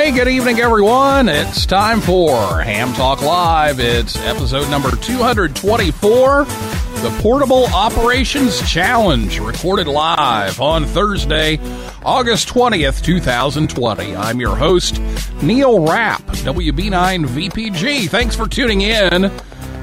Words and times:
Hey, 0.00 0.12
good 0.12 0.28
evening, 0.28 0.60
everyone. 0.60 1.28
It's 1.28 1.66
time 1.66 2.00
for 2.00 2.62
Ham 2.62 2.94
Talk 2.94 3.20
Live. 3.20 3.80
It's 3.80 4.16
episode 4.20 4.70
number 4.70 4.92
224, 4.92 6.44
the 6.46 7.18
Portable 7.20 7.66
Operations 7.66 8.66
Challenge, 8.66 9.38
recorded 9.40 9.86
live 9.86 10.58
on 10.58 10.86
Thursday, 10.86 11.60
August 12.02 12.48
20th, 12.48 13.04
2020. 13.04 14.16
I'm 14.16 14.40
your 14.40 14.56
host, 14.56 15.02
Neil 15.42 15.86
Rapp, 15.86 16.22
WB9VPG. 16.22 18.08
Thanks 18.08 18.34
for 18.34 18.48
tuning 18.48 18.80
in 18.80 19.30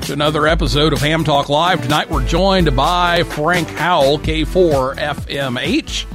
to 0.02 0.14
another 0.14 0.48
episode 0.48 0.94
of 0.94 1.00
Ham 1.02 1.26
Talk 1.26 1.48
Live. 1.48 1.84
Tonight 1.84 2.10
we're 2.10 2.26
joined 2.26 2.76
by 2.76 3.22
Frank 3.22 3.68
Howell, 3.68 4.18
K4FMH. 4.18 6.08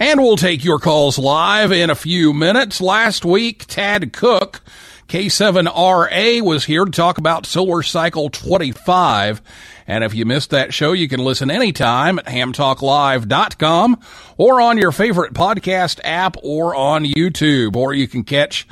And 0.00 0.20
we'll 0.20 0.36
take 0.36 0.64
your 0.64 0.78
calls 0.78 1.18
live 1.18 1.72
in 1.72 1.90
a 1.90 1.96
few 1.96 2.32
minutes. 2.32 2.80
Last 2.80 3.24
week, 3.24 3.64
Tad 3.66 4.12
Cook, 4.12 4.60
K7RA, 5.08 6.40
was 6.40 6.66
here 6.66 6.84
to 6.84 6.90
talk 6.92 7.18
about 7.18 7.46
Solar 7.46 7.82
Cycle 7.82 8.30
25. 8.30 9.42
And 9.88 10.04
if 10.04 10.14
you 10.14 10.24
missed 10.24 10.50
that 10.50 10.72
show, 10.72 10.92
you 10.92 11.08
can 11.08 11.18
listen 11.18 11.50
anytime 11.50 12.20
at 12.20 12.26
hamtalklive.com 12.26 13.98
or 14.36 14.60
on 14.60 14.78
your 14.78 14.92
favorite 14.92 15.34
podcast 15.34 15.98
app 16.04 16.36
or 16.44 16.76
on 16.76 17.04
YouTube. 17.04 17.74
Or 17.74 17.92
you 17.92 18.06
can 18.06 18.22
catch 18.22 18.68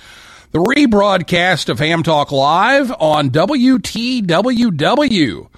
the 0.52 0.60
rebroadcast 0.60 1.68
of 1.68 1.80
Ham 1.80 2.04
Talk 2.04 2.30
Live 2.30 2.92
on 3.00 3.30
WTWW. 3.30 5.48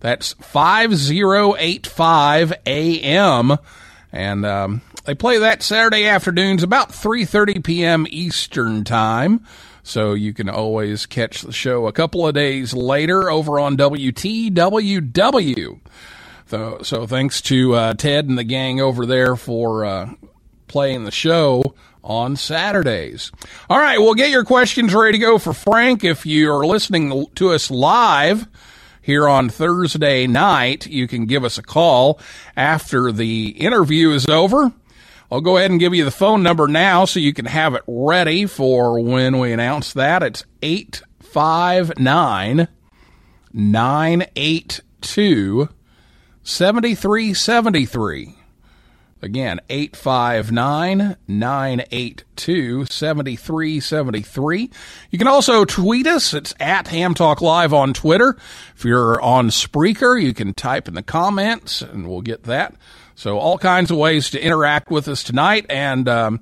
That's 0.00 0.32
5085 0.40 2.52
AM. 2.64 3.58
And 4.10 4.46
um, 4.46 4.80
they 5.08 5.14
play 5.14 5.38
that 5.38 5.62
Saturday 5.62 6.06
afternoons 6.06 6.62
about 6.62 6.90
3:30 6.90 7.64
p.m. 7.64 8.06
Eastern 8.10 8.84
Time. 8.84 9.42
So 9.82 10.12
you 10.12 10.34
can 10.34 10.50
always 10.50 11.06
catch 11.06 11.40
the 11.40 11.50
show 11.50 11.86
a 11.86 11.92
couple 11.92 12.28
of 12.28 12.34
days 12.34 12.74
later 12.74 13.30
over 13.30 13.58
on 13.58 13.78
WTWW. 13.78 15.80
So, 16.44 16.80
so 16.82 17.06
thanks 17.06 17.40
to 17.40 17.74
uh, 17.74 17.94
Ted 17.94 18.28
and 18.28 18.36
the 18.36 18.44
gang 18.44 18.82
over 18.82 19.06
there 19.06 19.34
for 19.34 19.86
uh, 19.86 20.12
playing 20.66 21.04
the 21.04 21.10
show 21.10 21.74
on 22.04 22.36
Saturdays. 22.36 23.32
All 23.70 23.78
right, 23.78 23.98
we'll 23.98 24.12
get 24.12 24.28
your 24.28 24.44
questions 24.44 24.92
ready 24.92 25.12
to 25.12 25.24
go 25.24 25.38
for 25.38 25.54
Frank. 25.54 26.04
If 26.04 26.26
you're 26.26 26.66
listening 26.66 27.28
to 27.36 27.52
us 27.52 27.70
live 27.70 28.46
here 29.00 29.26
on 29.26 29.48
Thursday 29.48 30.26
night, 30.26 30.86
you 30.86 31.08
can 31.08 31.24
give 31.24 31.44
us 31.44 31.56
a 31.56 31.62
call 31.62 32.20
after 32.54 33.10
the 33.10 33.52
interview 33.52 34.10
is 34.10 34.28
over. 34.28 34.70
I'll 35.30 35.42
go 35.42 35.58
ahead 35.58 35.70
and 35.70 35.78
give 35.78 35.94
you 35.94 36.06
the 36.06 36.10
phone 36.10 36.42
number 36.42 36.66
now 36.66 37.04
so 37.04 37.20
you 37.20 37.34
can 37.34 37.44
have 37.44 37.74
it 37.74 37.82
ready 37.86 38.46
for 38.46 38.98
when 38.98 39.38
we 39.38 39.52
announce 39.52 39.92
that. 39.92 40.22
It's 40.22 40.46
859 40.62 42.66
982 43.52 45.68
7373. 46.42 48.34
Again, 49.20 49.60
859 49.68 51.16
982 51.26 52.86
7373. 52.86 54.70
You 55.10 55.18
can 55.18 55.26
also 55.26 55.64
tweet 55.64 56.06
us. 56.06 56.32
It's 56.32 56.54
at 56.60 56.86
Ham 56.88 57.14
Talk 57.14 57.42
Live 57.42 57.74
on 57.74 57.92
Twitter. 57.92 58.36
If 58.76 58.84
you're 58.84 59.20
on 59.20 59.48
Spreaker, 59.48 60.22
you 60.22 60.32
can 60.32 60.54
type 60.54 60.86
in 60.88 60.94
the 60.94 61.02
comments 61.02 61.82
and 61.82 62.08
we'll 62.08 62.22
get 62.22 62.44
that. 62.44 62.76
So, 63.18 63.36
all 63.40 63.58
kinds 63.58 63.90
of 63.90 63.96
ways 63.96 64.30
to 64.30 64.40
interact 64.40 64.92
with 64.92 65.08
us 65.08 65.24
tonight. 65.24 65.66
And 65.68 66.08
um, 66.08 66.38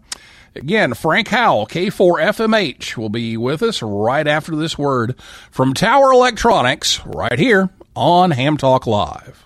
again, 0.54 0.92
Frank 0.92 1.28
Howell, 1.28 1.68
K4FMH, 1.68 2.98
will 2.98 3.08
be 3.08 3.38
with 3.38 3.62
us 3.62 3.80
right 3.80 4.26
after 4.26 4.54
this 4.54 4.76
word 4.76 5.14
from 5.50 5.72
Tower 5.72 6.12
Electronics 6.12 7.00
right 7.06 7.38
here 7.38 7.70
on 7.94 8.30
Ham 8.32 8.58
Talk 8.58 8.86
Live. 8.86 9.42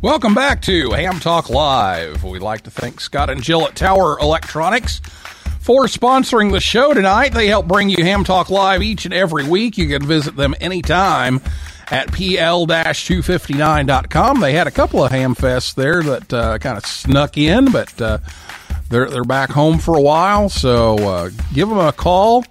Welcome 0.00 0.32
back 0.32 0.62
to 0.62 0.92
Ham 0.92 1.18
Talk 1.18 1.50
Live. 1.50 2.22
We'd 2.22 2.40
like 2.40 2.60
to 2.62 2.70
thank 2.70 3.00
Scott 3.00 3.30
and 3.30 3.42
Jill 3.42 3.66
at 3.66 3.74
Tower 3.74 4.16
Electronics 4.20 5.00
for 5.58 5.86
sponsoring 5.86 6.52
the 6.52 6.60
show 6.60 6.94
tonight. 6.94 7.34
They 7.34 7.48
help 7.48 7.66
bring 7.66 7.88
you 7.88 8.04
Ham 8.04 8.22
Talk 8.22 8.48
Live 8.48 8.80
each 8.80 9.06
and 9.06 9.14
every 9.14 9.42
week. 9.42 9.76
You 9.76 9.88
can 9.88 10.06
visit 10.06 10.36
them 10.36 10.54
anytime 10.60 11.40
at 11.88 12.12
pl-259.com. 12.12 14.40
They 14.40 14.52
had 14.52 14.68
a 14.68 14.70
couple 14.70 15.02
of 15.02 15.10
ham 15.10 15.34
fests 15.34 15.74
there 15.74 16.00
that 16.04 16.32
uh, 16.32 16.58
kind 16.58 16.78
of 16.78 16.86
snuck 16.86 17.36
in, 17.36 17.72
but 17.72 18.00
uh, 18.00 18.18
they're 18.90 19.10
they're 19.10 19.24
back 19.24 19.50
home 19.50 19.78
for 19.78 19.96
a 19.96 20.00
while. 20.00 20.48
So 20.48 20.96
uh, 20.98 21.30
give 21.52 21.68
them 21.68 21.78
a 21.78 21.92
call 21.92 22.44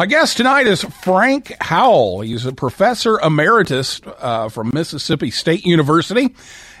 My 0.00 0.06
guest 0.06 0.38
tonight 0.38 0.66
is 0.66 0.82
Frank 0.82 1.54
Howell. 1.60 2.22
He's 2.22 2.46
a 2.46 2.54
professor 2.54 3.20
emeritus 3.20 4.00
uh, 4.06 4.48
from 4.48 4.70
Mississippi 4.72 5.30
State 5.30 5.66
University 5.66 6.34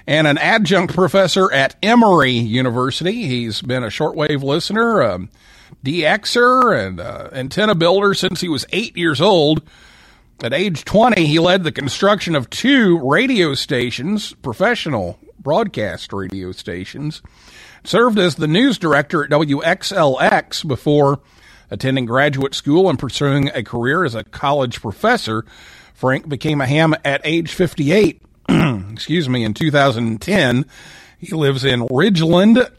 and 0.06 0.26
an 0.26 0.38
adjunct 0.38 0.94
professor 0.94 1.52
at 1.52 1.76
Emory 1.82 2.32
University. 2.32 3.26
He's 3.26 3.60
been 3.60 3.84
a 3.84 3.88
shortwave 3.88 4.42
listener, 4.42 5.02
um, 5.02 5.28
DXer, 5.84 6.74
and 6.74 6.98
uh, 6.98 7.28
antenna 7.32 7.74
builder 7.74 8.14
since 8.14 8.40
he 8.40 8.48
was 8.48 8.64
eight 8.72 8.96
years 8.96 9.20
old. 9.20 9.60
At 10.42 10.54
age 10.54 10.86
20, 10.86 11.26
he 11.26 11.38
led 11.38 11.62
the 11.62 11.72
construction 11.72 12.34
of 12.34 12.48
two 12.48 13.06
radio 13.06 13.52
stations, 13.52 14.32
professional 14.32 15.18
broadcast 15.38 16.14
radio 16.14 16.52
stations, 16.52 17.20
served 17.84 18.18
as 18.18 18.36
the 18.36 18.48
news 18.48 18.78
director 18.78 19.22
at 19.24 19.30
WXLX 19.30 20.66
before 20.66 21.20
attending 21.70 22.06
graduate 22.06 22.54
school 22.54 22.88
and 22.88 22.98
pursuing 22.98 23.48
a 23.54 23.62
career 23.62 24.04
as 24.04 24.14
a 24.14 24.24
college 24.24 24.80
professor. 24.80 25.44
Frank 25.94 26.28
became 26.28 26.60
a 26.60 26.66
ham 26.66 26.94
at 27.04 27.20
age 27.24 27.52
58, 27.52 28.22
excuse 28.92 29.28
me, 29.28 29.44
in 29.44 29.54
2010. 29.54 30.66
He 31.18 31.34
lives 31.34 31.64
in 31.64 31.80
Ridgeland, 31.82 32.70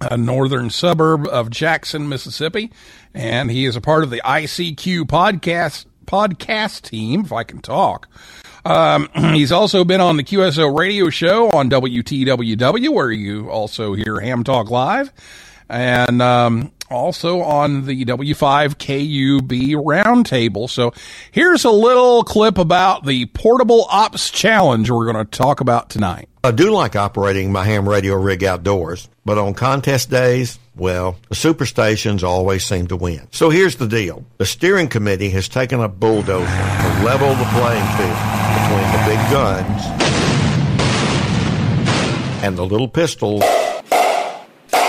a 0.00 0.16
northern 0.16 0.70
suburb 0.70 1.26
of 1.26 1.50
Jackson, 1.50 2.08
Mississippi, 2.08 2.70
and 3.14 3.50
he 3.50 3.64
is 3.64 3.76
a 3.76 3.80
part 3.80 4.04
of 4.04 4.10
the 4.10 4.20
ICQ 4.24 5.04
podcast 5.04 5.86
podcast 6.04 6.82
team, 6.82 7.22
if 7.22 7.32
I 7.32 7.44
can 7.44 7.60
talk. 7.60 8.08
Um, 8.64 9.08
he's 9.34 9.52
also 9.52 9.84
been 9.84 10.00
on 10.00 10.16
the 10.16 10.22
QSO 10.22 10.78
radio 10.78 11.10
show 11.10 11.50
on 11.50 11.70
WTWW, 11.70 12.88
where 12.90 13.10
you 13.10 13.48
also 13.48 13.94
hear 13.94 14.20
Ham 14.20 14.44
Talk 14.44 14.70
Live, 14.70 15.10
and 15.68 16.20
um, 16.20 16.72
also 16.90 17.40
on 17.40 17.86
the 17.86 18.04
W5KUB 18.04 19.74
roundtable. 19.74 20.68
So 20.68 20.92
here's 21.30 21.64
a 21.64 21.70
little 21.70 22.24
clip 22.24 22.58
about 22.58 23.06
the 23.06 23.26
Portable 23.26 23.86
Ops 23.90 24.30
Challenge 24.30 24.90
we're 24.90 25.10
going 25.10 25.24
to 25.24 25.38
talk 25.38 25.60
about 25.60 25.90
tonight. 25.90 26.28
I 26.42 26.50
do 26.50 26.70
like 26.70 26.94
operating 26.94 27.52
my 27.52 27.64
ham 27.64 27.88
radio 27.88 28.14
rig 28.16 28.44
outdoors, 28.44 29.08
but 29.24 29.38
on 29.38 29.54
contest 29.54 30.10
days, 30.10 30.58
well, 30.76 31.16
the 31.28 31.34
superstations 31.34 32.22
always 32.22 32.64
seem 32.64 32.88
to 32.88 32.96
win. 32.96 33.28
So 33.30 33.48
here's 33.48 33.76
the 33.76 33.86
deal. 33.86 34.24
The 34.38 34.44
steering 34.44 34.88
committee 34.88 35.30
has 35.30 35.48
taken 35.48 35.80
a 35.80 35.88
bulldozer 35.88 36.44
to 36.44 37.02
level 37.04 37.28
the 37.34 37.48
playing 37.52 37.86
field 37.96 38.20
between 38.60 38.92
the 38.92 39.02
big 39.06 39.30
guns 39.30 39.84
and 42.44 42.58
the 42.58 42.66
little 42.66 42.88
pistols 42.88 43.42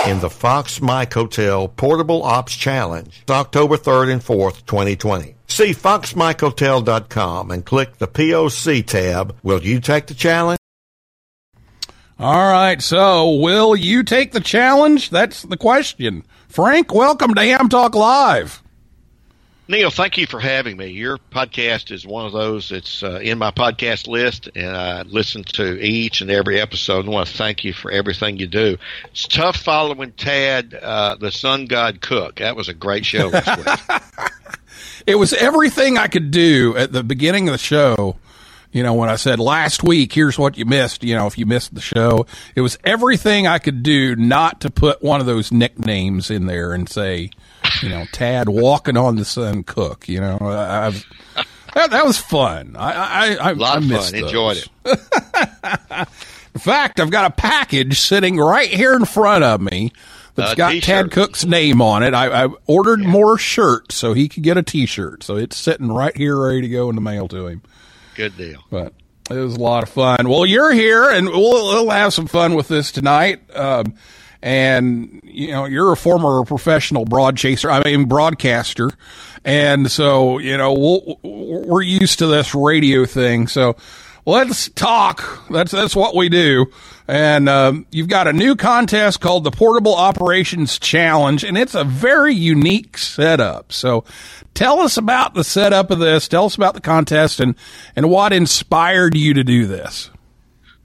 in 0.10 0.20
the 0.20 0.30
Fox 0.30 0.80
Mike 0.80 1.12
Hotel 1.12 1.66
Portable 1.68 2.22
Ops 2.22 2.54
Challenge, 2.54 3.22
October 3.28 3.76
3rd 3.76 4.12
and 4.12 4.22
4th, 4.22 4.64
2020. 4.66 5.34
See 5.48 5.72
foxmikehotel.com 5.72 7.50
and 7.50 7.64
click 7.64 7.98
the 7.98 8.06
POC 8.06 8.86
tab. 8.86 9.36
Will 9.42 9.62
you 9.62 9.80
take 9.80 10.06
the 10.06 10.14
challenge? 10.14 10.58
All 12.18 12.50
right, 12.50 12.80
so 12.80 13.30
will 13.30 13.76
you 13.76 14.02
take 14.02 14.32
the 14.32 14.40
challenge? 14.40 15.10
That's 15.10 15.42
the 15.42 15.56
question. 15.56 16.24
Frank, 16.48 16.94
welcome 16.94 17.34
to 17.34 17.42
Ham 17.42 17.68
Talk 17.68 17.94
Live. 17.94 18.62
Neil, 19.68 19.90
thank 19.90 20.16
you 20.16 20.28
for 20.28 20.38
having 20.38 20.76
me. 20.76 20.88
Your 20.88 21.18
podcast 21.18 21.90
is 21.90 22.06
one 22.06 22.24
of 22.24 22.32
those 22.32 22.68
that's 22.68 23.02
uh, 23.02 23.18
in 23.20 23.36
my 23.36 23.50
podcast 23.50 24.06
list, 24.06 24.48
and 24.54 24.76
I 24.76 25.02
listen 25.02 25.42
to 25.54 25.84
each 25.84 26.20
and 26.20 26.30
every 26.30 26.60
episode. 26.60 27.00
And 27.00 27.08
I 27.08 27.12
want 27.12 27.26
to 27.26 27.36
thank 27.36 27.64
you 27.64 27.72
for 27.72 27.90
everything 27.90 28.36
you 28.36 28.46
do. 28.46 28.76
It's 29.06 29.26
tough 29.26 29.56
following 29.56 30.12
Tad, 30.12 30.72
uh, 30.72 31.16
the 31.16 31.32
Sun 31.32 31.66
God 31.66 32.00
Cook. 32.00 32.36
That 32.36 32.54
was 32.54 32.68
a 32.68 32.74
great 32.74 33.04
show 33.04 33.30
this 33.30 33.46
week. 33.56 33.66
It 35.06 35.14
was 35.14 35.32
everything 35.32 35.98
I 35.98 36.08
could 36.08 36.32
do 36.32 36.76
at 36.76 36.92
the 36.92 37.04
beginning 37.04 37.48
of 37.48 37.52
the 37.52 37.58
show. 37.58 38.16
You 38.72 38.82
know, 38.82 38.94
when 38.94 39.08
I 39.08 39.14
said 39.14 39.38
last 39.38 39.84
week, 39.84 40.12
here's 40.12 40.36
what 40.36 40.58
you 40.58 40.64
missed, 40.64 41.04
you 41.04 41.14
know, 41.14 41.28
if 41.28 41.38
you 41.38 41.46
missed 41.46 41.74
the 41.74 41.80
show, 41.80 42.26
it 42.56 42.60
was 42.60 42.76
everything 42.82 43.46
I 43.46 43.58
could 43.58 43.84
do 43.84 44.16
not 44.16 44.60
to 44.62 44.70
put 44.70 45.02
one 45.02 45.20
of 45.20 45.26
those 45.26 45.52
nicknames 45.52 46.28
in 46.28 46.46
there 46.46 46.72
and 46.72 46.88
say, 46.88 47.30
you 47.82 47.88
know, 47.88 48.04
Tad 48.12 48.48
walking 48.48 48.96
on 48.96 49.16
the 49.16 49.24
sun 49.24 49.62
cook, 49.62 50.08
you 50.08 50.20
know, 50.20 50.38
I've, 50.40 51.04
that, 51.74 51.90
that 51.90 52.04
was 52.04 52.18
fun. 52.18 52.76
I, 52.78 52.92
I, 52.92 53.34
I, 53.36 53.50
A 53.52 53.54
lot 53.54 53.74
I 53.74 53.78
of 53.78 53.86
missed 53.88 54.12
fun. 54.12 54.20
those. 54.20 54.30
Enjoyed 54.30 54.56
it. 54.84 56.08
In 56.54 56.60
fact, 56.60 57.00
I've 57.00 57.10
got 57.10 57.30
a 57.30 57.34
package 57.34 58.00
sitting 58.00 58.38
right 58.38 58.68
here 58.70 58.94
in 58.94 59.04
front 59.04 59.44
of 59.44 59.60
me 59.60 59.92
that's 60.36 60.52
A 60.52 60.56
got 60.56 60.70
t-shirt. 60.70 60.84
Tad 60.84 61.10
Cook's 61.10 61.44
name 61.44 61.82
on 61.82 62.02
it. 62.02 62.14
I, 62.14 62.44
I 62.44 62.48
ordered 62.66 63.00
more 63.00 63.36
shirts 63.36 63.94
so 63.94 64.14
he 64.14 64.28
could 64.28 64.42
get 64.42 64.56
a 64.56 64.62
T-shirt. 64.62 65.22
So 65.22 65.36
it's 65.36 65.56
sitting 65.56 65.88
right 65.92 66.16
here, 66.16 66.38
ready 66.38 66.62
to 66.62 66.68
go 66.68 66.88
in 66.88 66.94
the 66.94 67.02
mail 67.02 67.28
to 67.28 67.46
him. 67.46 67.62
Good 68.14 68.36
deal. 68.38 68.62
But 68.70 68.94
it 69.30 69.34
was 69.34 69.56
a 69.56 69.60
lot 69.60 69.82
of 69.82 69.88
fun. 69.90 70.28
Well, 70.28 70.46
you're 70.46 70.72
here, 70.72 71.10
and 71.10 71.28
we'll, 71.28 71.66
we'll 71.68 71.90
have 71.90 72.14
some 72.14 72.26
fun 72.26 72.54
with 72.54 72.68
this 72.68 72.90
tonight. 72.92 73.40
Um, 73.54 73.94
and 74.42 75.20
you 75.24 75.48
know, 75.48 75.64
you're 75.64 75.92
a 75.92 75.96
former 75.96 76.44
professional 76.44 77.04
broad 77.04 77.36
chaser. 77.36 77.70
I 77.70 77.82
mean, 77.82 78.06
broadcaster, 78.06 78.90
and 79.44 79.90
so 79.90 80.38
you 80.38 80.56
know, 80.56 80.72
we'll, 80.72 81.20
we're 81.22 81.82
used 81.82 82.18
to 82.20 82.26
this 82.26 82.54
radio 82.54 83.04
thing. 83.06 83.48
So 83.48 83.76
let's 84.26 84.68
talk. 84.70 85.48
That's 85.48 85.72
that's 85.72 85.96
what 85.96 86.14
we 86.14 86.28
do. 86.28 86.66
And 87.08 87.48
um, 87.48 87.86
you've 87.92 88.08
got 88.08 88.26
a 88.26 88.32
new 88.32 88.56
contest 88.56 89.20
called 89.20 89.44
the 89.44 89.52
Portable 89.52 89.94
Operations 89.94 90.78
Challenge, 90.78 91.44
and 91.44 91.56
it's 91.56 91.74
a 91.74 91.84
very 91.84 92.34
unique 92.34 92.98
setup. 92.98 93.72
So 93.72 94.04
tell 94.54 94.80
us 94.80 94.96
about 94.96 95.34
the 95.34 95.44
setup 95.44 95.92
of 95.92 96.00
this. 96.00 96.26
Tell 96.26 96.46
us 96.46 96.56
about 96.56 96.74
the 96.74 96.80
contest 96.80 97.38
and 97.38 97.54
and 97.94 98.10
what 98.10 98.32
inspired 98.32 99.16
you 99.16 99.34
to 99.34 99.44
do 99.44 99.66
this. 99.66 100.10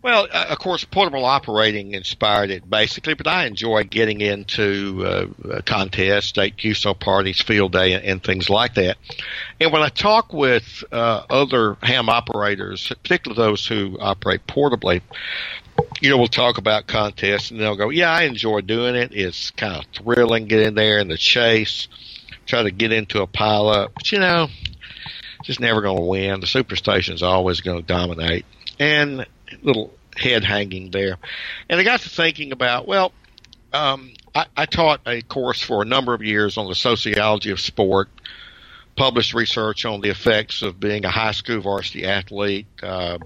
Well, 0.02 0.28
uh, 0.32 0.48
of 0.50 0.58
course, 0.58 0.84
portable 0.84 1.26
operating 1.26 1.94
inspired 1.94 2.50
it 2.50 2.68
basically, 2.68 3.14
but 3.14 3.28
I 3.28 3.46
enjoy 3.46 3.84
getting 3.84 4.22
into 4.22 5.04
uh, 5.06 5.28
uh, 5.48 5.62
contests, 5.64 6.28
state 6.28 6.58
QSO 6.58 7.00
parties, 7.00 7.40
field 7.40 7.74
day, 7.74 7.94
and, 7.94 8.04
and 8.04 8.24
things 8.24 8.50
like 8.50 8.74
that. 8.76 8.98
And 9.60 9.72
when 9.72 9.84
I 9.84 9.90
talk 9.90 10.34
with 10.34 10.84
uh, 10.92 11.24
other 11.30 11.78
ham 11.84 12.10
operators, 12.10 12.88
particularly 12.88 13.44
those 13.44 13.68
who 13.68 13.98
operate 14.00 14.48
portably, 14.48 15.02
you 16.02 16.10
know, 16.10 16.18
we'll 16.18 16.28
talk 16.28 16.58
about 16.58 16.88
contests, 16.88 17.52
and 17.52 17.60
they'll 17.60 17.76
go, 17.76 17.90
"Yeah, 17.90 18.10
I 18.10 18.24
enjoy 18.24 18.62
doing 18.62 18.96
it. 18.96 19.12
It's 19.14 19.52
kind 19.52 19.76
of 19.76 19.86
thrilling. 19.94 20.46
Get 20.46 20.62
in 20.62 20.74
there 20.74 21.00
in 21.00 21.10
the 21.10 21.18
chase, 21.18 21.88
try 22.48 22.64
to 22.64 22.72
get 22.72 22.92
into 22.92 23.22
a 23.22 23.28
pileup, 23.28 23.90
but 23.94 24.12
you 24.12 24.20
know, 24.20 24.48
just 25.44 25.60
never 25.60 25.82
going 25.82 25.98
to 25.98 26.04
win. 26.04 26.40
The 26.40 26.48
superstation's 26.48 27.22
always 27.22 27.62
going 27.62 27.82
to 27.82 27.86
dominate." 27.86 28.46
And 28.80 29.28
little 29.62 29.94
head 30.16 30.44
hanging 30.44 30.92
there. 30.92 31.18
And 31.70 31.80
I 31.80 31.84
got 31.84 32.02
to 32.02 32.10
thinking 32.10 32.52
about, 32.52 32.88
well, 32.88 33.12
um, 33.74 34.14
I, 34.36 34.46
I 34.56 34.66
taught 34.66 35.02
a 35.06 35.22
course 35.22 35.62
for 35.62 35.82
a 35.82 35.86
number 35.86 36.14
of 36.14 36.22
years 36.22 36.58
on 36.58 36.68
the 36.68 36.76
sociology 36.76 37.52
of 37.52 37.60
sport, 37.60 38.10
published 38.98 39.34
research 39.34 39.86
on 39.86 40.02
the 40.02 40.10
effects 40.10 40.62
of 40.62 40.80
being 40.80 41.06
a 41.06 41.10
high 41.10 41.32
school 41.32 41.62
varsity 41.62 42.06
athlete, 42.06 42.68
uh, 42.84 43.18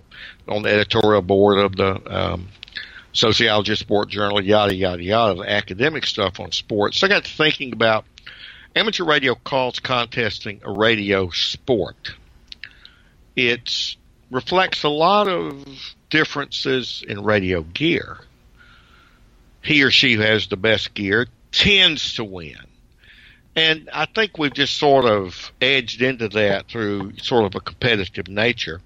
on 0.48 0.62
the 0.62 0.70
editorial 0.70 1.22
board 1.22 1.60
of 1.60 1.75
the 1.75 2.15
um, 2.15 2.48
Sociology 3.13 3.72
of 3.72 3.77
Sport 3.77 4.10
Journal, 4.10 4.41
yada, 4.41 4.75
yada, 4.75 5.01
yada, 5.01 5.36
the 5.36 5.50
academic 5.50 6.05
stuff 6.05 6.39
on 6.39 6.51
sports. 6.51 7.00
So 7.00 7.08
I 7.08 7.10
got 7.10 7.25
to 7.25 7.32
thinking 7.32 7.74
about 7.74 8.05
amateur 8.75 9.05
radio 9.05 9.36
calls 9.36 9.79
contesting 9.79 10.62
a 10.63 10.72
radio 10.72 11.29
sport. 11.29 12.13
It 13.36 13.96
reflects 14.32 14.84
a 14.84 14.89
lot 14.89 15.27
of 15.27 15.65
differences 16.10 17.03
in 17.08 17.24
radio 17.24 17.62
gear. 17.62 18.17
He 19.62 19.84
or 19.84 19.91
she 19.91 20.13
who 20.13 20.22
has 20.22 20.48
the 20.48 20.58
best 20.58 20.94
gear 20.94 21.27
tends 21.51 22.15
to 22.15 22.24
win. 22.24 22.58
And 23.55 23.89
I 23.94 24.05
think 24.05 24.38
we've 24.38 24.53
just 24.53 24.77
sort 24.77 25.05
of 25.05 25.51
edged 25.62 26.01
into 26.01 26.27
that 26.29 26.67
through 26.67 27.17
sort 27.17 27.46
of 27.46 27.55
a 27.55 27.62
competitive 27.62 28.27
nature. 28.27 28.82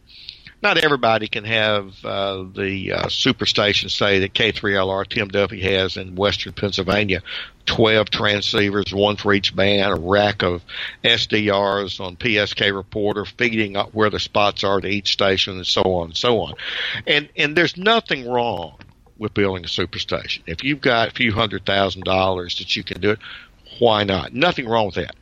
Not 0.62 0.78
everybody 0.78 1.30
can 1.30 1.46
have 1.46 1.94
uh, 2.04 2.44
the 2.54 2.92
uh, 2.92 3.06
superstation, 3.06 3.90
say, 3.90 4.20
that 4.20 4.34
K3LR 4.34 5.08
Tim 5.08 5.30
Duffy 5.30 5.62
has 5.62 5.96
in 5.96 6.16
western 6.16 6.52
Pennsylvania 6.52 7.22
12 7.66 8.10
transceivers, 8.10 8.94
one 8.94 9.16
for 9.16 9.34
each 9.34 9.56
band, 9.56 9.94
a 9.94 9.96
rack 9.96 10.44
of 10.44 10.64
SDRs 11.04 12.02
on 12.02 12.18
PSK 12.18 12.76
Reporter, 12.76 13.26
feeding 13.26 13.78
up 13.78 13.94
where 13.94 14.10
the 14.10 14.20
spots 14.20 14.64
are 14.64 14.82
to 14.82 14.88
each 14.88 15.14
station, 15.14 15.56
and 15.56 15.68
so 15.68 15.84
on 15.84 16.08
and 16.08 16.18
so 16.18 16.40
on. 16.42 16.56
And, 17.08 17.30
and 17.38 17.56
there's 17.56 17.78
nothing 17.78 18.28
wrong 18.28 18.76
with 19.18 19.34
building 19.34 19.64
a 19.64 19.68
superstation. 19.68 20.42
If 20.48 20.64
you've 20.64 20.82
got 20.82 21.10
a 21.10 21.12
few 21.12 21.32
hundred 21.32 21.66
thousand 21.66 22.04
dollars 22.04 22.58
that 22.58 22.76
you 22.76 22.84
can 22.84 23.00
do 23.00 23.12
it, 23.12 23.20
why 23.78 24.04
not? 24.04 24.34
Nothing 24.34 24.68
wrong 24.68 24.88
with 24.88 24.96
that. 24.96 25.16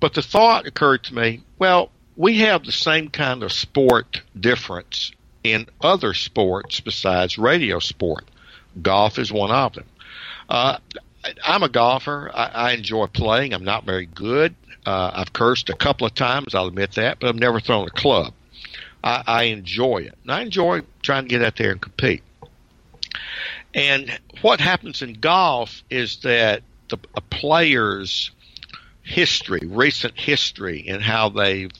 But 0.00 0.14
the 0.14 0.22
thought 0.22 0.66
occurred 0.66 1.04
to 1.04 1.14
me, 1.14 1.42
well, 1.58 1.90
we 2.16 2.38
have 2.38 2.64
the 2.64 2.72
same 2.72 3.08
kind 3.08 3.42
of 3.42 3.52
sport 3.52 4.22
difference 4.38 5.12
in 5.44 5.66
other 5.80 6.14
sports 6.14 6.80
besides 6.80 7.38
radio 7.38 7.78
sport. 7.78 8.24
Golf 8.80 9.18
is 9.18 9.32
one 9.32 9.50
of 9.50 9.74
them. 9.74 9.84
Uh, 10.48 10.78
I'm 11.44 11.62
a 11.62 11.68
golfer. 11.68 12.30
I, 12.34 12.46
I 12.46 12.72
enjoy 12.72 13.06
playing. 13.06 13.52
I'm 13.52 13.64
not 13.64 13.84
very 13.84 14.06
good. 14.06 14.54
Uh, 14.84 15.10
I've 15.14 15.32
cursed 15.32 15.68
a 15.68 15.74
couple 15.74 16.06
of 16.06 16.14
times, 16.14 16.54
I'll 16.54 16.66
admit 16.66 16.92
that, 16.92 17.18
but 17.18 17.28
I've 17.28 17.36
never 17.36 17.58
thrown 17.58 17.88
a 17.88 17.90
club. 17.90 18.32
I, 19.02 19.22
I 19.26 19.42
enjoy 19.44 19.98
it. 19.98 20.14
And 20.22 20.30
I 20.30 20.42
enjoy 20.42 20.82
trying 21.02 21.24
to 21.24 21.28
get 21.28 21.42
out 21.42 21.56
there 21.56 21.72
and 21.72 21.80
compete. 21.80 22.22
And 23.74 24.18
what 24.42 24.60
happens 24.60 25.02
in 25.02 25.14
golf 25.14 25.82
is 25.90 26.18
that 26.18 26.62
the 26.88 26.98
a 27.14 27.20
player's 27.20 28.30
history, 29.02 29.60
recent 29.64 30.18
history, 30.18 30.86
and 30.88 31.02
how 31.02 31.28
they've 31.28 31.72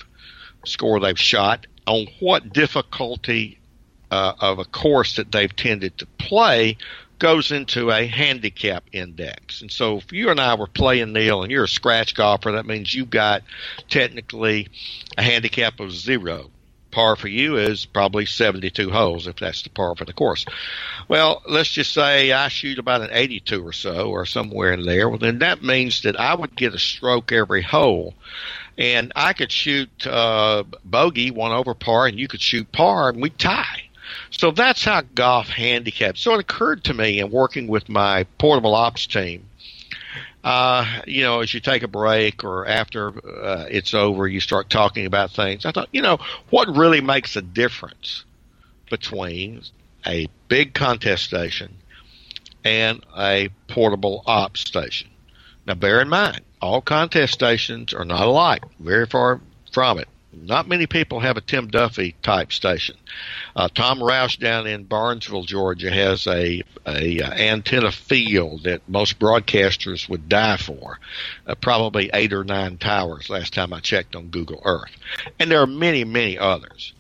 score 0.69 1.01
they've 1.01 1.19
shot, 1.19 1.67
on 1.87 2.07
what 2.21 2.53
difficulty 2.53 3.59
uh, 4.11 4.35
of 4.41 4.59
a 4.59 4.65
course 4.65 5.17
that 5.17 5.33
they've 5.33 5.55
tended 5.55 5.99
to 5.99 6.07
play 6.19 6.77
goes 7.19 7.51
into 7.51 7.91
a 7.91 8.07
handicap 8.07 8.85
index. 8.93 9.63
And 9.63 9.71
so 9.71 9.99
if 9.99 10.13
you 10.13 10.31
and 10.31 10.41
I 10.41 10.55
were 10.55 10.67
playing 10.67 11.13
Neil 11.13 11.43
and 11.43 11.51
you're 11.51 11.65
a 11.65 11.69
scratch 11.69 12.15
golfer, 12.15 12.53
that 12.53 12.67
means 12.67 12.93
you've 12.93 13.11
got 13.11 13.43
technically 13.89 14.69
a 15.17 15.23
handicap 15.23 15.81
of 15.81 15.93
zero. 15.93 16.51
Par 16.91 17.17
for 17.17 17.29
you 17.29 17.57
is 17.57 17.85
probably 17.85 18.25
72 18.25 18.91
holes 18.91 19.27
if 19.27 19.37
that's 19.37 19.63
the 19.63 19.69
par 19.69 19.95
for 19.97 20.07
the 20.07 20.15
course. 20.15 20.47
Well, 21.09 21.43
let's 21.47 21.71
just 21.71 21.93
say 21.93 22.33
I 22.33 22.49
shoot 22.49 22.79
about 22.79 23.03
an 23.03 23.11
82 23.13 23.67
or 23.67 23.73
so 23.75 24.11
or 24.11 24.25
somewhere 24.25 24.73
in 24.73 24.87
there. 24.87 25.09
Well, 25.09 25.19
then 25.19 25.41
that 25.41 25.63
means 25.63 26.03
that 26.03 26.19
I 26.19 26.35
would 26.35 26.57
get 26.57 26.75
a 26.75 26.79
stroke 26.79 27.33
every 27.33 27.61
hole. 27.61 28.15
And 28.79 29.13
I 29.17 29.33
could 29.33 29.51
shoot 29.51 30.07
uh, 30.07 30.65
bogey, 30.85 31.31
one 31.31 31.53
over 31.53 31.75
par, 31.75 32.07
and 32.07 32.19
you 32.19 32.29
could 32.29 32.43
shoot 32.43 32.71
par, 32.73 33.09
and 33.09 33.23
we 33.23 33.31
tie. 33.31 33.85
So 34.31 34.51
that's 34.51 34.85
how 34.85 35.03
golf 35.15 35.49
handicaps. 35.49 36.21
So 36.21 36.35
it 36.35 36.41
occurred 36.41 36.85
to 36.85 36.95
me 36.95 37.21
in 37.21 37.31
working 37.31 37.69
with 37.69 37.89
my 37.89 38.25
portable 38.39 38.75
ops 38.75 39.07
team. 39.07 39.49
Uh, 40.45 41.01
you 41.07 41.23
know, 41.23 41.41
as 41.41 41.53
you 41.53 41.59
take 41.59 41.83
a 41.83 41.89
break 41.89 42.45
or 42.45 42.67
after 42.69 43.09
uh, 43.09 43.67
it's 43.69 43.95
over, 43.95 44.29
you 44.29 44.39
start 44.39 44.71
talking 44.71 45.05
about 45.05 45.33
things. 45.33 45.67
I 45.67 45.73
thought, 45.73 45.89
you 45.91 46.03
know, 46.03 46.19
what 46.51 46.69
really 46.69 47.01
makes 47.01 47.35
a 47.35 47.43
difference 47.43 48.25
between 48.89 49.63
a 50.07 50.29
big 50.47 50.73
contest 50.73 51.25
station 51.25 51.75
and 52.65 53.05
a 53.17 53.49
portable 53.67 54.23
ops 54.25 54.61
station? 54.61 55.09
Now, 55.67 55.75
bear 55.75 56.01
in 56.01 56.09
mind, 56.09 56.43
all 56.61 56.81
contest 56.81 57.33
stations 57.33 57.93
are 57.95 58.05
not 58.05 58.27
alike, 58.27 58.63
very 58.79 59.07
far 59.07 59.41
from 59.73 59.99
it 59.99 60.09
not 60.43 60.69
many 60.69 60.87
people 60.87 61.21
have 61.21 61.37
a 61.37 61.41
Tim 61.41 61.69
Duffy 61.69 62.15
type 62.23 62.53
station. 62.53 62.97
Uh, 63.55 63.69
Tom 63.69 64.01
Roush 64.01 64.39
down 64.39 64.67
in 64.67 64.85
Barnesville, 64.85 65.45
Georgia, 65.45 65.91
has 65.91 66.27
a, 66.27 66.63
a, 66.87 67.21
uh, 67.21 67.31
antenna 67.33 67.91
field 67.91 68.65
that 68.65 68.89
most 68.89 69.19
broadcasters 69.19 70.09
would 70.09 70.29
die 70.29 70.57
for. 70.57 70.99
Uh, 71.47 71.55
probably 71.55 72.11
eight 72.13 72.33
or 72.33 72.45
nine 72.45 72.77
towers. 72.77 73.31
Last 73.31 73.55
time 73.55 73.73
I 73.73 73.81
checked 73.81 74.15
on 74.15 74.29
Google 74.29 74.61
Earth, 74.65 74.91
and 75.39 75.51
there 75.51 75.61
are 75.61 75.67
many, 75.67 76.05
many 76.05 76.39
others. 76.39 76.93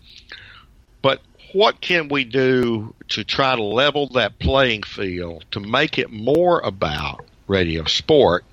But 1.02 1.20
what 1.52 1.80
can 1.80 2.08
we 2.08 2.25
do 2.25 2.94
to 3.08 3.25
try 3.25 3.54
to 3.54 3.62
level 3.62 4.08
that 4.08 4.38
playing 4.38 4.82
field 4.82 5.44
to 5.52 5.60
make 5.60 5.98
it 5.98 6.10
more 6.10 6.60
about 6.60 7.25
radio 7.46 7.84
sport 7.84 8.44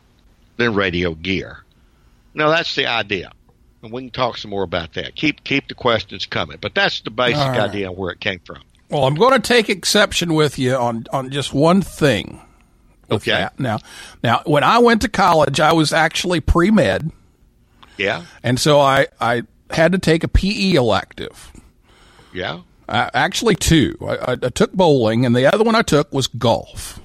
than 0.58 0.74
radio 0.74 1.14
gear? 1.14 1.64
Now 2.34 2.50
that's 2.50 2.76
the 2.76 2.88
idea 2.88 3.32
and 3.84 3.92
we 3.92 4.02
can 4.04 4.12
talk 4.12 4.38
some 4.38 4.52
more 4.52 4.64
about 4.64 4.94
that. 4.94 5.16
Keep 5.16 5.44
keep 5.44 5.68
the 5.68 5.76
questions 5.76 6.26
coming, 6.26 6.58
but 6.60 6.74
that's 6.74 7.02
the 7.02 7.12
basic 7.12 7.46
right. 7.46 7.60
idea 7.60 7.92
of 7.92 7.98
where 7.98 8.12
it 8.12 8.20
came 8.20 8.40
from. 8.40 8.62
Well, 8.90 9.06
I'm 9.06 9.16
going 9.16 9.34
to 9.34 9.46
take 9.46 9.70
exception 9.70 10.34
with 10.34 10.58
you 10.58 10.76
on 10.76 11.06
on 11.12 11.30
just 11.30 11.54
one 11.54 11.82
thing. 11.82 12.42
Okay. 13.12 13.32
That. 13.32 13.60
Now, 13.60 13.80
now 14.24 14.42
when 14.46 14.64
I 14.64 14.80
went 14.80 15.02
to 15.02 15.10
college, 15.10 15.60
I 15.60 15.74
was 15.74 15.92
actually 15.92 16.40
pre 16.40 16.72
med. 16.72 17.12
Yeah. 17.98 18.24
And 18.42 18.60
so 18.60 18.80
I 18.80 19.08
I 19.20 19.44
had 19.70 19.92
to 19.92 20.00
take 20.00 20.24
a 20.24 20.28
PE 20.28 20.74
elective. 20.74 21.52
Yeah. 22.34 22.62
I, 22.88 23.10
actually, 23.14 23.56
two. 23.56 23.98
I, 24.02 24.34
I 24.34 24.36
took 24.36 24.74
bowling, 24.74 25.26
and 25.26 25.36
the 25.36 25.52
other 25.54 25.64
one 25.64 25.76
I 25.76 25.84
took 25.84 26.12
was 26.12 26.28
golf. 26.28 27.00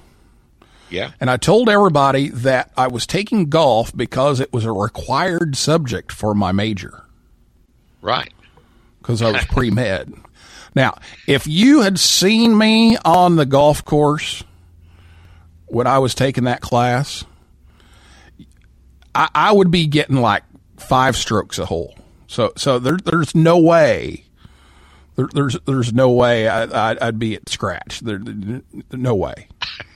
Yeah. 0.89 1.11
And 1.19 1.29
I 1.29 1.37
told 1.37 1.69
everybody 1.69 2.29
that 2.29 2.71
I 2.75 2.87
was 2.87 3.05
taking 3.05 3.49
golf 3.49 3.95
because 3.95 4.39
it 4.39 4.51
was 4.51 4.65
a 4.65 4.71
required 4.71 5.55
subject 5.55 6.11
for 6.11 6.33
my 6.33 6.51
major. 6.51 7.03
Right. 8.01 8.33
Because 8.99 9.21
I 9.21 9.31
was 9.31 9.45
pre 9.45 9.69
med. 9.69 10.13
Now, 10.75 10.97
if 11.27 11.47
you 11.47 11.81
had 11.81 11.99
seen 11.99 12.57
me 12.57 12.97
on 13.03 13.35
the 13.35 13.45
golf 13.45 13.83
course 13.83 14.43
when 15.65 15.87
I 15.87 15.99
was 15.99 16.15
taking 16.15 16.45
that 16.45 16.61
class, 16.61 17.25
I, 19.13 19.29
I 19.33 19.51
would 19.51 19.71
be 19.71 19.87
getting 19.87 20.17
like 20.17 20.43
five 20.77 21.15
strokes 21.15 21.59
a 21.59 21.65
hole. 21.65 21.97
So, 22.27 22.53
so 22.55 22.79
there, 22.79 22.97
there's 22.97 23.33
no 23.33 23.57
way. 23.57 24.25
There, 25.15 25.27
there's, 25.33 25.57
there's 25.65 25.91
no 25.91 26.11
way 26.11 26.47
I, 26.47 26.93
would 27.05 27.19
be 27.19 27.35
at 27.35 27.49
scratch. 27.49 27.99
There, 28.01 28.21
no 28.91 29.15
way. 29.15 29.47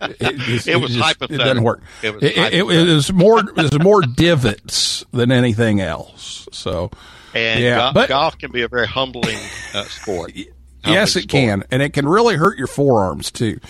It, 0.00 0.16
it 0.68 0.80
was 0.80 0.92
just, 0.92 1.00
hypothetical. 1.00 1.34
It 1.34 1.48
doesn't 1.48 1.62
work. 1.62 1.82
It 2.02 2.14
was, 2.14 2.22
it, 2.22 2.54
it, 2.54 2.64
was 2.64 3.12
more 3.12 3.40
it 3.40 3.56
was 3.56 3.78
more 3.78 4.02
divots 4.02 5.04
than 5.12 5.32
anything 5.32 5.80
else. 5.80 6.48
So, 6.52 6.90
and 7.34 7.62
yeah, 7.62 7.76
golf, 7.76 7.94
but, 7.94 8.08
golf 8.08 8.38
can 8.38 8.50
be 8.52 8.62
a 8.62 8.68
very 8.68 8.86
humbling 8.86 9.38
uh, 9.74 9.84
sport. 9.84 10.32
Humbling 10.32 10.54
yes, 10.84 11.16
it 11.16 11.22
sport. 11.22 11.30
can, 11.30 11.64
and 11.70 11.82
it 11.82 11.92
can 11.92 12.08
really 12.08 12.36
hurt 12.36 12.58
your 12.58 12.66
forearms 12.66 13.30
too. 13.30 13.60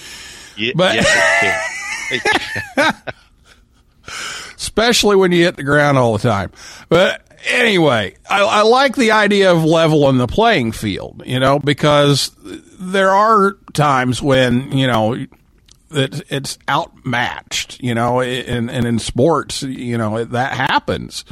Yeah, 0.57 0.73
but 0.75 0.95
yes, 0.95 2.13
it 2.13 2.23
can. 2.77 2.95
especially 4.61 5.17
when 5.17 5.33
you 5.33 5.45
hit 5.45 5.57
the 5.57 5.63
ground 5.63 5.99
all 5.99 6.13
the 6.13 6.29
time. 6.29 6.51
But 6.89 7.23
anyway, 7.49 8.15
I, 8.29 8.43
I, 8.43 8.63
like 8.63 8.95
the 8.95 9.13
idea 9.13 9.51
of 9.53 9.65
leveling 9.65 10.19
the 10.19 10.27
playing 10.27 10.73
field, 10.73 11.23
you 11.25 11.41
know, 11.41 11.59
because 11.59 12.31
there 12.79 13.11
are 13.11 13.57
times 13.73 14.23
when, 14.23 14.73
you 14.77 14.87
know, 14.87 15.27
that 15.91 16.23
it's 16.31 16.59
outmatched, 16.69 17.81
you 17.81 17.95
know, 17.95 18.21
and, 18.21 18.71
and 18.71 18.87
in 18.87 18.99
sports, 18.99 19.63
you 19.63 19.99
know, 19.99 20.25
that 20.25 20.53
happens. 20.53 21.25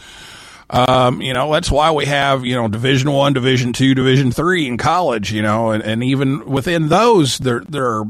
Um, 0.71 1.23
you 1.23 1.33
know, 1.33 1.53
that's 1.53 1.71
why 1.71 1.93
we 1.93 2.05
have, 2.05 2.45
you 2.45 2.55
know, 2.55 2.69
division 2.69 3.11
one, 3.11 3.33
division 3.33 3.73
two, 3.73 3.95
division 3.95 4.31
three 4.33 4.67
in 4.67 4.77
college, 4.77 5.33
you 5.33 5.41
know, 5.41 5.71
and, 5.71 5.83
and 5.83 6.05
even 6.05 6.45
within 6.47 6.89
those, 6.89 7.39
there, 7.39 7.61
there 7.69 7.87
are, 7.87 8.05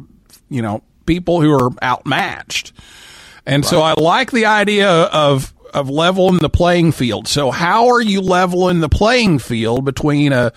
you 0.48 0.62
know, 0.62 0.82
people 1.06 1.40
who 1.40 1.52
are 1.52 1.70
outmatched. 1.82 2.72
And 3.46 3.64
right. 3.64 3.70
so 3.70 3.80
I 3.80 3.94
like 3.94 4.32
the 4.32 4.46
idea 4.46 4.90
of, 4.90 5.54
of 5.72 5.88
leveling 5.88 6.40
the 6.40 6.50
playing 6.50 6.92
field. 6.92 7.28
So 7.28 7.50
how 7.50 7.88
are 7.88 8.00
you 8.00 8.20
leveling 8.20 8.80
the 8.80 8.88
playing 8.88 9.38
field 9.38 9.84
between 9.84 10.32
a, 10.32 10.52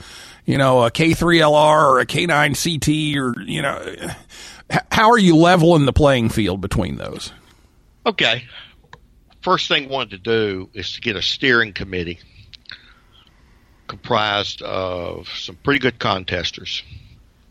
you 0.46 0.58
know, 0.58 0.84
a 0.84 0.92
K3LR 0.92 1.90
or 1.90 2.00
a 2.00 2.06
K9CT 2.06 3.16
or, 3.18 3.40
you 3.44 3.62
know, 3.62 3.96
how 4.92 5.12
are 5.12 5.18
you 5.18 5.36
leveling 5.36 5.86
the 5.86 5.94
playing 5.94 6.30
field 6.30 6.62
between 6.62 6.98
those? 6.98 7.32
Okay. 8.06 8.46
First 9.42 9.68
thing 9.68 9.86
I 9.86 9.88
wanted 9.88 10.12
to 10.12 10.18
do 10.18 10.70
is 10.74 10.94
to 10.94 11.02
get 11.02 11.16
a 11.16 11.22
steering 11.22 11.74
committee 11.74 12.20
comprised 13.88 14.62
of 14.62 15.28
some 15.28 15.56
pretty 15.58 15.80
good 15.80 16.00
contesters 16.00 16.84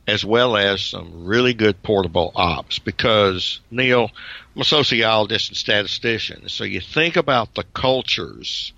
as 0.07 0.25
well 0.25 0.57
as 0.57 0.85
some 0.85 1.25
really 1.25 1.55
good 1.55 1.83
portable 1.83 2.33
ops 2.35 2.79
because 2.79 3.61
Neil, 3.71 4.11
I'm 4.55 4.63
a 4.63 4.65
sociologist 4.65 5.51
and 5.51 5.57
statistician. 5.57 6.49
So 6.49 6.65
you 6.65 6.81
think 6.81 7.17
about 7.17 7.55
the 7.55 7.65
cultures 7.75 8.73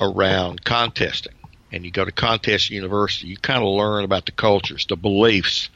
around 0.00 0.64
contesting 0.64 1.34
and 1.72 1.84
you 1.84 1.90
go 1.90 2.04
to 2.04 2.12
contest 2.12 2.70
university, 2.70 3.28
you 3.28 3.36
kind 3.36 3.62
of 3.62 3.68
learn 3.68 4.04
about 4.04 4.26
the 4.26 4.32
cultures, 4.32 4.86
the 4.86 4.96
beliefs. 4.96 5.68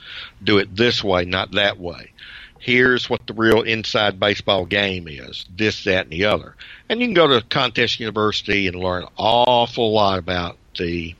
Do 0.42 0.58
it 0.58 0.74
this 0.74 1.02
way, 1.04 1.24
not 1.24 1.52
that 1.52 1.78
way. 1.78 2.10
Here's 2.58 3.10
what 3.10 3.26
the 3.26 3.34
real 3.34 3.62
inside 3.62 4.18
baseball 4.18 4.64
game 4.64 5.06
is. 5.06 5.44
This, 5.54 5.84
that, 5.84 6.06
and 6.06 6.10
the 6.10 6.24
other. 6.24 6.56
And 6.88 7.00
you 7.00 7.06
can 7.06 7.14
go 7.14 7.28
to 7.28 7.42
contest 7.46 8.00
university 8.00 8.66
and 8.66 8.76
learn 8.76 9.02
an 9.02 9.10
awful 9.16 9.92
lot 9.92 10.18
about 10.18 10.56
the 10.78 11.14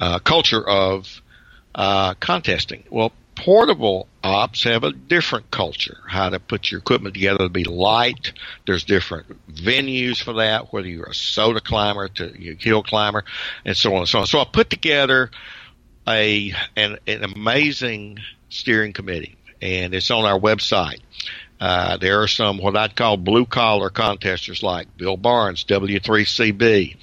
uh, 0.00 0.18
culture 0.18 0.68
of 0.68 1.22
uh, 1.74 2.14
contesting. 2.14 2.82
Well, 2.90 3.12
portable 3.36 4.08
ops 4.22 4.64
have 4.64 4.84
a 4.84 4.92
different 4.92 5.50
culture, 5.50 5.98
how 6.08 6.30
to 6.30 6.40
put 6.40 6.70
your 6.70 6.80
equipment 6.80 7.14
together 7.14 7.38
to 7.38 7.48
be 7.48 7.64
light. 7.64 8.32
There's 8.66 8.84
different 8.84 9.26
venues 9.52 10.22
for 10.22 10.34
that, 10.34 10.72
whether 10.72 10.88
you're 10.88 11.06
a 11.06 11.14
SOTA 11.14 11.60
climber 11.60 12.08
to 12.08 12.32
you 12.40 12.56
hill 12.58 12.82
climber 12.82 13.24
and 13.64 13.76
so 13.76 13.92
on 13.94 14.00
and 14.00 14.08
so 14.08 14.20
on. 14.20 14.26
So 14.26 14.40
I 14.40 14.44
put 14.44 14.70
together 14.70 15.30
a 16.06 16.52
an, 16.76 16.98
an 17.06 17.24
amazing 17.24 18.18
steering 18.48 18.92
committee 18.92 19.36
and 19.60 19.94
it's 19.94 20.10
on 20.10 20.24
our 20.24 20.38
website. 20.38 21.00
Uh, 21.60 21.96
there 21.96 22.20
are 22.20 22.28
some 22.28 22.58
what 22.58 22.76
I'd 22.76 22.96
call 22.96 23.16
blue 23.16 23.46
collar 23.46 23.90
contesters 23.90 24.62
like 24.62 24.96
Bill 24.96 25.16
Barnes, 25.16 25.64
W3CB, 25.64 26.96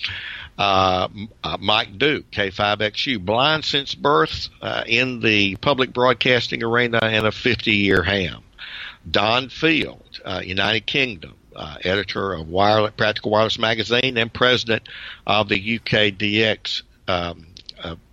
Uh, 0.62 1.08
uh, 1.44 1.58
Mike 1.60 1.98
Duke, 1.98 2.30
K5XU, 2.30 3.26
blind 3.26 3.66
since 3.66 3.96
birth 3.96 4.50
uh, 4.62 4.84
in 4.86 5.20
the 5.20 5.56
public 5.56 5.92
broadcasting 5.92 6.62
arena 6.62 7.00
and 7.02 7.26
a 7.26 7.32
50 7.32 7.72
year 7.72 8.04
ham. 8.04 8.44
Don 9.10 9.50
Field, 9.50 10.20
uh, 10.24 10.44
United 10.46 10.86
Kingdom, 10.86 11.34
uh, 11.56 11.78
editor 11.84 12.34
of 12.34 12.48
Wireless, 12.48 12.94
Practical 12.96 13.32
Wireless 13.32 13.58
Magazine 13.58 14.20
and 14.20 14.32
president 14.32 14.88
of 15.26 15.50
the 15.50 15.80
UKDX 15.80 16.84
um, 17.08 17.48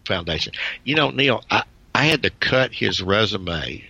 Foundation. 0.07 0.55
You 0.85 0.95
know, 0.95 1.11
Neil, 1.11 1.45
I, 1.51 1.65
I 1.95 2.05
had 2.07 2.23
to 2.23 2.31
cut 2.31 2.73
his 2.73 3.03
resume 3.03 3.85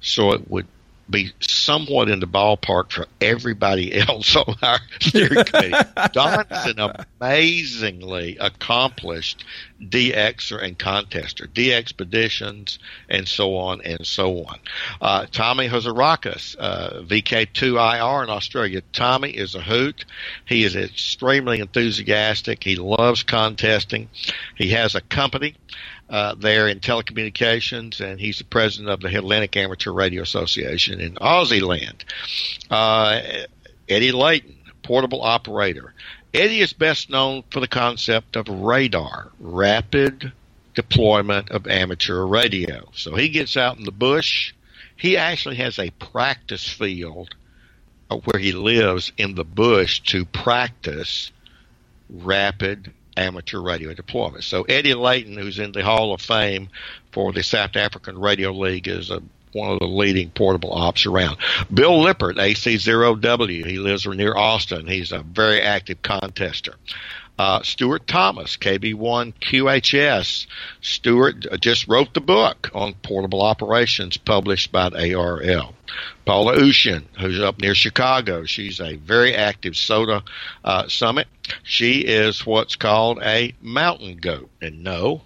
so 0.00 0.32
it 0.32 0.50
would 0.50 0.66
be 1.10 1.32
somewhat 1.40 2.08
in 2.08 2.20
the 2.20 2.26
ballpark 2.26 2.90
for 2.90 3.06
everybody 3.20 3.94
else 4.08 4.34
on 4.36 4.54
our 4.62 4.78
steering 5.00 5.44
committee. 5.44 5.74
Don 6.12 6.46
is 6.50 6.66
an 6.66 7.04
amazingly 7.20 8.36
accomplished 8.38 9.44
DXer 9.82 10.62
and 10.62 10.78
contester, 10.78 11.46
DXpeditions, 11.46 12.78
and 13.08 13.26
so 13.26 13.56
on 13.56 13.80
and 13.82 14.06
so 14.06 14.44
on. 14.44 14.58
Uh, 15.00 15.26
Tommy 15.30 15.68
Hazarakis, 15.68 16.56
uh, 16.58 17.02
VK2IR 17.02 18.24
in 18.24 18.30
Australia. 18.30 18.82
Tommy 18.92 19.30
is 19.30 19.54
a 19.54 19.60
hoot. 19.60 20.04
He 20.44 20.64
is 20.64 20.76
extremely 20.76 21.60
enthusiastic. 21.60 22.62
He 22.62 22.76
loves 22.76 23.22
contesting. 23.22 24.08
He 24.56 24.70
has 24.70 24.94
a 24.94 25.00
company 25.00 25.54
uh, 26.10 26.34
there 26.34 26.66
in 26.66 26.80
telecommunications, 26.80 28.00
and 28.00 28.20
he's 28.20 28.38
the 28.38 28.44
president 28.44 28.90
of 28.90 29.00
the 29.00 29.16
Atlantic 29.16 29.56
Amateur 29.56 29.92
Radio 29.92 30.22
Association 30.22 31.00
in 31.00 31.14
Aussie 31.14 31.62
land. 31.62 32.04
Uh, 32.68 33.20
Eddie 33.88 34.12
Layton, 34.12 34.56
portable 34.82 35.22
operator. 35.22 35.94
Eddie 36.34 36.60
is 36.60 36.72
best 36.72 37.10
known 37.10 37.44
for 37.50 37.60
the 37.60 37.68
concept 37.68 38.36
of 38.36 38.48
radar, 38.48 39.30
rapid 39.38 40.32
deployment 40.74 41.50
of 41.50 41.66
amateur 41.66 42.24
radio. 42.24 42.88
So 42.92 43.14
he 43.14 43.28
gets 43.28 43.56
out 43.56 43.78
in 43.78 43.84
the 43.84 43.92
bush. 43.92 44.52
He 44.96 45.16
actually 45.16 45.56
has 45.56 45.78
a 45.78 45.90
practice 45.90 46.68
field 46.68 47.34
where 48.24 48.40
he 48.40 48.52
lives 48.52 49.12
in 49.16 49.36
the 49.36 49.44
bush 49.44 50.00
to 50.00 50.24
practice 50.24 51.30
rapid 52.08 52.92
amateur 53.20 53.60
radio 53.60 53.94
deployment. 53.94 54.44
So 54.44 54.62
Eddie 54.62 54.94
Layton, 54.94 55.36
who's 55.36 55.58
in 55.58 55.72
the 55.72 55.84
Hall 55.84 56.12
of 56.12 56.20
Fame 56.20 56.68
for 57.12 57.32
the 57.32 57.42
South 57.42 57.76
African 57.76 58.18
Radio 58.18 58.52
League, 58.52 58.88
is 58.88 59.10
a, 59.10 59.22
one 59.52 59.70
of 59.70 59.78
the 59.78 59.86
leading 59.86 60.30
portable 60.30 60.72
ops 60.72 61.06
around. 61.06 61.36
Bill 61.72 62.00
Lippert, 62.00 62.36
AC0W, 62.36 63.66
he 63.66 63.78
lives 63.78 64.06
near 64.06 64.36
Austin. 64.36 64.86
He's 64.86 65.12
a 65.12 65.20
very 65.20 65.60
active 65.60 66.02
contester. 66.02 66.74
Uh, 67.40 67.62
Stuart 67.62 68.06
Thomas, 68.06 68.58
KB1 68.58 69.32
QHS. 69.40 70.46
Stuart 70.82 71.46
just 71.58 71.88
wrote 71.88 72.12
the 72.12 72.20
book 72.20 72.70
on 72.74 72.92
portable 73.02 73.40
operations 73.40 74.18
published 74.18 74.70
by 74.70 74.90
ARRL. 74.90 75.72
Paula 76.26 76.58
Ushin, 76.58 77.04
who's 77.18 77.40
up 77.40 77.58
near 77.58 77.74
Chicago, 77.74 78.44
she's 78.44 78.78
a 78.78 78.96
very 78.96 79.34
active 79.34 79.74
SOTA 79.74 80.22
uh, 80.62 80.88
summit. 80.88 81.28
She 81.62 82.00
is 82.00 82.44
what's 82.44 82.76
called 82.76 83.20
a 83.22 83.54
mountain 83.62 84.18
goat. 84.18 84.50
And 84.60 84.84
no, 84.84 85.22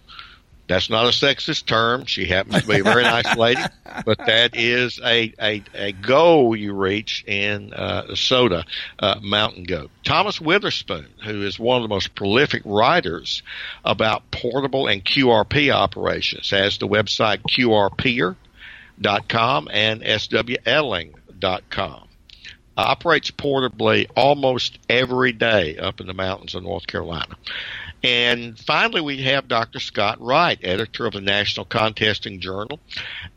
that's 0.66 0.88
not 0.88 1.04
a 1.04 1.09
sexist 1.09 1.66
term. 1.66 2.06
She 2.06 2.25
happens 2.25 2.62
to 2.62 2.68
be 2.68 2.80
a 2.80 2.85
very 2.85 3.02
nice 3.14 3.37
lady, 3.37 3.61
but 4.04 4.18
that 4.18 4.56
is 4.56 5.00
a, 5.04 5.33
a, 5.40 5.62
a 5.75 5.92
goal 5.92 6.56
you 6.56 6.73
reach 6.73 7.25
in 7.26 7.73
uh, 7.73 8.14
SOTA, 8.14 8.64
uh, 8.99 9.21
mountain 9.23 9.64
goat. 9.64 9.90
Thomas 10.04 10.41
Witherspoon, 10.41 11.06
who 11.25 11.43
is 11.43 11.58
one 11.58 11.76
of 11.76 11.82
the 11.82 11.89
most 11.89 12.15
prolific 12.15 12.62
writers 12.65 13.43
about 13.84 14.30
portable 14.30 14.86
and 14.86 15.04
QRP 15.04 15.71
operations, 15.71 16.50
has 16.50 16.78
the 16.78 16.89
website 16.89 17.43
QRPer.com 17.43 18.36
and 19.71 20.02
SWLing.com. 20.02 22.03
Operates 22.76 23.30
portably 23.30 24.08
almost 24.17 24.78
every 24.89 25.32
day 25.32 25.76
up 25.78 26.00
in 26.00 26.06
the 26.06 26.15
mountains 26.15 26.54
of 26.54 26.63
North 26.63 26.87
Carolina. 26.87 27.37
And 28.04 28.58
finally, 28.58 29.00
we 29.00 29.23
have 29.23 29.49
Dr. 29.49 29.80
Scott 29.80 30.21
Wright, 30.21 30.58
editor 30.63 31.06
of 31.06 31.15
the 31.15 31.23
National 31.23 31.65
Contesting 31.65 32.39
Journal, 32.39 32.78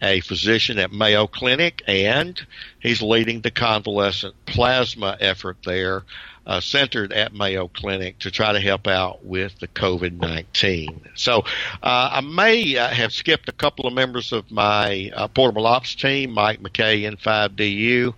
a 0.01 0.19
physician 0.19 0.77
at 0.77 0.91
Mayo 0.91 1.25
Clinic, 1.25 1.83
and 1.87 2.45
he's 2.81 3.01
leading 3.01 3.39
the 3.39 3.51
convalescent 3.51 4.35
plasma 4.45 5.15
effort 5.21 5.57
there, 5.63 6.03
uh, 6.45 6.59
centered 6.59 7.13
at 7.13 7.33
Mayo 7.33 7.69
Clinic 7.69 8.19
to 8.19 8.31
try 8.31 8.51
to 8.51 8.59
help 8.59 8.87
out 8.87 9.23
with 9.23 9.57
the 9.59 9.67
COVID 9.69 10.19
19. 10.19 11.11
So 11.15 11.39
uh, 11.81 12.09
I 12.13 12.21
may 12.21 12.75
uh, 12.77 12.89
have 12.89 13.13
skipped 13.13 13.47
a 13.47 13.53
couple 13.53 13.87
of 13.87 13.93
members 13.93 14.33
of 14.33 14.51
my 14.51 15.11
uh, 15.15 15.27
portable 15.29 15.65
ops 15.65 15.95
team, 15.95 16.31
Mike 16.31 16.61
McKay, 16.61 17.09
N5DU 17.09 18.13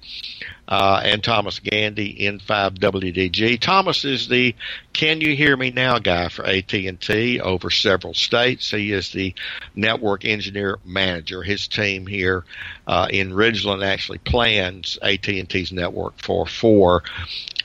uh, 0.70 1.02
and 1.04 1.24
Thomas 1.24 1.58
Gandy 1.60 2.16
N5WDG. 2.22 3.60
Thomas 3.60 4.06
is 4.06 4.28
the 4.28 4.56
"Can 4.94 5.20
you 5.20 5.36
hear 5.36 5.58
me 5.58 5.72
now?" 5.72 5.98
guy 5.98 6.30
for 6.30 6.46
AT 6.46 6.72
and 6.74 7.02
T 7.02 7.42
over 7.42 7.72
several 7.72 8.14
states. 8.14 8.70
He 8.70 8.94
is 8.94 9.12
the 9.12 9.34
network 9.76 10.24
engineer 10.24 10.78
manager. 10.86 11.42
His 11.42 11.68
team 11.68 12.06
here 12.06 12.46
uh, 12.86 13.08
in 13.10 13.32
Ridgeland 13.32 13.84
actually 13.84 14.20
plans 14.20 15.00
AT 15.02 15.28
and 15.28 15.50
T's 15.50 15.72
network 15.72 16.22
for 16.22 16.46
four 16.46 17.04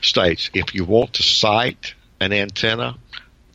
states. 0.01 0.49
If 0.53 0.73
you 0.73 0.83
want 0.83 1.13
to 1.13 1.23
site 1.23 1.93
an 2.19 2.33
antenna, 2.33 2.97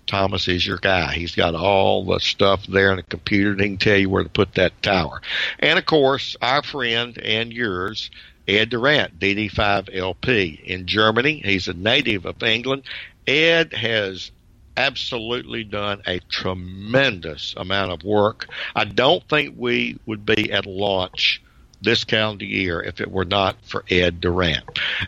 Thomas 0.06 0.48
is 0.48 0.66
your 0.66 0.78
guy. 0.78 1.12
He's 1.14 1.34
got 1.36 1.54
all 1.54 2.04
the 2.04 2.18
stuff 2.18 2.66
there 2.66 2.90
in 2.90 2.96
the 2.96 3.02
computer 3.04 3.54
he 3.62 3.68
can 3.68 3.78
tell 3.78 3.96
you 3.96 4.10
where 4.10 4.24
to 4.24 4.28
put 4.28 4.54
that 4.54 4.82
tower. 4.82 5.22
And 5.58 5.78
of 5.78 5.86
course, 5.86 6.36
our 6.42 6.62
friend 6.64 7.16
and 7.18 7.52
yours, 7.52 8.10
Ed 8.48 8.70
Durrant, 8.70 9.18
DD5LP. 9.18 10.64
In 10.64 10.87
Germany, 10.87 11.40
he's 11.44 11.68
a 11.68 11.74
native 11.74 12.26
of 12.26 12.42
England. 12.42 12.83
Ed 13.26 13.72
has 13.72 14.31
absolutely 14.76 15.64
done 15.64 16.03
a 16.07 16.20
tremendous 16.20 17.55
amount 17.57 17.92
of 17.92 18.03
work. 18.05 18.48
I 18.74 18.85
don't 18.85 19.22
think 19.29 19.55
we 19.57 19.98
would 20.07 20.24
be 20.24 20.53
at 20.53 20.66
launch 20.66 21.42
this 21.83 22.05
calendar 22.05 22.44
year 22.44 22.83
if 22.83 23.00
it 23.00 23.11
were 23.11 23.24
not 23.24 23.57
for 23.64 23.85
Ed 23.90 24.20
Durrant. 24.20 24.64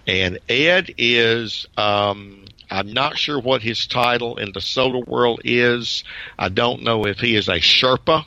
And 0.06 0.38
Ed 0.48 0.94
is, 0.98 1.66
um, 1.76 2.44
I'm 2.70 2.92
not 2.92 3.18
sure 3.18 3.40
what 3.40 3.62
his 3.62 3.86
title 3.86 4.36
in 4.36 4.52
the 4.52 4.60
SOTA 4.60 5.00
world 5.06 5.40
is. 5.44 6.04
I 6.38 6.48
don't 6.48 6.82
know 6.82 7.06
if 7.06 7.18
he 7.18 7.34
is 7.36 7.48
a 7.48 7.60
Sherpa 7.60 8.24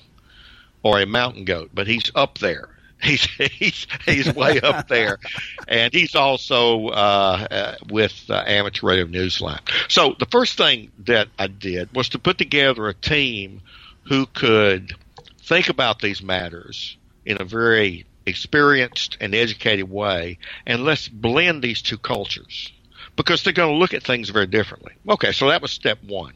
or 0.84 1.00
a 1.00 1.06
mountain 1.06 1.46
goat, 1.46 1.72
but 1.74 1.88
he's 1.88 2.12
up 2.14 2.38
there. 2.38 2.70
He's 3.02 3.26
he's 3.26 3.88
he's 4.06 4.34
way 4.34 4.60
up 4.62 4.88
there, 4.88 5.20
and 5.68 5.94
he's 5.94 6.16
also 6.16 6.88
uh, 6.88 7.48
uh, 7.52 7.76
with 7.90 8.26
uh, 8.30 8.44
Amateur 8.48 8.88
Radio 8.88 9.06
Newsline. 9.06 9.60
So 9.90 10.16
the 10.18 10.26
first 10.26 10.58
thing 10.58 10.92
that 11.06 11.28
I 11.38 11.48
did 11.48 11.94
was 11.94 12.10
to 12.10 12.20
put 12.20 12.38
together 12.38 12.88
a 12.88 12.94
team 12.94 13.62
who 14.08 14.26
could 14.28 14.96
think 15.44 15.70
about 15.70 16.00
these 16.00 16.24
matters 16.24 16.98
in 17.26 17.42
a 17.42 17.46
very 17.46 18.06
experienced 18.26 19.18
and 19.20 19.36
educated 19.36 19.90
way, 19.90 20.40
and 20.66 20.84
let's 20.84 21.08
blend 21.08 21.62
these 21.62 21.82
two 21.82 21.98
cultures 21.98 22.72
because 23.16 23.44
they're 23.44 23.54
going 23.54 23.74
to 23.74 23.78
look 23.78 23.94
at 23.94 24.04
things 24.04 24.30
very 24.30 24.48
differently. 24.48 24.94
Okay, 25.08 25.32
so 25.32 25.50
that 25.50 25.62
was 25.62 25.72
step 25.72 26.00
one. 26.04 26.34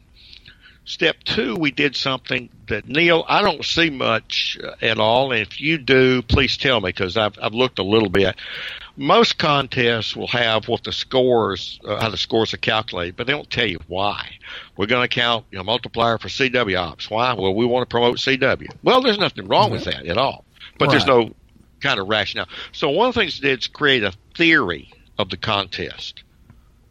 Step 0.84 1.22
two, 1.24 1.54
we 1.54 1.70
did 1.70 1.94
something 1.94 2.48
that 2.66 2.88
Neil, 2.88 3.24
I 3.28 3.42
don't 3.42 3.64
see 3.64 3.90
much 3.90 4.58
uh, 4.62 4.72
at 4.82 4.98
all. 4.98 5.30
And 5.30 5.40
if 5.40 5.60
you 5.60 5.78
do, 5.78 6.22
please 6.22 6.56
tell 6.56 6.80
me 6.80 6.88
because 6.88 7.16
I've, 7.16 7.38
I've 7.40 7.54
looked 7.54 7.78
a 7.78 7.84
little 7.84 8.08
bit. 8.08 8.34
Most 8.96 9.38
contests 9.38 10.16
will 10.16 10.26
have 10.28 10.68
what 10.68 10.82
the 10.82 10.92
scores, 10.92 11.78
uh, 11.84 12.00
how 12.00 12.10
the 12.10 12.16
scores 12.16 12.52
are 12.54 12.58
calculated, 12.58 13.16
but 13.16 13.26
they 13.26 13.32
don't 13.32 13.48
tell 13.48 13.66
you 13.66 13.78
why. 13.86 14.30
We're 14.76 14.86
going 14.86 15.08
to 15.08 15.14
count 15.14 15.46
you 15.50 15.58
know, 15.58 15.64
multiplier 15.64 16.18
for 16.18 16.28
CW 16.28 16.78
ops. 16.78 17.08
Why? 17.08 17.34
Well, 17.34 17.54
we 17.54 17.66
want 17.66 17.88
to 17.88 17.92
promote 17.92 18.16
CW. 18.16 18.68
Well, 18.82 19.00
there's 19.00 19.18
nothing 19.18 19.46
wrong 19.48 19.70
with 19.70 19.84
that 19.84 20.06
at 20.06 20.18
all, 20.18 20.44
but 20.78 20.90
there's 20.90 21.06
no 21.06 21.34
kind 21.80 22.00
of 22.00 22.08
rationale. 22.08 22.48
So 22.72 22.90
one 22.90 23.08
of 23.08 23.14
the 23.14 23.20
things 23.20 23.40
they 23.40 23.48
did 23.48 23.60
is 23.60 23.66
create 23.68 24.02
a 24.02 24.12
theory 24.36 24.92
of 25.18 25.30
the 25.30 25.36
contest. 25.36 26.22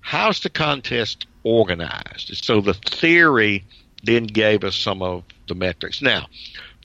How's 0.01 0.39
the 0.39 0.49
contest 0.49 1.27
organized? 1.43 2.43
So 2.43 2.61
the 2.61 2.73
theory 2.73 3.65
then 4.03 4.25
gave 4.25 4.63
us 4.63 4.75
some 4.75 5.01
of 5.01 5.23
the 5.47 5.55
metrics. 5.55 6.01
Now, 6.01 6.27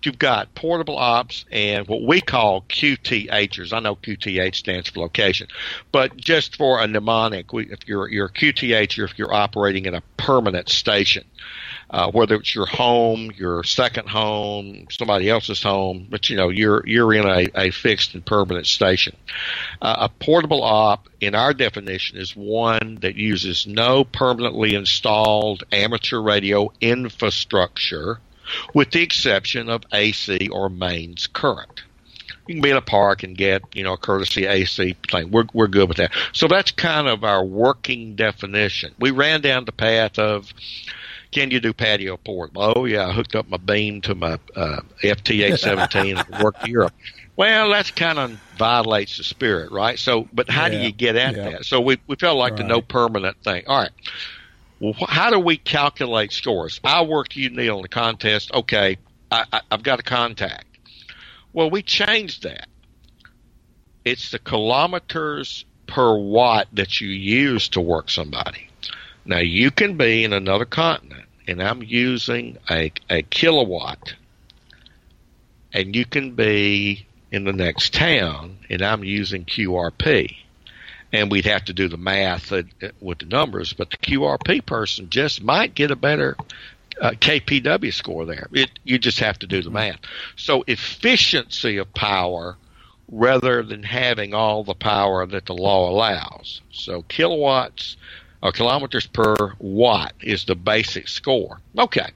you've 0.05 0.19
got 0.19 0.55
portable 0.55 0.97
ops 0.97 1.45
and 1.51 1.87
what 1.89 2.03
we 2.03 2.21
call 2.21 2.63
QTHers. 2.63 3.73
I 3.73 3.81
know 3.81 3.97
QTH 3.97 4.55
stands 4.55 4.89
for 4.89 5.01
location, 5.01 5.49
but 5.93 6.17
just 6.17 6.57
for 6.57 6.81
a 6.81 6.87
mnemonic, 6.87 7.53
we, 7.53 7.71
if 7.71 7.87
you're 7.87 8.09
you're 8.09 8.27
a 8.27 8.33
QTH, 8.33 9.03
if 9.03 9.19
you're 9.19 9.35
operating 9.35 9.87
in 9.87 9.95
a 9.95 10.03
permanent 10.17 10.69
station, 10.69 11.25
uh, 11.91 12.11
whether 12.11 12.35
it's 12.37 12.55
your 12.55 12.67
home, 12.67 13.31
your 13.37 13.63
second 13.63 14.09
home, 14.09 14.87
somebody 14.91 15.29
else's 15.29 15.63
home, 15.63 16.07
but 16.11 16.29
you 16.29 16.37
know 16.37 16.49
you're 16.49 16.85
you're 16.87 17.15
in 17.15 17.27
a, 17.27 17.49
a 17.55 17.71
fixed 17.71 18.15
and 18.15 18.25
permanent 18.25 18.67
station. 18.67 19.17
Uh, 19.81 19.97
a 20.01 20.09
portable 20.09 20.63
op, 20.63 21.09
in 21.21 21.35
our 21.35 21.55
definition, 21.55 22.19
is 22.19 22.35
one 22.35 22.99
that 23.03 23.17
uses 23.17 23.67
no 23.67 24.05
permanently 24.05 24.75
installed 24.75 25.65
amateur 25.73 26.21
radio 26.21 26.73
infrastructure, 26.81 28.19
with 28.75 28.91
the 28.91 29.03
exception 29.03 29.69
of 29.69 29.83
AC 29.93 30.49
or 30.49 30.69
mains 30.69 31.27
current. 31.27 31.83
You 32.47 32.57
can 32.57 32.63
be 32.63 32.71
in 32.71 32.77
a 32.77 32.83
park 32.83 33.23
and 33.23 33.37
get, 33.37 33.63
you 33.75 33.85
know, 33.85 33.95
a 33.95 33.97
courtesy 33.97 34.47
AC 34.47 34.97
thing. 35.11 35.31
We're, 35.31 35.47
we're 35.55 35.67
good 35.67 35.89
with 35.89 35.97
that. 35.97 36.13
So 36.33 36.47
that's 36.47 36.71
kind 36.73 37.09
of 37.09 37.25
our 37.25 37.43
working 37.43 38.17
definition. 38.17 38.95
We 38.99 39.13
ran 39.13 39.41
down 39.41 39.65
the 39.65 39.73
path 39.73 40.19
of, 40.19 40.53
can 41.33 41.51
you 41.51 41.59
do 41.59 41.73
patio 41.73 42.17
port? 42.17 42.53
Oh 42.55 42.85
yeah, 42.85 43.09
I 43.09 43.13
hooked 43.13 43.35
up 43.35 43.49
my 43.49 43.57
beam 43.57 44.01
to 44.03 44.15
my 44.15 44.39
uh, 44.55 44.81
FT817 45.03 46.25
and 46.31 46.43
worked 46.43 46.67
Europe. 46.67 46.93
Well, 47.37 47.71
that's 47.71 47.91
kind 47.91 48.19
of 48.19 48.31
violates 48.57 49.17
the 49.17 49.25
spirit, 49.25 49.73
right? 49.73 49.99
So, 49.99 50.29
but 50.33 50.49
how 50.49 50.69
do 50.69 50.79
you 50.79 50.93
get 50.93 51.17
at 51.17 51.35
yeah. 51.35 51.51
that? 51.51 51.65
So 51.65 51.81
we 51.81 51.99
we 52.07 52.15
felt 52.15 52.39
like 52.39 52.57
the 52.57 52.63
no 52.63 52.81
permanent 52.81 53.37
thing. 53.43 53.65
All 53.67 53.81
right. 53.81 53.91
How 54.93 55.31
do 55.31 55.39
we 55.39 55.57
calculate 55.57 56.33
scores? 56.33 56.81
I 56.85 57.03
work 57.03 57.37
you, 57.37 57.51
Neil, 57.51 57.79
in 57.79 57.85
a 57.85 57.89
contest. 57.89 58.53
Okay, 58.53 58.99
I, 59.31 59.45
I, 59.53 59.61
I've 59.71 59.83
got 59.83 60.01
a 60.01 60.03
contact. 60.03 60.67
Well, 61.53 61.71
we 61.71 61.83
changed 61.83 62.43
that. 62.43 62.69
It's 64.05 64.31
the 64.31 64.39
kilometers 64.39 65.65
per 65.87 66.17
watt 66.17 66.69
that 66.73 67.01
you 67.01 67.09
use 67.09 67.69
to 67.71 67.81
work 67.81 68.11
somebody. 68.11 68.69
Now, 69.25 69.39
you 69.39 69.71
can 69.71 69.97
be 69.97 70.25
in 70.25 70.33
another 70.33 70.67
continent, 70.67 71.27
and 71.47 71.63
I'm 71.63 71.83
using 71.83 72.59
a, 72.71 72.93
a 73.09 73.23
kilowatt, 73.23 74.15
and 75.73 75.97
you 75.97 76.05
can 76.05 76.33
be 76.33 77.07
in 77.31 77.45
the 77.45 77.53
next 77.53 77.95
town, 77.95 78.59
and 78.69 78.83
I'm 78.83 79.03
using 79.03 79.45
QRP. 79.45 80.37
And 81.15 81.31
we'd 81.31 81.45
have 81.45 81.65
to 81.67 81.73
do 81.73 81.89
the 81.89 81.97
math 81.97 82.51
uh, 82.51 82.65
with 83.01 83.21
the 83.21 83.27
numbers, 83.27 83.73
but 83.73 83.91
the 83.91 83.97
QRP 83.99 84.67
person 84.67 85.09
just 85.11 85.43
might 85.43 85.75
get 85.75 85.93
a 85.93 85.97
better 85.97 86.37
uh, 87.01 87.11
KPW 87.13 87.93
score 87.93 88.25
there. 88.25 88.49
It, 88.53 88.71
you 88.83 88.99
just 88.99 89.21
have 89.21 89.39
to 89.39 89.47
do 89.47 89.63
the 89.63 89.71
math. 89.71 90.01
So 90.37 90.65
efficiency 90.67 91.77
of 91.77 91.93
power 91.95 92.57
rather 93.11 93.63
than 93.63 93.83
having 93.83 94.35
all 94.35 94.65
the 94.65 94.75
power 94.75 95.25
that 95.27 95.47
the 95.47 95.55
law 95.55 95.89
allows. 95.89 96.61
So 96.73 97.03
kilowatts 97.03 97.97
or 98.43 98.53
kilometers 98.53 99.07
per 99.07 99.37
watt 99.59 100.15
is 100.21 100.45
the 100.45 100.57
basic 100.57 101.09
score. 101.09 101.61
Okay. 101.79 102.11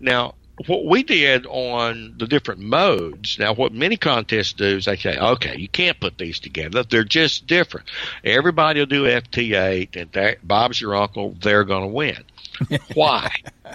Now, 0.00 0.34
what 0.66 0.84
we 0.84 1.02
did 1.02 1.46
on 1.46 2.14
the 2.18 2.26
different 2.26 2.60
modes, 2.60 3.38
now 3.38 3.54
what 3.54 3.72
many 3.72 3.96
contests 3.96 4.52
do 4.54 4.76
is 4.76 4.86
they 4.86 4.96
say, 4.96 5.16
okay, 5.16 5.56
you 5.56 5.68
can't 5.68 6.00
put 6.00 6.18
these 6.18 6.40
together. 6.40 6.82
They're 6.82 7.04
just 7.04 7.46
different. 7.46 7.88
Everybody 8.24 8.80
will 8.80 8.86
do 8.86 9.04
FT8 9.04 9.96
and 9.96 10.12
that, 10.12 10.46
Bob's 10.46 10.80
your 10.80 10.96
uncle, 10.96 11.36
they're 11.40 11.64
going 11.64 11.82
to 11.82 11.94
win. 11.94 12.24
Why? 12.94 13.30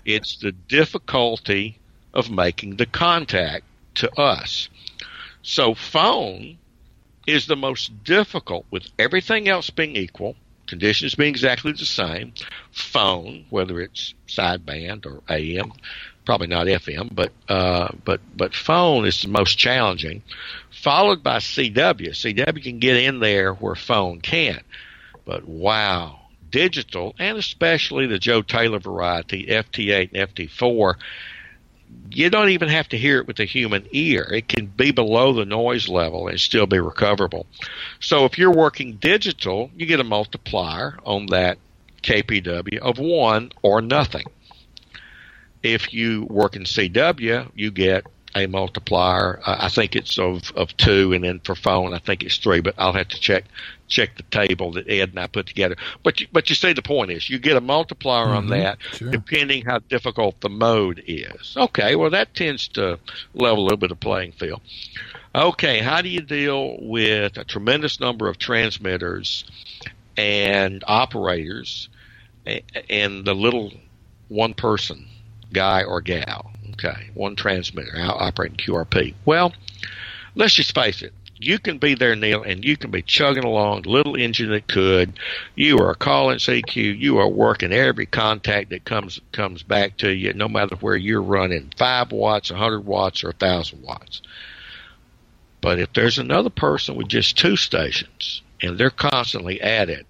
it's 0.06 0.38
the 0.38 0.52
difficulty 0.52 1.78
of 2.14 2.30
making 2.30 2.78
the 2.78 2.86
contact 2.86 3.66
to 3.96 4.20
us. 4.20 4.70
So 5.42 5.74
phone 5.74 6.58
is 7.28 7.48
the 7.48 7.56
most 7.56 8.04
difficult 8.04 8.66
with 8.72 8.88
everything 9.00 9.48
else 9.48 9.70
being 9.70 9.96
equal, 9.96 10.36
conditions 10.68 11.16
being 11.16 11.30
exactly 11.30 11.72
the 11.72 11.86
same. 11.86 12.34
Phone, 12.72 13.46
whether 13.50 13.80
it's 13.80 14.14
sideband 14.28 15.06
or 15.06 15.22
AM, 15.30 15.72
probably 16.26 16.48
not 16.48 16.68
FM, 16.68 17.14
but 17.14 17.32
uh, 17.50 17.90
but 18.06 18.22
but 18.36 18.56
phone 18.56 19.06
is 19.06 19.22
the 19.22 19.28
most 19.28 19.58
challenging, 19.58 20.24
followed 20.72 21.24
by 21.24 21.38
CW. 21.38 22.10
CW 22.10 22.64
can 22.64 22.80
get 22.80 22.98
in 22.98 23.20
there 23.20 23.54
where 23.54 23.76
phone 23.76 24.22
can't, 24.22 24.64
but 25.26 25.48
wow, 25.48 26.20
digital 26.50 27.16
and 27.20 27.38
especially 27.38 28.08
the 28.08 28.20
Joe 28.20 28.42
Taylor 28.42 28.80
variety, 28.80 29.48
FT8 29.48 30.10
and 30.14 30.30
FT4 30.30 30.96
you 32.12 32.30
don't 32.30 32.50
even 32.50 32.70
have 32.70 32.88
to 32.90 32.98
hear 32.98 33.20
it 33.20 33.28
with 33.28 33.38
the 33.38 33.46
human 33.46 33.88
ear. 33.92 34.28
It 34.32 34.48
can 34.48 34.68
be 34.68 34.92
below 34.92 35.34
the 35.34 35.46
noise 35.46 35.90
level 35.90 36.28
and 36.28 36.40
still 36.40 36.68
be 36.68 36.80
recoverable. 36.80 37.46
So 38.00 38.26
if 38.26 38.38
you're 38.38 38.54
working 38.54 38.94
digital, 38.94 39.72
you 39.76 39.86
get 39.86 40.00
a 40.00 40.04
multiplier 40.04 40.98
on 41.06 41.28
that 41.28 41.58
KPW 42.04 42.80
of 42.80 43.00
one 43.00 43.52
or 43.62 43.82
nothing. 43.82 44.26
If 45.64 45.94
you 45.94 46.28
work 46.30 46.56
in 46.56 46.64
CW, 46.64 47.50
you 47.56 47.72
get 47.72 48.06
a 48.36 48.48
multiplier. 48.48 49.40
Uh, 49.46 49.58
I 49.60 49.70
think 49.70 49.96
it's 49.96 50.18
of, 50.18 50.52
of 50.56 50.76
two, 50.78 51.14
and 51.14 51.24
then 51.24 51.40
for 51.40 51.56
phone, 51.56 51.94
I 51.94 52.00
think 52.00 52.24
it's 52.24 52.38
three. 52.38 52.62
But 52.62 52.76
I'll 52.78 52.94
have 52.94 53.10
to 53.10 53.20
check 53.20 53.46
check 53.88 54.16
the 54.18 54.24
table 54.24 54.72
that 54.74 54.90
Ed 54.90 55.10
and 55.10 55.20
I 55.20 55.28
put 55.28 55.46
together. 55.46 55.76
But 56.02 56.22
you, 56.22 56.28
but 56.32 56.50
you 56.50 56.56
see, 56.56 56.74
the 56.74 56.82
point 56.82 57.12
is, 57.12 57.30
you 57.30 57.38
get 57.40 57.58
a 57.58 57.62
multiplier 57.62 58.30
on 58.30 58.48
that 58.48 58.80
sure. 58.94 59.12
depending 59.12 59.66
how 59.66 59.80
difficult 59.80 60.42
the 60.42 60.50
mode 60.50 61.04
is. 61.08 61.56
Okay, 61.56 61.96
well 61.96 62.10
that 62.10 62.34
tends 62.34 62.68
to 62.70 63.00
level 63.34 63.64
a 63.64 63.66
little 63.66 63.78
bit 63.78 63.92
of 63.92 64.00
playing 64.00 64.32
field. 64.34 64.62
Okay, 65.36 65.80
how 65.80 66.02
do 66.02 66.10
you 66.10 66.22
deal 66.22 66.78
with 66.80 67.38
a 67.38 67.44
tremendous 67.44 68.00
number 68.00 68.28
of 68.28 68.38
transmitters 68.38 69.46
and 70.16 70.84
operators 70.88 71.90
and 72.90 73.26
the 73.26 73.34
little 73.34 73.72
one 74.28 74.54
person 74.54 75.08
guy 75.54 75.84
or 75.84 76.02
gal? 76.02 76.52
Okay, 76.72 77.10
one 77.14 77.36
transmitter 77.36 77.94
operating 77.98 78.58
QRP. 78.58 79.14
Well, 79.26 79.54
let's 80.36 80.56
just 80.56 80.76
face 80.76 81.02
it. 81.02 81.14
You 81.40 81.60
can 81.60 81.78
be 81.78 81.94
there, 81.94 82.16
Neil, 82.16 82.42
and 82.42 82.64
you 82.64 82.78
can 82.78 82.90
be 82.90 83.02
chugging 83.02 83.44
along, 83.44 83.82
little 83.82 84.16
engine 84.16 84.52
that 84.52 84.68
could. 84.68 85.20
You 85.56 85.78
are 85.80 85.94
calling 85.94 86.38
CQ. 86.38 86.98
You 86.98 87.18
are 87.18 87.28
working 87.28 87.74
every 87.74 88.06
contact 88.06 88.70
that 88.70 88.86
comes 88.86 89.20
comes 89.34 89.62
back 89.62 89.98
to 89.98 90.12
you, 90.12 90.34
no 90.34 90.48
matter 90.48 90.76
where 90.78 90.96
you're 90.96 91.22
running 91.22 91.72
five 91.78 92.12
watts, 92.12 92.50
a 92.50 92.56
hundred 92.56 92.86
watts, 92.86 93.24
or 93.24 93.32
a 93.32 93.34
thousand 93.34 93.82
watts. 93.82 94.22
But 95.60 95.80
if 95.80 95.94
there's 95.94 96.18
another 96.18 96.50
person 96.50 96.96
with 96.96 97.08
just 97.08 97.38
two 97.38 97.56
stations 97.56 98.42
and 98.62 98.78
they're 98.78 98.90
constantly 98.90 99.62
at 99.62 99.90
it, 99.90 100.06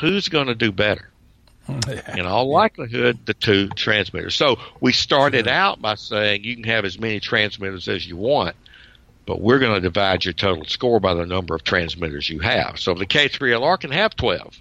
who's 0.00 0.28
going 0.28 0.46
to 0.46 0.54
do 0.54 0.72
better? 0.72 1.07
in 2.16 2.26
all 2.26 2.50
likelihood, 2.50 3.18
the 3.26 3.34
two 3.34 3.68
transmitters. 3.68 4.34
So 4.34 4.56
we 4.80 4.92
started 4.92 5.46
out 5.46 5.80
by 5.80 5.94
saying 5.96 6.44
you 6.44 6.54
can 6.54 6.64
have 6.64 6.84
as 6.84 6.98
many 6.98 7.20
transmitters 7.20 7.88
as 7.88 8.06
you 8.06 8.16
want, 8.16 8.56
but 9.26 9.40
we're 9.40 9.58
going 9.58 9.74
to 9.74 9.80
divide 9.80 10.24
your 10.24 10.34
total 10.34 10.64
score 10.64 11.00
by 11.00 11.14
the 11.14 11.26
number 11.26 11.54
of 11.54 11.64
transmitters 11.64 12.28
you 12.28 12.40
have. 12.40 12.78
So 12.78 12.94
the 12.94 13.06
K3LR 13.06 13.80
can 13.80 13.90
have 13.90 14.16
12. 14.16 14.56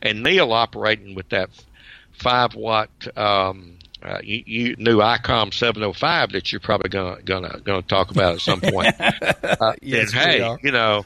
And 0.00 0.22
Neil 0.22 0.52
operating 0.52 1.14
with 1.14 1.28
that 1.30 1.50
5 2.12 2.54
watt 2.54 2.90
um, 3.16 3.78
uh, 4.02 4.20
you, 4.22 4.42
you 4.46 4.76
new 4.78 4.98
ICOM 4.98 5.52
705 5.52 6.32
that 6.32 6.52
you're 6.52 6.60
probably 6.60 6.88
gonna 6.88 7.20
gonna 7.22 7.60
gonna 7.64 7.82
talk 7.82 8.10
about 8.12 8.34
at 8.34 8.40
some 8.40 8.60
point. 8.60 8.94
Uh, 9.60 9.72
Yes, 9.82 10.12
we 10.12 10.20
hey, 10.20 10.56
you 10.62 10.70
know, 10.70 11.04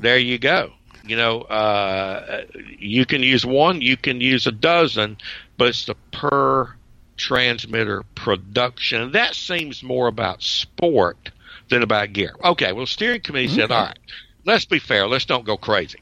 there 0.00 0.18
you 0.18 0.38
go. 0.38 0.72
You 1.08 1.16
know, 1.16 1.40
uh, 1.42 2.44
you 2.78 3.06
can 3.06 3.22
use 3.22 3.46
one, 3.46 3.80
you 3.80 3.96
can 3.96 4.20
use 4.20 4.46
a 4.46 4.52
dozen, 4.52 5.16
but 5.56 5.68
it's 5.68 5.86
the 5.86 5.94
per 6.12 6.74
transmitter 7.16 8.04
production. 8.14 9.12
That 9.12 9.34
seems 9.34 9.82
more 9.82 10.06
about 10.06 10.42
sport 10.42 11.30
than 11.68 11.82
about 11.82 12.12
gear. 12.12 12.34
Okay, 12.44 12.72
well, 12.72 12.86
steering 12.86 13.20
committee 13.20 13.48
said, 13.48 13.70
all 13.70 13.86
right, 13.86 13.98
let's 14.44 14.64
be 14.64 14.78
fair, 14.78 15.06
let's 15.06 15.24
don't 15.24 15.44
go 15.44 15.56
crazy. 15.56 16.00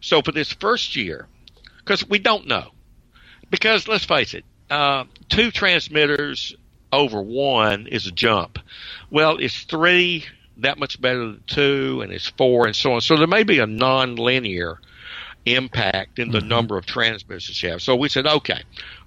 So 0.00 0.22
for 0.22 0.32
this 0.32 0.52
first 0.52 0.96
year, 0.96 1.26
because 1.78 2.08
we 2.08 2.18
don't 2.18 2.46
know, 2.46 2.70
because 3.50 3.88
let's 3.88 4.04
face 4.04 4.34
it, 4.34 4.44
uh, 4.70 5.04
two 5.28 5.50
transmitters 5.50 6.54
over 6.92 7.20
one 7.20 7.86
is 7.86 8.06
a 8.06 8.12
jump. 8.12 8.58
Well, 9.10 9.36
it's 9.38 9.62
three 9.64 10.24
that 10.58 10.78
much 10.78 11.00
better 11.00 11.18
than 11.18 11.42
two, 11.46 12.00
and 12.02 12.12
it's 12.12 12.28
four, 12.28 12.66
and 12.66 12.74
so 12.74 12.92
on. 12.92 13.00
So 13.00 13.16
there 13.16 13.26
may 13.26 13.44
be 13.44 13.58
a 13.58 13.66
non-linear 13.66 14.78
impact 15.44 16.18
in 16.18 16.30
the 16.30 16.38
mm-hmm. 16.38 16.48
number 16.48 16.76
of 16.76 16.86
transmitters 16.86 17.62
you 17.62 17.70
have. 17.70 17.82
So 17.82 17.94
we 17.96 18.08
said, 18.08 18.26
okay, 18.26 18.62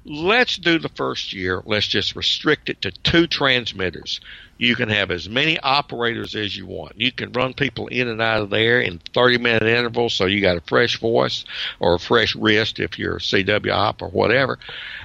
let's 0.09 0.57
do 0.57 0.79
the 0.79 0.89
first 0.89 1.33
year. 1.33 1.61
Let's 1.65 1.87
just 1.87 2.15
restrict 2.15 2.69
it 2.69 2.81
to 2.81 2.91
two 2.91 3.27
transmitters. 3.27 4.19
You 4.57 4.75
can 4.75 4.89
have 4.89 5.11
as 5.11 5.29
many 5.29 5.59
operators 5.59 6.35
as 6.35 6.57
you 6.57 6.65
want. 6.65 6.99
You 6.99 7.11
can 7.11 7.31
run 7.31 7.53
people 7.53 7.87
in 7.87 8.09
and 8.09 8.21
out 8.21 8.41
of 8.41 8.49
there 8.49 8.81
in 8.81 8.99
30 9.13 9.37
minute 9.37 9.63
intervals 9.63 10.15
so 10.15 10.25
you 10.25 10.41
got 10.41 10.57
a 10.57 10.61
fresh 10.61 10.99
voice 10.99 11.45
or 11.79 11.93
a 11.93 11.99
fresh 11.99 12.35
wrist 12.35 12.79
if 12.79 12.97
you're 12.97 13.17
a 13.17 13.19
CW 13.19 13.71
op 13.71 14.01
or 14.01 14.09
whatever. 14.09 14.57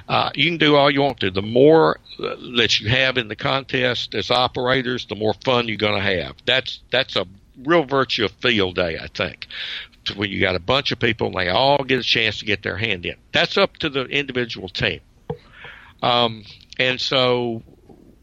Uh, 0.09 0.31
you 0.35 0.51
can 0.51 0.59
do 0.59 0.75
all 0.75 0.91
you 0.91 1.03
want 1.03 1.21
to. 1.21 1.31
The 1.31 1.43
more 1.43 2.01
uh, 2.19 2.35
that 2.57 2.81
you 2.81 2.89
have 2.89 3.19
in 3.19 3.29
the 3.29 3.37
contest 3.37 4.15
as 4.15 4.31
operators, 4.31 5.07
the 5.07 5.17
more 5.17 5.35
fun 5.45 5.69
you're 5.69 5.77
going 5.77 6.03
to 6.03 6.17
have. 6.19 6.37
That's, 6.47 6.81
that's 6.91 7.15
a 7.15 7.27
real 7.63 7.85
virtue 7.85 8.25
of 8.25 8.33
field 8.33 8.75
day, 8.75 8.99
I 8.99 9.07
think 9.09 9.47
when 10.17 10.31
you 10.31 10.41
got 10.41 10.55
a 10.55 10.61
bunch 10.61 10.93
of 10.93 10.99
people 10.99 11.29
and 11.29 11.37
they 11.37 11.49
all 11.49 11.83
get 11.85 12.01
a 12.01 12.03
chance 12.03 12.39
to 12.39 12.45
get 12.45 12.63
their 12.63 12.77
hand 12.77 13.07
in. 13.07 13.17
That's 13.33 13.57
up 13.57 13.77
to 13.79 13.89
the 13.89 14.05
individual 14.05 14.69
team. 14.69 15.01
Um, 16.03 16.45
and 16.79 17.01
so 17.01 17.63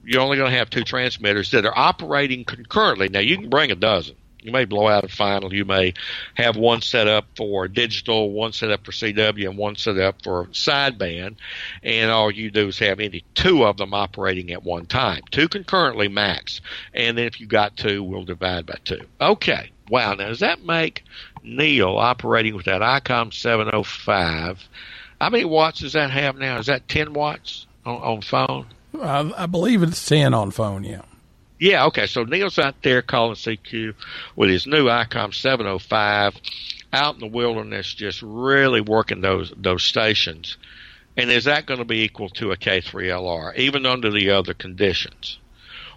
you're 0.04 0.22
only 0.22 0.38
going 0.38 0.52
to 0.52 0.58
have 0.58 0.70
two 0.70 0.84
transmitters 0.84 1.52
that 1.52 1.66
are 1.66 1.78
operating 1.78 2.46
concurrently. 2.46 3.10
Now 3.10 3.20
you 3.20 3.38
can 3.38 3.50
bring 3.50 3.72
a 3.72 3.76
dozen. 3.76 4.16
You 4.42 4.52
may 4.52 4.66
blow 4.66 4.88
out 4.88 5.04
a 5.04 5.08
final. 5.08 5.54
You 5.54 5.66
may 5.66 5.94
have 6.34 6.58
one 6.58 6.82
set 6.82 7.08
up 7.08 7.26
for 7.36 7.68
digital, 7.68 8.32
one 8.32 8.54
set 8.54 8.72
up 8.72 8.84
for 8.84 8.92
CW, 8.92 9.48
and 9.48 9.58
one 9.58 9.76
set 9.76 10.00
up 10.00 10.24
for 10.24 10.46
sideband. 10.48 11.36
And 11.84 12.10
all 12.10 12.32
you 12.32 12.50
do 12.50 12.70
is 12.70 12.80
have 12.80 13.00
any 13.00 13.24
two 13.36 13.64
of 13.64 13.78
them 13.78 13.94
operating 13.94 14.52
at 14.52 14.64
one 14.64 14.88
time. 14.88 15.22
Two 15.30 15.48
concurrently 15.48 16.08
max. 16.08 16.62
And 16.94 17.18
then 17.18 17.26
if 17.26 17.40
you 17.40 17.46
got 17.46 17.78
two, 17.78 18.04
we'll 18.04 18.24
divide 18.24 18.66
by 18.66 18.78
two. 18.84 19.02
Okay. 19.20 19.72
Wow. 19.90 20.16
Now 20.16 20.30
does 20.30 20.40
that 20.40 20.66
make 20.66 21.04
Neil 21.44 21.98
operating 21.98 22.56
with 22.56 22.66
that 22.66 22.82
ICOM 22.82 23.34
705? 23.34 24.68
How 25.20 25.30
many 25.30 25.46
watts 25.46 25.82
does 25.82 25.94
that 25.94 26.12
have 26.12 26.38
now? 26.38 26.58
Is 26.60 26.68
that 26.68 26.88
10 26.88 27.14
watts 27.14 27.68
on, 27.86 27.96
on 27.96 28.22
phone? 28.22 28.66
I, 29.00 29.32
I 29.38 29.46
believe 29.46 29.84
it's 29.84 30.06
10 30.08 30.34
on 30.34 30.52
phone, 30.52 30.84
yeah. 30.84 31.02
Yeah, 31.60 31.86
okay. 31.86 32.08
So 32.08 32.24
Neil's 32.24 32.58
out 32.58 32.82
there 32.82 33.04
calling 33.04 33.36
CQ 33.36 33.94
with 34.36 34.50
his 34.50 34.66
new 34.66 34.86
ICOM 34.86 35.34
705 35.34 36.36
out 36.92 37.14
in 37.14 37.20
the 37.20 37.28
wilderness, 37.28 37.94
just 37.94 38.22
really 38.24 38.82
working 38.82 39.22
those 39.22 39.54
those 39.56 39.84
stations. 39.84 40.58
And 41.16 41.30
is 41.30 41.44
that 41.44 41.66
going 41.66 41.78
to 41.78 41.86
be 41.86 42.02
equal 42.02 42.30
to 42.30 42.52
a 42.52 42.58
K3LR, 42.58 43.56
even 43.58 43.86
under 43.86 44.10
the 44.10 44.32
other 44.32 44.54
conditions? 44.54 45.38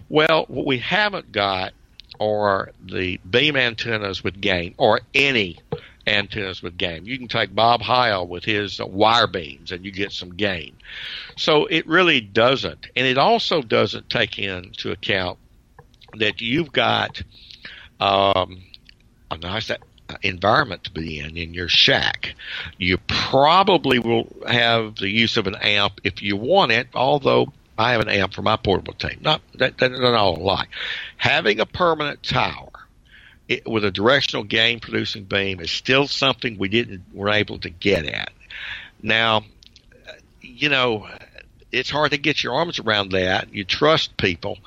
Well, 0.07 0.45
what 0.47 0.67
we 0.67 0.77
haven't 0.77 1.31
got 1.31 1.73
are 2.19 2.71
the 2.83 3.17
beam 3.29 3.55
antennas 3.55 4.23
with 4.23 4.39
gain, 4.39 4.75
or 4.77 5.01
any 5.13 5.57
antennas 6.07 6.61
with 6.61 6.77
gain. 6.77 7.05
You 7.05 7.17
can 7.17 7.27
take 7.27 7.53
Bob 7.53 7.81
Heil 7.81 8.27
with 8.27 8.43
his 8.43 8.79
wire 8.79 9.27
beams 9.27 9.71
and 9.71 9.83
you 9.83 9.91
get 9.91 10.11
some 10.11 10.35
gain. 10.35 10.75
So 11.35 11.65
it 11.65 11.87
really 11.87 12.21
doesn't. 12.21 12.87
And 12.95 13.07
it 13.07 13.17
also 13.17 13.61
doesn't 13.61 14.09
take 14.09 14.37
into 14.37 14.91
account 14.91 15.39
that 16.17 16.41
you've 16.41 16.71
got 16.71 17.21
um, 17.99 18.63
a 19.31 19.37
nice 19.37 19.71
environment 20.21 20.83
to 20.85 20.91
be 20.91 21.19
in 21.19 21.37
in 21.37 21.53
your 21.53 21.67
shack. 21.67 22.35
You 22.77 22.97
probably 23.07 23.99
will 23.99 24.27
have 24.47 24.95
the 24.95 25.09
use 25.09 25.37
of 25.37 25.47
an 25.47 25.55
amp 25.55 26.01
if 26.03 26.21
you 26.21 26.37
want 26.37 26.71
it, 26.71 26.87
although 26.93 27.51
I 27.77 27.91
have 27.91 28.01
an 28.01 28.09
amp 28.09 28.33
for 28.33 28.41
my 28.41 28.55
portable 28.55 28.93
team. 28.93 29.19
Not 29.21 29.41
that, 29.55 29.77
that's 29.77 29.99
not 29.99 30.13
a 30.13 30.29
lie. 30.41 30.67
Having 31.17 31.59
a 31.59 31.65
permanent 31.65 32.23
tower 32.23 32.69
it, 33.47 33.67
with 33.67 33.83
a 33.83 33.91
directional 33.91 34.43
gain 34.43 34.79
producing 34.79 35.23
beam 35.23 35.59
is 35.59 35.71
still 35.71 36.07
something 36.07 36.57
we 36.57 36.69
didn't 36.69 37.03
were 37.13 37.29
able 37.29 37.59
to 37.59 37.69
get 37.69 38.05
at. 38.05 38.31
Now, 39.01 39.43
you 40.41 40.69
know, 40.69 41.07
it's 41.71 41.89
hard 41.89 42.11
to 42.11 42.17
get 42.17 42.43
your 42.43 42.53
arms 42.53 42.79
around 42.79 43.11
that. 43.11 43.53
You 43.53 43.65
trust 43.65 44.17
people. 44.17 44.57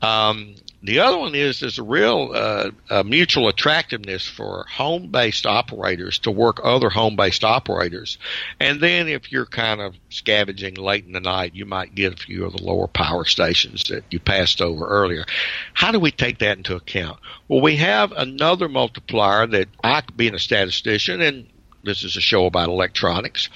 Um, 0.00 0.54
the 0.84 0.98
other 0.98 1.16
one 1.16 1.34
is 1.34 1.60
there's 1.60 1.78
a 1.78 1.82
real 1.82 2.32
uh, 2.34 2.70
a 2.90 3.02
mutual 3.02 3.48
attractiveness 3.48 4.28
for 4.28 4.66
home 4.70 5.10
based 5.10 5.46
operators 5.46 6.18
to 6.20 6.30
work 6.30 6.60
other 6.62 6.90
home 6.90 7.16
based 7.16 7.42
operators. 7.42 8.18
And 8.60 8.82
then 8.82 9.08
if 9.08 9.32
you're 9.32 9.46
kind 9.46 9.80
of 9.80 9.94
scavenging 10.10 10.74
late 10.74 11.06
in 11.06 11.12
the 11.12 11.20
night, 11.20 11.54
you 11.54 11.64
might 11.64 11.94
get 11.94 12.12
a 12.12 12.16
few 12.16 12.44
of 12.44 12.52
the 12.52 12.62
lower 12.62 12.86
power 12.86 13.24
stations 13.24 13.84
that 13.84 14.04
you 14.10 14.20
passed 14.20 14.60
over 14.60 14.86
earlier. 14.86 15.24
How 15.72 15.90
do 15.90 15.98
we 15.98 16.10
take 16.10 16.38
that 16.40 16.58
into 16.58 16.76
account? 16.76 17.18
Well, 17.48 17.62
we 17.62 17.76
have 17.76 18.12
another 18.12 18.68
multiplier 18.68 19.46
that 19.46 19.68
I, 19.82 20.02
being 20.14 20.34
a 20.34 20.38
statistician, 20.38 21.22
and 21.22 21.46
this 21.82 22.04
is 22.04 22.16
a 22.16 22.20
show 22.20 22.44
about 22.44 22.68
electronics, 22.68 23.48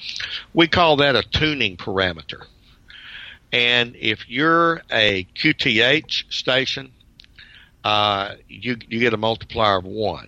we 0.55 0.67
call 0.67 0.97
that 0.97 1.15
a 1.15 1.21
tuning 1.21 1.77
parameter. 1.77 2.45
And 3.51 3.95
if 3.95 4.27
you're 4.29 4.81
a 4.91 5.25
QTH 5.35 6.31
station, 6.31 6.91
uh, 7.83 8.35
you 8.47 8.77
you 8.87 8.99
get 8.99 9.13
a 9.13 9.17
multiplier 9.17 9.77
of 9.77 9.85
one. 9.85 10.27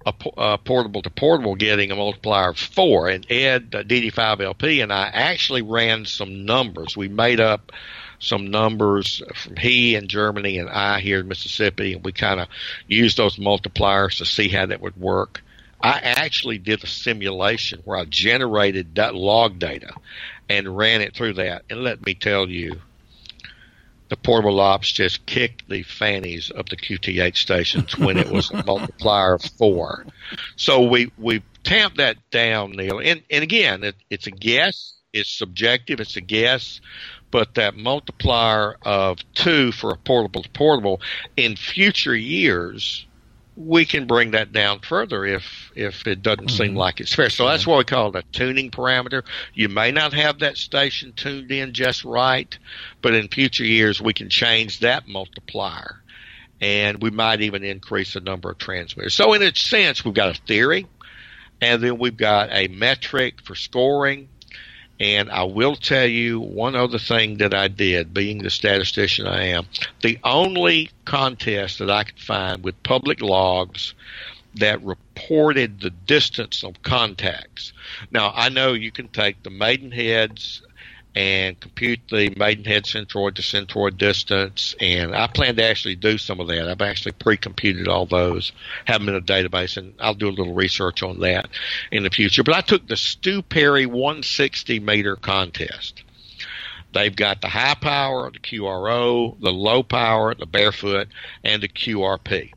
a, 0.09 0.29
a 0.53 0.57
portable 0.57 1.01
to 1.01 1.09
portable 1.09 1.55
getting 1.55 1.91
a 1.91 1.95
multiplier 1.95 2.49
of 2.49 2.57
four, 2.57 3.07
and 3.07 3.25
Ed 3.29 3.73
uh, 3.73 3.83
DD5LP 3.83 4.83
and 4.83 4.91
I 4.91 5.07
actually 5.07 5.61
ran 5.61 6.05
some 6.05 6.45
numbers. 6.45 6.97
We 6.97 7.07
made 7.07 7.39
up 7.39 7.71
some 8.19 8.51
numbers 8.51 9.21
from 9.33 9.55
he 9.55 9.95
in 9.95 10.07
Germany 10.07 10.59
and 10.59 10.69
I 10.69 10.99
here 10.99 11.19
in 11.19 11.27
Mississippi, 11.27 11.93
and 11.93 12.03
we 12.03 12.11
kind 12.11 12.39
of 12.39 12.47
used 12.87 13.17
those 13.17 13.37
multipliers 13.37 14.17
to 14.17 14.25
see 14.25 14.49
how 14.49 14.65
that 14.65 14.81
would 14.81 14.97
work. 14.97 15.41
I 15.81 15.99
actually 15.99 16.57
did 16.57 16.83
a 16.83 16.87
simulation 16.87 17.81
where 17.85 17.97
I 17.97 18.05
generated 18.05 18.95
that 18.95 19.15
log 19.15 19.59
data 19.59 19.93
and 20.49 20.77
ran 20.77 21.01
it 21.01 21.15
through 21.15 21.33
that. 21.35 21.63
And 21.69 21.83
let 21.83 22.05
me 22.05 22.15
tell 22.15 22.49
you, 22.49 22.81
the 24.09 24.17
portable 24.17 24.59
ops 24.59 24.91
just 24.91 25.25
kicked 25.25 25.69
the 25.69 25.83
fannies 25.83 26.49
of 26.49 26.67
the 26.67 26.75
QTH 26.75 27.37
stations 27.37 27.97
when 27.97 28.17
it 28.17 28.29
was 28.29 28.51
a 28.51 28.63
multiplier 28.65 29.35
of 29.35 29.43
four. 29.43 30.05
So 30.55 30.87
we, 30.87 31.11
we 31.17 31.43
tamped 31.63 31.97
that 31.97 32.17
down, 32.31 32.71
Neil. 32.71 32.99
And, 32.99 33.21
and 33.29 33.43
again, 33.43 33.83
it, 33.83 33.95
it's 34.09 34.27
a 34.27 34.31
guess. 34.31 34.95
It's 35.13 35.29
subjective. 35.29 35.99
It's 35.99 36.17
a 36.17 36.21
guess. 36.21 36.81
But 37.31 37.55
that 37.55 37.75
multiplier 37.75 38.77
of 38.81 39.19
two 39.35 39.71
for 39.71 39.91
a 39.91 39.97
portable 39.97 40.41
to 40.41 40.49
portable 40.49 41.01
in 41.37 41.55
future 41.55 42.15
years, 42.15 43.05
we 43.59 43.83
can 43.83 44.07
bring 44.07 44.31
that 44.31 44.53
down 44.53 44.79
further 44.79 45.25
if 45.25 45.71
if 45.75 46.07
it 46.07 46.21
doesn't 46.21 46.47
seem 46.47 46.69
mm-hmm. 46.69 46.77
like 46.77 47.01
it's 47.01 47.13
fair. 47.13 47.29
So 47.29 47.45
that's 47.45 47.63
mm-hmm. 47.63 47.71
what 47.71 47.77
we 47.79 47.83
call 47.83 48.15
it 48.15 48.15
a 48.15 48.23
tuning 48.31 48.71
parameter. 48.71 49.23
You 49.53 49.67
may 49.67 49.91
not 49.91 50.13
have 50.13 50.39
that 50.39 50.55
station 50.55 51.11
tuned 51.11 51.51
in 51.51 51.73
just 51.73 52.05
right, 52.05 52.57
but 53.01 53.13
in 53.13 53.27
future 53.27 53.65
years 53.65 54.01
we 54.01 54.13
can 54.13 54.29
change 54.29 54.79
that 54.79 55.09
multiplier, 55.09 56.01
and 56.61 57.01
we 57.01 57.09
might 57.09 57.41
even 57.41 57.65
increase 57.65 58.13
the 58.13 58.21
number 58.21 58.49
of 58.49 58.57
transmitters. 58.59 59.13
So 59.13 59.33
in 59.33 59.43
a 59.43 59.53
sense, 59.53 60.05
we've 60.05 60.13
got 60.13 60.37
a 60.37 60.41
theory, 60.41 60.87
and 61.59 61.83
then 61.83 61.99
we've 61.99 62.17
got 62.17 62.49
a 62.53 62.69
metric 62.69 63.41
for 63.43 63.55
scoring. 63.55 64.29
And 64.99 65.29
I 65.31 65.43
will 65.43 65.75
tell 65.75 66.07
you 66.07 66.41
one 66.41 66.75
other 66.75 66.99
thing 66.99 67.37
that 67.37 67.53
I 67.53 67.69
did, 67.69 68.13
being 68.13 68.39
the 68.39 68.49
statistician 68.49 69.27
I 69.27 69.45
am. 69.45 69.65
The 70.01 70.19
only 70.23 70.89
contest 71.05 71.79
that 71.79 71.89
I 71.89 72.03
could 72.03 72.19
find 72.19 72.63
with 72.63 72.83
public 72.83 73.21
logs 73.21 73.93
that 74.55 74.83
reported 74.83 75.79
the 75.79 75.89
distance 75.89 76.63
of 76.63 76.81
contacts. 76.81 77.71
Now, 78.11 78.33
I 78.35 78.49
know 78.49 78.73
you 78.73 78.91
can 78.91 79.07
take 79.07 79.41
the 79.43 79.49
maidenheads 79.49 80.61
and 81.15 81.59
compute 81.59 81.99
the 82.09 82.29
maidenhead 82.37 82.83
centroid 82.83 83.35
to 83.35 83.41
centroid 83.41 83.97
distance, 83.97 84.75
and 84.79 85.15
I 85.15 85.27
plan 85.27 85.55
to 85.55 85.65
actually 85.65 85.95
do 85.95 86.17
some 86.17 86.39
of 86.39 86.47
that. 86.47 86.69
I've 86.69 86.81
actually 86.81 87.13
pre-computed 87.13 87.87
all 87.87 88.05
those, 88.05 88.51
have 88.85 89.01
them 89.01 89.09
in 89.09 89.15
a 89.15 89.21
database, 89.21 89.75
and 89.77 89.93
I'll 89.99 90.13
do 90.13 90.29
a 90.29 90.31
little 90.31 90.53
research 90.53 91.01
on 91.01 91.19
that 91.21 91.49
in 91.91 92.03
the 92.03 92.09
future. 92.09 92.43
But 92.43 92.55
I 92.55 92.61
took 92.61 92.87
the 92.87 92.97
Stew 92.97 93.41
Perry 93.41 93.85
160 93.85 94.79
meter 94.79 95.15
contest. 95.15 96.03
They've 96.93 97.15
got 97.15 97.41
the 97.41 97.49
high 97.49 97.75
power, 97.75 98.31
the 98.31 98.39
QRO, 98.39 99.39
the 99.39 99.51
low 99.51 99.83
power, 99.83 100.33
the 100.33 100.45
barefoot, 100.45 101.07
and 101.43 101.61
the 101.61 101.67
QRP. 101.67 102.51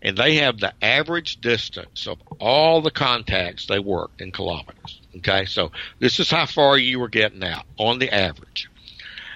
And 0.00 0.16
they 0.16 0.36
have 0.36 0.58
the 0.60 0.72
average 0.82 1.40
distance 1.40 2.06
of 2.06 2.18
all 2.38 2.82
the 2.82 2.90
contacts 2.90 3.66
they 3.66 3.78
worked 3.78 4.20
in 4.20 4.32
kilometers. 4.32 5.00
Okay, 5.16 5.44
so 5.44 5.70
this 5.98 6.18
is 6.18 6.30
how 6.30 6.46
far 6.46 6.76
you 6.76 6.98
were 7.00 7.08
getting 7.08 7.44
out 7.44 7.64
on 7.78 7.98
the 7.98 8.12
average. 8.12 8.68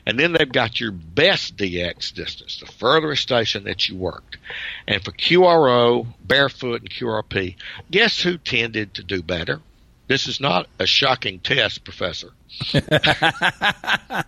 And 0.07 0.19
then 0.19 0.33
they've 0.33 0.51
got 0.51 0.81
your 0.81 0.91
best 0.91 1.59
DX 1.59 2.15
distance, 2.15 2.59
the 2.59 2.67
furthest 2.67 3.23
station 3.23 3.65
that 3.65 3.89
you 3.89 3.97
worked. 3.97 4.39
And 4.87 5.05
for 5.05 5.13
QRO, 5.13 6.07
barefoot, 6.25 6.81
and 6.81 6.91
QRP, 6.91 7.57
guess 7.91 8.23
who 8.23 8.39
tended 8.39 8.95
to 8.95 9.03
do 9.03 9.23
better? 9.23 9.61
This 10.07 10.27
is 10.27 10.41
not 10.41 10.67
a 10.79 10.87
shocking 10.87 11.41
test, 11.41 11.85
Professor. 11.85 12.31
the 12.73 14.25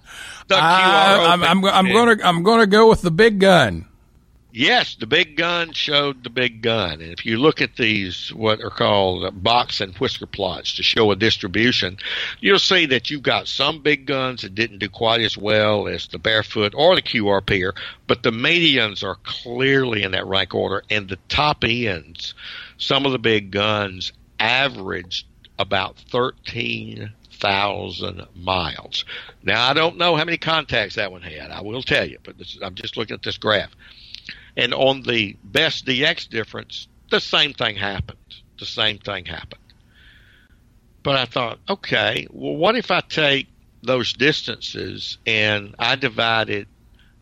I, 0.50 1.32
I'm, 1.32 1.42
I'm, 1.42 1.64
I'm 1.64 1.86
going 1.90 2.18
to 2.18 2.26
I'm 2.26 2.42
going 2.42 2.60
to 2.60 2.66
go 2.66 2.86
with 2.90 3.00
the 3.00 3.10
big 3.10 3.38
gun. 3.38 3.86
Yes, 4.52 4.96
the 4.96 5.06
big 5.06 5.36
gun 5.36 5.72
showed 5.72 6.24
the 6.24 6.30
big 6.30 6.60
gun. 6.60 7.00
And 7.00 7.12
if 7.12 7.24
you 7.24 7.38
look 7.38 7.62
at 7.62 7.76
these, 7.76 8.32
what 8.34 8.60
are 8.60 8.70
called 8.70 9.24
uh, 9.24 9.30
box 9.30 9.80
and 9.80 9.96
whisker 9.96 10.26
plots 10.26 10.74
to 10.76 10.82
show 10.82 11.12
a 11.12 11.16
distribution, 11.16 11.98
you'll 12.40 12.58
see 12.58 12.86
that 12.86 13.10
you've 13.10 13.22
got 13.22 13.46
some 13.46 13.80
big 13.80 14.06
guns 14.06 14.42
that 14.42 14.56
didn't 14.56 14.78
do 14.78 14.88
quite 14.88 15.20
as 15.20 15.38
well 15.38 15.86
as 15.86 16.08
the 16.08 16.18
barefoot 16.18 16.74
or 16.76 16.96
the 16.96 17.02
QRP, 17.02 17.72
but 18.08 18.24
the 18.24 18.32
medians 18.32 19.04
are 19.04 19.18
clearly 19.22 20.02
in 20.02 20.12
that 20.12 20.26
rank 20.26 20.52
order. 20.52 20.82
And 20.90 21.08
the 21.08 21.18
top 21.28 21.62
ends, 21.62 22.34
some 22.76 23.06
of 23.06 23.12
the 23.12 23.18
big 23.18 23.52
guns 23.52 24.12
averaged 24.40 25.26
about 25.60 25.96
13,000 26.10 28.26
miles. 28.34 29.04
Now, 29.44 29.68
I 29.68 29.74
don't 29.74 29.98
know 29.98 30.16
how 30.16 30.24
many 30.24 30.38
contacts 30.38 30.96
that 30.96 31.12
one 31.12 31.22
had. 31.22 31.52
I 31.52 31.60
will 31.60 31.82
tell 31.82 32.08
you, 32.08 32.18
but 32.24 32.38
this, 32.38 32.58
I'm 32.60 32.74
just 32.74 32.96
looking 32.96 33.14
at 33.14 33.22
this 33.22 33.38
graph. 33.38 33.70
And 34.56 34.74
on 34.74 35.02
the 35.02 35.36
best 35.44 35.86
DX 35.86 36.28
difference, 36.28 36.88
the 37.10 37.20
same 37.20 37.52
thing 37.52 37.76
happened. 37.76 38.18
The 38.58 38.66
same 38.66 38.98
thing 38.98 39.24
happened. 39.24 39.60
But 41.02 41.16
I 41.16 41.24
thought, 41.24 41.58
okay, 41.68 42.26
well, 42.30 42.56
what 42.56 42.76
if 42.76 42.90
I 42.90 43.00
take 43.00 43.48
those 43.82 44.12
distances 44.12 45.18
and 45.26 45.74
I 45.78 45.96
divide 45.96 46.50
it 46.50 46.68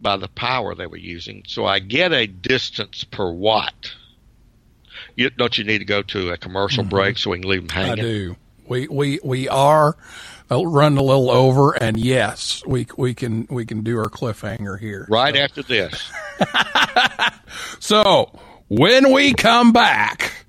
by 0.00 0.16
the 0.16 0.28
power 0.28 0.74
they 0.74 0.86
were 0.86 0.96
using, 0.96 1.44
so 1.46 1.64
I 1.64 1.78
get 1.78 2.12
a 2.12 2.26
distance 2.26 3.04
per 3.04 3.30
watt. 3.30 3.94
You, 5.16 5.30
don't 5.30 5.56
you 5.56 5.64
need 5.64 5.78
to 5.78 5.84
go 5.84 6.02
to 6.02 6.30
a 6.30 6.36
commercial 6.36 6.84
mm-hmm. 6.84 6.90
break 6.90 7.18
so 7.18 7.30
we 7.30 7.40
can 7.40 7.48
leave 7.48 7.66
them 7.66 7.68
hanging? 7.68 8.04
I 8.04 8.08
do. 8.08 8.36
We 8.66 8.86
we 8.86 9.18
we 9.24 9.48
are 9.48 9.96
running 10.50 10.98
a 10.98 11.02
little 11.02 11.30
over, 11.30 11.72
and 11.72 11.98
yes, 11.98 12.62
we 12.66 12.86
we 12.96 13.14
can 13.14 13.46
we 13.50 13.66
can 13.66 13.82
do 13.82 13.98
our 13.98 14.06
cliffhanger 14.06 14.78
here. 14.78 15.06
Right 15.08 15.36
after 15.36 15.62
this. 15.62 16.10
So 17.80 18.30
when 18.68 19.12
we 19.12 19.34
come 19.34 19.72
back, 19.72 20.46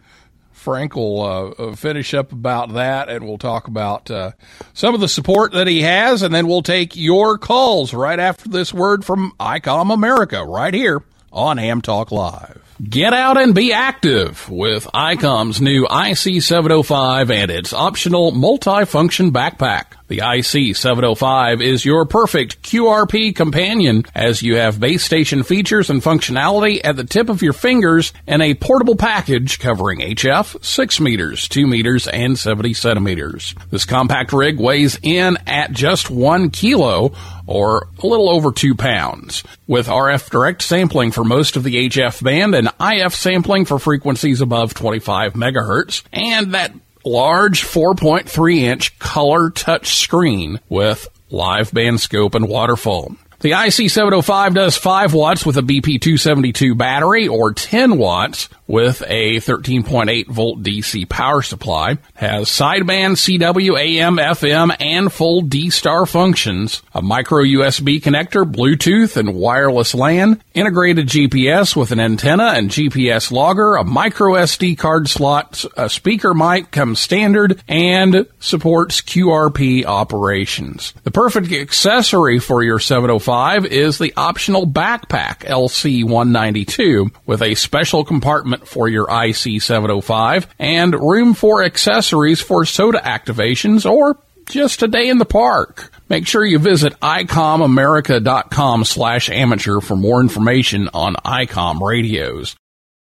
Frank 0.51 0.95
will 0.95 1.21
uh, 1.21 1.49
uh, 1.51 1.75
finish 1.75 2.13
up 2.13 2.31
about 2.31 2.73
that, 2.73 3.09
and 3.09 3.25
we'll 3.25 3.37
talk 3.37 3.67
about 3.67 4.11
uh, 4.11 4.31
some 4.73 4.93
of 4.93 5.01
the 5.01 5.07
support 5.07 5.53
that 5.53 5.67
he 5.67 5.81
has, 5.81 6.21
and 6.21 6.33
then 6.33 6.47
we'll 6.47 6.61
take 6.61 6.95
your 6.95 7.37
calls 7.37 7.93
right 7.93 8.19
after 8.19 8.49
this 8.49 8.73
word 8.73 9.05
from 9.05 9.33
ICOM 9.39 9.93
America, 9.93 10.43
right 10.43 10.73
here 10.73 11.03
on 11.31 11.57
Ham 11.57 11.81
Talk 11.81 12.11
Live. 12.11 12.68
Get 12.81 13.13
out 13.13 13.37
and 13.37 13.53
be 13.53 13.73
active 13.73 14.49
with 14.49 14.85
ICOM's 14.85 15.59
new 15.59 15.85
IC705 15.85 17.29
and 17.29 17.51
its 17.51 17.73
optional 17.73 18.31
multi-function 18.31 19.33
backpack. 19.33 19.98
The 20.09 20.17
IC705 20.17 21.61
is 21.61 21.85
your 21.85 22.03
perfect 22.03 22.63
QRP 22.63 23.35
companion 23.35 24.05
as 24.15 24.41
you 24.41 24.55
have 24.55 24.79
base 24.79 25.03
station 25.03 25.43
features 25.43 25.91
and 25.91 26.01
functionality 26.01 26.81
at 26.83 26.95
the 26.95 27.03
tip 27.03 27.29
of 27.29 27.43
your 27.43 27.53
fingers 27.53 28.11
and 28.25 28.41
a 28.41 28.55
portable 28.55 28.95
package 28.95 29.59
covering 29.59 29.99
HF, 29.99 30.65
6 30.65 30.99
meters, 30.99 31.47
2 31.47 31.67
meters, 31.67 32.07
and 32.07 32.39
70 32.39 32.73
centimeters. 32.73 33.53
This 33.69 33.85
compact 33.85 34.33
rig 34.33 34.59
weighs 34.59 34.97
in 35.03 35.37
at 35.45 35.73
just 35.73 36.09
1 36.09 36.49
kilo 36.49 37.13
or 37.45 37.87
a 38.01 38.07
little 38.07 38.29
over 38.29 38.51
2 38.51 38.73
pounds. 38.73 39.43
With 39.67 39.85
RF 39.85 40.31
direct 40.31 40.63
sampling 40.63 41.11
for 41.11 41.23
most 41.23 41.55
of 41.55 41.63
the 41.63 41.87
HF 41.87 42.23
band 42.23 42.55
and 42.55 42.69
IF 42.81 43.13
sampling 43.13 43.65
for 43.65 43.77
frequencies 43.77 44.41
above 44.41 44.73
25 44.73 45.33
megahertz, 45.33 46.01
and 46.11 46.55
that 46.55 46.73
large 47.05 47.63
4.3 47.63 48.57
inch 48.57 48.97
color 48.99 49.49
touch 49.49 49.95
screen 49.97 50.59
with 50.69 51.07
live 51.29 51.71
band 51.73 51.99
scope 51.99 52.35
and 52.35 52.47
waterfall. 52.47 53.15
The 53.41 53.51
IC705 53.51 54.53
does 54.53 54.75
5 54.75 55.13
watts 55.13 55.45
with 55.45 55.57
a 55.57 55.61
BP272 55.61 56.77
battery 56.77 57.27
or 57.27 57.53
10 57.53 57.97
watts 57.97 58.49
with 58.69 59.01
a 59.07 59.37
13.8 59.37 60.27
volt 60.27 60.61
DC 60.61 61.09
power 61.09 61.41
supply. 61.41 61.97
Has 62.13 62.49
sideband 62.49 63.17
CW, 63.17 63.79
AM, 63.79 64.17
FM, 64.17 64.75
and 64.79 65.11
full 65.11 65.41
D-Star 65.41 66.05
functions. 66.05 66.83
A 66.93 67.01
micro 67.01 67.43
USB 67.43 67.99
connector, 67.99 68.49
Bluetooth, 68.49 69.17
and 69.17 69.33
wireless 69.33 69.95
LAN. 69.95 70.41
Integrated 70.53 71.07
GPS 71.07 71.75
with 71.75 71.91
an 71.91 71.99
antenna 71.99 72.53
and 72.55 72.69
GPS 72.69 73.31
logger. 73.31 73.75
A 73.75 73.83
micro 73.83 74.33
SD 74.33 74.77
card 74.77 75.09
slot. 75.09 75.65
A 75.75 75.89
speaker 75.89 76.35
mic 76.35 76.69
comes 76.69 76.99
standard 76.99 77.59
and 77.67 78.27
supports 78.39 79.01
QRP 79.01 79.85
operations. 79.85 80.93
The 81.03 81.11
perfect 81.11 81.51
accessory 81.51 82.37
for 82.37 82.61
your 82.61 82.77
705 82.77 83.65
is 83.65 83.97
the 83.97 84.13
optional 84.15 84.67
backpack 84.67 85.39
LC192 85.39 87.09
with 87.25 87.41
a 87.41 87.55
special 87.55 88.05
compartment 88.05 88.58
for 88.67 88.87
your 88.87 89.07
IC705 89.07 90.45
and 90.57 90.93
room 90.93 91.33
for 91.33 91.63
accessories 91.63 92.41
for 92.41 92.63
SOTA 92.63 93.01
activations 93.01 93.89
or 93.89 94.17
just 94.49 94.83
a 94.83 94.87
day 94.87 95.09
in 95.09 95.19
the 95.19 95.25
park. 95.25 95.91
Make 96.09 96.27
sure 96.27 96.45
you 96.45 96.59
visit 96.59 96.99
icomamerica.com 96.99 98.83
slash 98.83 99.29
amateur 99.29 99.79
for 99.79 99.95
more 99.95 100.19
information 100.21 100.89
on 100.93 101.15
ICOM 101.15 101.79
radios. 101.81 102.57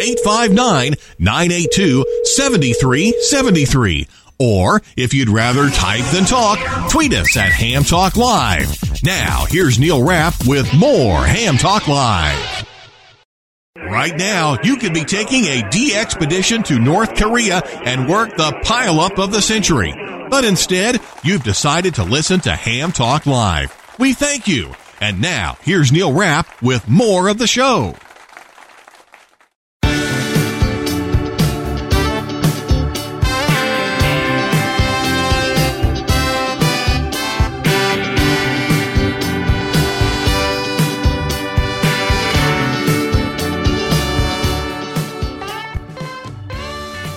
859-982-7373. 1.20 4.08
Or, 4.44 4.82
if 4.94 5.14
you'd 5.14 5.30
rather 5.30 5.70
type 5.70 6.04
than 6.12 6.24
talk, 6.24 6.58
tweet 6.90 7.14
us 7.14 7.34
at 7.34 7.50
Ham 7.50 7.82
Talk 7.82 8.14
Live. 8.16 9.02
Now, 9.02 9.46
here's 9.48 9.78
Neil 9.78 10.04
Rapp 10.04 10.34
with 10.46 10.70
more 10.74 11.24
Ham 11.24 11.56
Talk 11.56 11.88
Live. 11.88 12.66
Right 13.76 14.14
now, 14.14 14.58
you 14.62 14.76
could 14.76 14.92
be 14.92 15.04
taking 15.04 15.44
a 15.44 15.62
DXpedition 15.62 16.62
to 16.66 16.78
North 16.78 17.16
Korea 17.16 17.62
and 17.86 18.06
work 18.06 18.36
the 18.36 18.50
pileup 18.64 19.18
of 19.18 19.32
the 19.32 19.40
century. 19.40 19.94
But 20.28 20.44
instead, 20.44 21.00
you've 21.22 21.42
decided 21.42 21.94
to 21.94 22.04
listen 22.04 22.40
to 22.40 22.52
Ham 22.52 22.92
Talk 22.92 23.24
Live. 23.24 23.74
We 23.98 24.12
thank 24.12 24.46
you. 24.46 24.74
And 25.00 25.22
now, 25.22 25.56
here's 25.62 25.90
Neil 25.90 26.12
Rapp 26.12 26.60
with 26.60 26.86
more 26.86 27.28
of 27.28 27.38
the 27.38 27.46
show. 27.46 27.94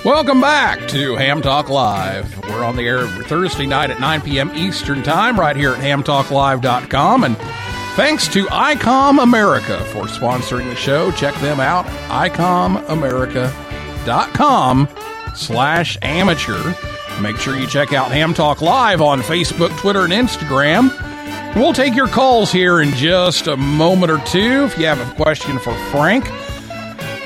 Welcome 0.08 0.40
back 0.40 0.88
to 0.88 1.18
Ham 1.18 1.42
Talk 1.42 1.68
Live. 1.68 2.40
We're 2.48 2.64
on 2.64 2.78
the 2.78 2.84
air 2.84 3.06
Thursday 3.06 3.66
night 3.66 3.92
at 3.92 4.00
9 4.00 4.22
p.m. 4.22 4.50
Eastern 4.56 5.04
Time 5.04 5.38
right 5.38 5.54
here 5.54 5.74
at 5.74 5.80
hamtalklive.com. 5.80 7.26
And 7.26 7.36
thanks 7.98 8.30
to 8.30 8.46
ICOM 8.46 9.22
America 9.22 9.78
for 9.88 10.06
sponsoring 10.06 10.70
the 10.70 10.78
show. 10.78 11.12
Check 11.12 11.36
them 11.42 11.60
out, 11.60 11.86
icomamerica.com 12.08 14.88
slash 15.36 15.98
amateur. 16.02 16.74
Make 17.22 17.36
sure 17.36 17.58
you 17.58 17.68
check 17.68 17.92
out 17.92 18.10
Ham 18.10 18.34
Talk 18.34 18.62
Live 18.62 19.02
on 19.02 19.20
Facebook, 19.20 19.78
Twitter, 19.78 20.06
and 20.06 20.14
Instagram. 20.14 21.54
We'll 21.54 21.74
take 21.74 21.96
your 21.96 22.08
calls 22.08 22.50
here 22.50 22.80
in 22.80 22.92
just 22.92 23.48
a 23.48 23.58
moment 23.58 24.14
or 24.14 24.20
two. 24.20 24.64
If 24.64 24.78
you 24.78 24.86
have 24.86 25.02
a 25.02 25.16
question 25.16 25.60
for 25.60 25.74
Frank, 25.92 26.32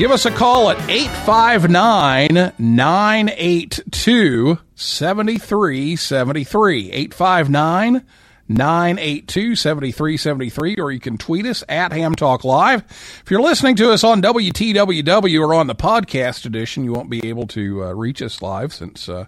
give 0.02 0.10
us 0.10 0.26
a 0.26 0.32
call 0.32 0.72
at 0.72 0.90
859 0.90 2.54
982 2.58 4.58
7373. 4.74 6.92
859 6.92 8.04
982 8.48 9.56
7373, 9.56 10.76
or 10.78 10.92
you 10.92 11.00
can 11.00 11.20
tweet 11.20 11.46
us 11.46 11.64
at 11.70 11.94
Ham 11.94 12.16
Talk 12.16 12.44
Live. 12.44 12.84
If 13.24 13.30
you're 13.30 13.44
listening 13.44 13.76
to 13.76 13.92
us 13.92 14.04
on 14.04 14.24
WTWW 14.24 15.40
or 15.40 15.54
on 15.54 15.68
the 15.68 15.76
podcast 15.76 16.48
edition, 16.48 16.84
you 16.84 16.94
won't 16.94 17.12
be 17.12 17.30
able 17.30 17.46
to 17.50 17.84
uh, 17.84 17.94
reach 17.94 18.24
us 18.24 18.42
live 18.42 18.74
since 18.74 19.08
uh, 19.08 19.26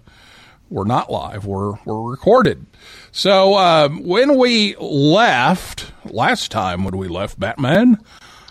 we're 0.71 0.85
not 0.85 1.11
live, 1.11 1.45
we're, 1.45 1.73
we're 1.85 2.01
recorded. 2.01 2.65
So 3.11 3.59
um, 3.59 4.03
when 4.03 4.39
we 4.39 4.75
left, 4.77 5.91
last 6.03 6.49
time 6.49 6.83
when 6.83 6.97
we 6.97 7.09
left 7.09 7.39
Batman, 7.39 8.03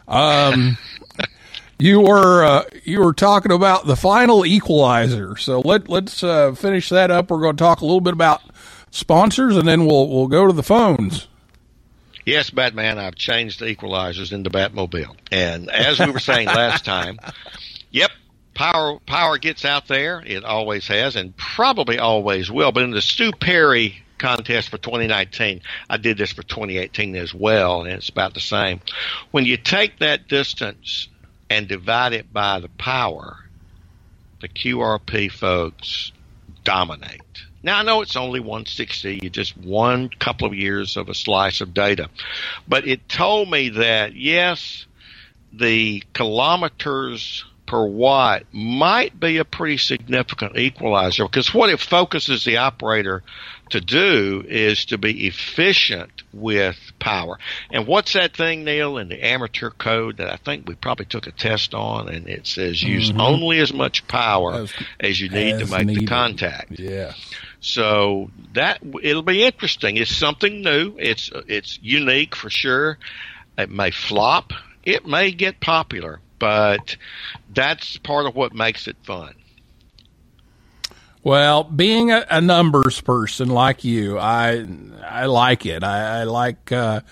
um, 0.07 0.79
you 1.83 2.01
were 2.01 2.45
uh, 2.45 2.65
you 2.85 3.01
were 3.01 3.13
talking 3.13 3.51
about 3.51 3.87
the 3.87 3.97
final 3.97 4.47
equalizer. 4.47 5.37
So 5.37 5.61
let 5.61 5.89
let's 5.89 6.23
uh, 6.23 6.53
finish 6.53 6.89
that 6.91 7.11
up. 7.11 7.31
We're 7.31 7.41
going 7.41 7.57
to 7.57 7.63
talk 7.63 7.81
a 7.81 7.85
little 7.85 8.01
bit 8.01 8.13
about 8.13 8.41
sponsors, 8.93 9.57
and 9.57 9.67
then 9.67 9.85
we'll 9.85 10.09
we'll 10.09 10.29
go 10.29 10.47
to 10.47 10.53
the 10.53 10.63
phones. 10.63 11.27
Yes, 12.25 12.51
Batman, 12.51 13.01
I've 13.01 13.17
changed 13.17 13.59
the 13.59 13.65
equalizers 13.65 14.33
into 14.33 14.49
Batmobile. 14.49 15.17
And 15.33 15.69
as 15.73 15.99
we 15.99 16.09
were 16.09 16.21
saying 16.21 16.47
last 16.47 16.85
time, 16.85 17.19
yep, 17.91 18.13
power 18.55 19.01
power 19.05 19.39
gets 19.39 19.65
out 19.65 19.89
there. 19.89 20.23
It 20.25 20.45
always 20.45 20.87
has 20.87 21.17
and 21.17 21.37
probably 21.37 21.99
always 21.99 22.49
will. 22.49 22.71
But 22.71 22.85
in 22.85 22.93
the 22.93 23.03
Stew 23.03 23.33
Perry 23.33 23.97
contest 24.19 24.69
for 24.69 24.79
2019, 24.79 25.63
I 25.91 25.97
did 25.97 26.17
this 26.17 26.31
for 26.31 26.45
2018 26.45 27.17
as 27.17 27.35
well, 27.35 27.83
and 27.83 27.93
it's 27.93 28.09
about 28.09 28.35
the 28.35 28.41
same. 28.41 28.81
When 29.33 29.47
you 29.47 29.57
take 29.57 29.99
that 29.99 30.29
distance 30.29 31.09
and 31.53 31.69
divide 31.69 32.15
it 32.15 32.33
by 32.33 32.61
the 32.61 32.71
power, 32.71 33.37
the 34.41 34.49
QRP 34.49 35.31
folks 35.31 36.11
dominate. 36.65 37.21
Now 37.63 37.79
I 37.79 37.83
know 37.83 38.01
it's 38.01 38.17
only 38.17 38.41
160, 38.41 39.21
you 39.23 39.31
just 39.31 39.57
one 39.57 40.09
couple 40.09 40.47
of 40.49 40.55
years 40.55 40.97
of 40.97 41.11
a 41.11 41.15
slice 41.15 41.61
of 41.61 41.75
data, 41.75 42.09
but 42.67 42.89
it 42.89 43.07
told 43.09 43.51
me 43.51 43.69
that 43.69 44.17
yes, 44.17 44.87
the 45.53 46.03
kilometers 46.15 47.45
per 47.67 47.85
watt 47.87 48.45
might 48.53 49.19
be 49.21 49.37
a 49.37 49.45
pretty 49.45 49.77
significant 49.77 50.57
equalizer 50.57 51.25
because 51.25 51.53
what 51.53 51.71
it 51.71 51.81
focuses 51.81 52.45
the 52.45 52.57
operator 52.57 53.23
to 53.73 53.81
do 53.81 54.45
is 54.47 54.87
to 54.87 54.99
be 54.99 55.27
efficient 55.27 56.23
with 56.33 56.79
power. 56.99 57.39
And 57.71 57.87
what's 57.87 58.13
that 58.15 58.37
thing, 58.37 58.65
Neil, 58.65 58.99
in 58.99 59.09
the 59.09 59.25
amateur 59.25 59.71
code 59.71 60.19
that 60.19 60.29
I 60.29 60.37
think 60.37 60.69
we 60.69 60.75
probably 60.75 61.07
took 61.07 61.27
a 61.27 61.33
test 61.33 61.75
on 61.75 62.09
and 62.09 62.29
it 62.29 62.47
says 62.47 62.83
use 62.83 63.11
mm-hmm. 63.11 63.21
only 63.21 63.59
as 63.59 63.73
much 63.73 64.07
power 64.09 64.55
as, 64.55 64.73
As- 65.01 65.21
you 65.21 65.29
need 65.29 65.59
to 65.59 65.65
as 65.65 65.71
make 65.71 65.99
the 65.99 66.07
contact. 66.07 66.79
Yeah. 66.79 67.13
So 67.61 68.31
that 68.55 68.81
it'll 69.03 69.23
be 69.23 69.45
interesting. 69.45 69.97
It's 69.97 70.15
something 70.15 70.63
new. 70.63 70.97
It's 70.99 71.31
it's 71.47 71.79
unique 71.81 72.35
for 72.35 72.51
sure. 72.51 72.99
It 73.57 73.71
may 73.71 73.93
flop. 73.93 74.53
It 74.85 75.07
may 75.07 75.31
get 75.31 75.61
popular, 75.61 76.19
but 76.41 76.97
that's 77.55 77.99
part 77.99 78.27
of 78.27 78.35
what 78.35 78.53
makes 78.53 78.89
it 78.89 78.97
fun. 79.05 79.35
Well, 81.25 81.63
being 81.63 82.11
a, 82.11 82.27
a 82.29 82.41
numbers 82.41 83.01
person 83.01 83.49
like 83.49 83.85
you, 83.85 84.19
I 84.19 84.67
I 85.07 85.27
like 85.27 85.67
it. 85.67 85.85
I, 85.85 86.21
I 86.21 86.25
like 86.25 86.73
uh, 86.73 87.03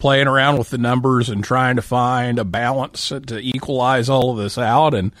playing 0.00 0.26
around 0.26 0.58
with 0.58 0.70
the 0.70 0.78
numbers 0.78 1.28
and 1.28 1.44
trying 1.44 1.76
to 1.76 1.82
find 1.82 2.40
a 2.40 2.44
balance 2.44 3.10
to 3.10 3.38
equalize 3.38 4.08
all 4.08 4.32
of 4.32 4.38
this 4.38 4.58
out. 4.58 4.94
And 4.94 5.12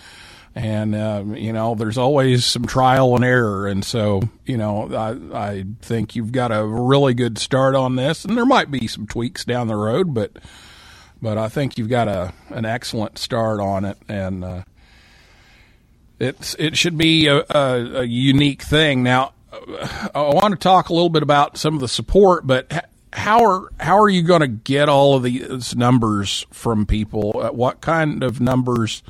and 0.56 0.94
uh, 0.94 1.24
you 1.34 1.52
know, 1.52 1.76
there's 1.76 1.98
always 1.98 2.44
some 2.44 2.66
trial 2.66 3.14
and 3.14 3.24
error. 3.24 3.68
And 3.68 3.84
so, 3.84 4.22
you 4.44 4.56
know, 4.56 4.92
I 4.92 5.38
I 5.38 5.64
think 5.80 6.16
you've 6.16 6.32
got 6.32 6.50
a 6.50 6.66
really 6.66 7.14
good 7.14 7.38
start 7.38 7.76
on 7.76 7.94
this. 7.94 8.24
And 8.24 8.36
there 8.36 8.44
might 8.44 8.72
be 8.72 8.88
some 8.88 9.06
tweaks 9.06 9.44
down 9.44 9.68
the 9.68 9.76
road, 9.76 10.14
but 10.14 10.36
but 11.22 11.38
I 11.38 11.48
think 11.48 11.78
you've 11.78 11.88
got 11.88 12.08
a 12.08 12.32
an 12.48 12.64
excellent 12.64 13.18
start 13.18 13.60
on 13.60 13.84
it. 13.84 13.98
And 14.08 14.44
uh, 14.44 14.62
it's 16.22 16.54
it 16.54 16.76
should 16.76 16.96
be 16.96 17.26
a, 17.26 17.44
a, 17.50 18.00
a 18.00 18.04
unique 18.04 18.62
thing. 18.62 19.02
Now, 19.02 19.32
I 20.14 20.20
want 20.20 20.52
to 20.52 20.56
talk 20.56 20.88
a 20.88 20.94
little 20.94 21.10
bit 21.10 21.22
about 21.22 21.58
some 21.58 21.74
of 21.74 21.80
the 21.80 21.88
support, 21.88 22.46
but 22.46 22.86
how 23.12 23.44
are 23.44 23.68
how 23.78 23.98
are 23.98 24.08
you 24.08 24.22
going 24.22 24.40
to 24.40 24.48
get 24.48 24.88
all 24.88 25.16
of 25.16 25.22
these 25.22 25.76
numbers 25.76 26.46
from 26.50 26.86
people? 26.86 27.32
Uh, 27.38 27.52
What 27.52 27.80
kind 27.80 28.22
of 28.22 28.40
numbers 28.40 29.02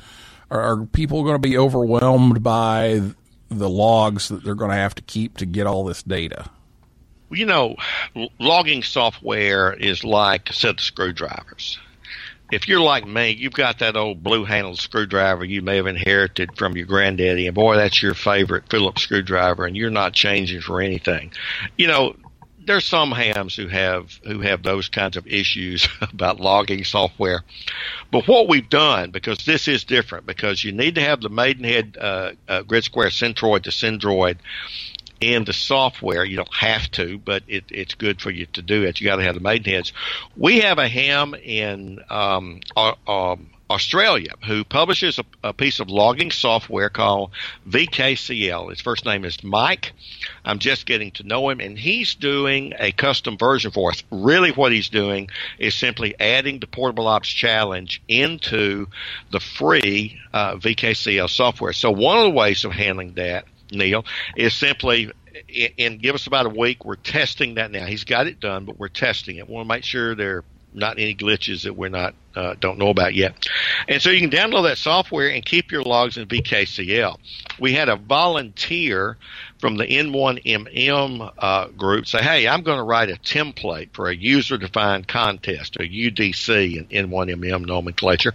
are, 0.51 0.85
people 0.85 1.23
going 1.23 1.35
to 1.35 1.39
be 1.39 1.57
overwhelmed 1.57 2.43
by 2.43 3.01
the 3.49 3.69
logs 3.69 4.27
that 4.29 4.43
they're 4.43 4.55
going 4.55 4.71
to 4.71 4.77
have 4.77 4.95
to 4.95 5.01
keep 5.01 5.37
to 5.37 5.45
get 5.45 5.65
all 5.67 5.83
this 5.83 6.03
data? 6.03 6.49
You 7.31 7.45
know, 7.45 7.75
logging 8.39 8.83
software 8.83 9.73
is 9.73 10.03
like 10.03 10.49
a 10.49 10.53
set 10.53 10.75
of 10.75 10.81
screwdrivers. 10.81 11.79
If 12.51 12.67
you're 12.67 12.81
like 12.81 13.07
me, 13.07 13.31
you've 13.31 13.53
got 13.53 13.79
that 13.79 13.95
old 13.95 14.21
blue 14.21 14.45
handled 14.45 14.79
screwdriver 14.79 15.43
you 15.43 15.61
may 15.61 15.77
have 15.77 15.87
inherited 15.87 16.57
from 16.57 16.77
your 16.77 16.85
granddaddy, 16.85 17.47
and 17.47 17.55
boy, 17.55 17.75
that's 17.77 18.01
your 18.03 18.13
favorite 18.13 18.69
Phillips 18.69 19.01
screwdriver, 19.01 19.65
and 19.65 19.75
you're 19.75 19.89
not 19.89 20.13
changing 20.13 20.61
for 20.61 20.81
anything. 20.81 21.31
You 21.77 21.87
know, 21.87 22.15
there's 22.65 22.85
some 22.85 23.11
hams 23.11 23.55
who 23.55 23.67
have 23.67 24.19
who 24.23 24.41
have 24.41 24.63
those 24.63 24.89
kinds 24.89 25.17
of 25.17 25.27
issues 25.27 25.87
about 26.01 26.39
logging 26.39 26.83
software. 26.83 27.43
But 28.11 28.27
what 28.27 28.47
we've 28.47 28.69
done, 28.69 29.11
because 29.11 29.39
this 29.45 29.67
is 29.67 29.83
different, 29.83 30.25
because 30.25 30.63
you 30.63 30.71
need 30.71 30.95
to 30.95 31.01
have 31.01 31.21
the 31.21 31.29
Maidenhead 31.29 31.97
uh, 31.99 32.31
uh, 32.47 32.61
Grid 32.63 32.83
Square 32.83 33.09
Centroid 33.09 33.63
to 33.63 33.69
Centroid 33.69 34.37
in 35.23 35.45
the 35.45 35.53
software. 35.53 36.25
You 36.25 36.37
don't 36.37 36.53
have 36.53 36.89
to, 36.91 37.17
but 37.17 37.43
it, 37.47 37.65
it's 37.69 37.95
good 37.95 38.21
for 38.21 38.29
you 38.29 38.45
to 38.47 38.61
do 38.61 38.83
it. 38.83 38.99
You 38.99 39.05
got 39.05 39.17
to 39.17 39.23
have 39.23 39.35
the 39.35 39.41
Maidenheads. 39.41 39.93
We 40.35 40.59
have 40.61 40.77
a 40.77 40.87
ham 40.87 41.33
in 41.35 41.99
um, 42.09 42.59
au- 42.75 42.97
um, 43.07 43.49
Australia 43.69 44.33
who 44.45 44.63
publishes 44.63 45.17
a, 45.17 45.25
a 45.43 45.53
piece 45.53 45.79
of 45.79 45.89
logging 45.89 46.29
software 46.29 46.89
called 46.89 47.31
VKCL. 47.67 48.69
His 48.69 48.81
first 48.81 49.05
name 49.05 49.25
is 49.25 49.43
Mike. 49.43 49.93
I'm 50.45 50.59
just 50.59 50.85
getting 50.85 51.11
to 51.11 51.23
know 51.23 51.49
him, 51.49 51.59
and 51.59 51.77
he's 51.77 52.13
doing 52.13 52.73
a 52.77 52.91
custom 52.91 53.37
version 53.37 53.71
for 53.71 53.91
us. 53.91 54.03
Really, 54.11 54.51
what 54.51 54.71
he's 54.71 54.89
doing 54.89 55.29
is 55.57 55.73
simply 55.73 56.13
adding 56.19 56.59
the 56.59 56.67
Portable 56.67 57.07
Ops 57.07 57.29
Challenge 57.29 58.01
into 58.07 58.87
the 59.31 59.39
free 59.39 60.19
uh, 60.33 60.55
VKCL 60.55 61.29
software. 61.29 61.73
So 61.73 61.89
one 61.89 62.17
of 62.17 62.23
the 62.25 62.37
ways 62.37 62.65
of 62.65 62.73
handling 62.73 63.13
that, 63.13 63.45
Neil, 63.73 64.05
is 64.35 64.53
simply 64.53 65.11
and 65.77 66.01
give 66.01 66.15
us 66.15 66.27
about 66.27 66.45
a 66.45 66.49
week. 66.49 66.85
We're 66.85 66.95
testing 66.95 67.55
that 67.55 67.71
now. 67.71 67.85
He's 67.85 68.03
got 68.03 68.27
it 68.27 68.39
done, 68.39 68.65
but 68.65 68.79
we're 68.79 68.87
testing 68.87 69.37
it. 69.37 69.47
We 69.47 69.53
want 69.53 69.67
to 69.67 69.73
make 69.73 69.83
sure 69.83 70.15
there 70.15 70.37
are 70.37 70.43
not 70.73 70.97
any 70.99 71.15
glitches 71.15 71.63
that 71.63 71.75
we're 71.75 71.89
not 71.89 72.15
uh, 72.35 72.55
don't 72.59 72.79
know 72.79 72.89
about 72.89 73.13
yet. 73.13 73.47
And 73.87 74.01
so 74.01 74.09
you 74.09 74.19
can 74.19 74.31
download 74.31 74.63
that 74.63 74.77
software 74.77 75.29
and 75.29 75.45
keep 75.45 75.71
your 75.71 75.83
logs 75.83 76.17
in 76.17 76.27
VKCL. 76.27 77.17
We 77.59 77.73
had 77.73 77.89
a 77.89 77.95
volunteer 77.95 79.17
from 79.63 79.77
the 79.77 79.85
N1MM 79.85 81.31
uh, 81.37 81.67
group 81.69 82.05
say, 82.05 82.21
"Hey, 82.21 82.49
I'm 82.49 82.63
going 82.63 82.79
to 82.79 82.83
write 82.83 83.09
a 83.09 83.13
template 83.13 83.93
for 83.93 84.09
a 84.09 84.13
user-defined 84.13 85.07
contest, 85.07 85.77
a 85.77 85.83
UDC 85.83 86.89
in 86.89 87.07
N1MM 87.09 87.65
nomenclature." 87.65 88.33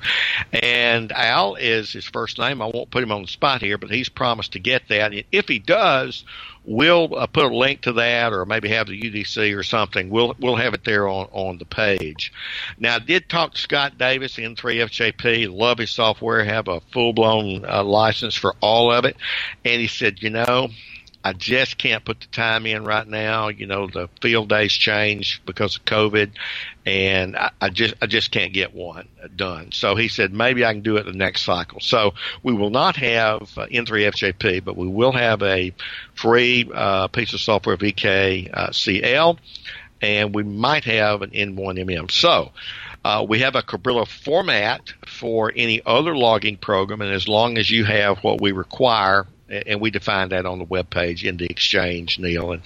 And 0.54 1.12
Al 1.12 1.56
is 1.56 1.92
his 1.92 2.06
first 2.06 2.38
name. 2.38 2.62
I 2.62 2.70
won't 2.72 2.90
put 2.90 3.02
him 3.02 3.12
on 3.12 3.20
the 3.20 3.28
spot 3.28 3.60
here, 3.60 3.76
but 3.76 3.90
he's 3.90 4.08
promised 4.08 4.52
to 4.52 4.58
get 4.58 4.88
that. 4.88 5.12
If 5.30 5.48
he 5.48 5.58
does, 5.58 6.24
we'll 6.64 7.14
uh, 7.14 7.26
put 7.26 7.44
a 7.44 7.54
link 7.54 7.82
to 7.82 7.92
that, 7.92 8.32
or 8.32 8.46
maybe 8.46 8.70
have 8.70 8.86
the 8.86 8.98
UDC 8.98 9.54
or 9.54 9.62
something. 9.62 10.08
We'll 10.08 10.34
we'll 10.40 10.56
have 10.56 10.72
it 10.72 10.84
there 10.84 11.08
on 11.08 11.28
on 11.32 11.58
the 11.58 11.66
page. 11.66 12.32
Now, 12.78 12.96
I 12.96 13.00
did 13.00 13.28
talk 13.28 13.52
to 13.52 13.60
Scott 13.60 13.98
Davis, 13.98 14.36
N3FJP. 14.36 15.54
Love 15.54 15.76
his 15.76 15.90
software. 15.90 16.42
Have 16.42 16.68
a 16.68 16.80
full 16.90 17.12
blown 17.12 17.66
uh, 17.66 17.84
license 17.84 18.34
for 18.34 18.54
all 18.62 18.90
of 18.90 19.04
it, 19.04 19.18
and 19.62 19.78
he 19.78 19.88
said, 19.88 20.22
you 20.22 20.30
know. 20.30 20.70
I 21.24 21.32
just 21.32 21.78
can't 21.78 22.04
put 22.04 22.20
the 22.20 22.26
time 22.28 22.64
in 22.64 22.84
right 22.84 23.06
now. 23.06 23.48
You 23.48 23.66
know, 23.66 23.88
the 23.88 24.08
field 24.20 24.48
days 24.48 24.72
change 24.72 25.42
because 25.44 25.76
of 25.76 25.84
COVID, 25.84 26.30
and 26.86 27.36
I, 27.36 27.50
I 27.60 27.68
just 27.70 27.94
I 28.00 28.06
just 28.06 28.30
can't 28.30 28.52
get 28.52 28.72
one 28.74 29.08
done. 29.34 29.72
So 29.72 29.96
he 29.96 30.08
said 30.08 30.32
maybe 30.32 30.64
I 30.64 30.72
can 30.72 30.82
do 30.82 30.96
it 30.96 31.04
the 31.04 31.12
next 31.12 31.42
cycle. 31.42 31.80
So 31.80 32.14
we 32.42 32.52
will 32.52 32.70
not 32.70 32.96
have 32.96 33.42
uh, 33.58 33.66
N3FJP, 33.66 34.64
but 34.64 34.76
we 34.76 34.86
will 34.86 35.12
have 35.12 35.42
a 35.42 35.74
free 36.14 36.70
uh, 36.72 37.08
piece 37.08 37.34
of 37.34 37.40
software 37.40 37.76
VK 37.76 38.50
uh, 38.52 39.34
and 40.00 40.34
we 40.34 40.44
might 40.44 40.84
have 40.84 41.22
an 41.22 41.30
N1MM. 41.30 42.10
So. 42.10 42.52
Uh, 43.04 43.24
we 43.26 43.38
have 43.38 43.54
a 43.54 43.62
Cabrillo 43.62 44.06
format 44.06 44.92
for 45.06 45.52
any 45.54 45.80
other 45.86 46.16
logging 46.16 46.56
program, 46.56 47.00
and 47.00 47.12
as 47.12 47.28
long 47.28 47.56
as 47.56 47.70
you 47.70 47.84
have 47.84 48.18
what 48.18 48.40
we 48.40 48.50
require, 48.50 49.24
and 49.48 49.80
we 49.80 49.90
define 49.90 50.30
that 50.30 50.46
on 50.46 50.58
the 50.58 50.64
web 50.64 50.90
page 50.90 51.24
in 51.24 51.36
the 51.36 51.46
exchange, 51.46 52.18
Neil, 52.18 52.52
and 52.52 52.62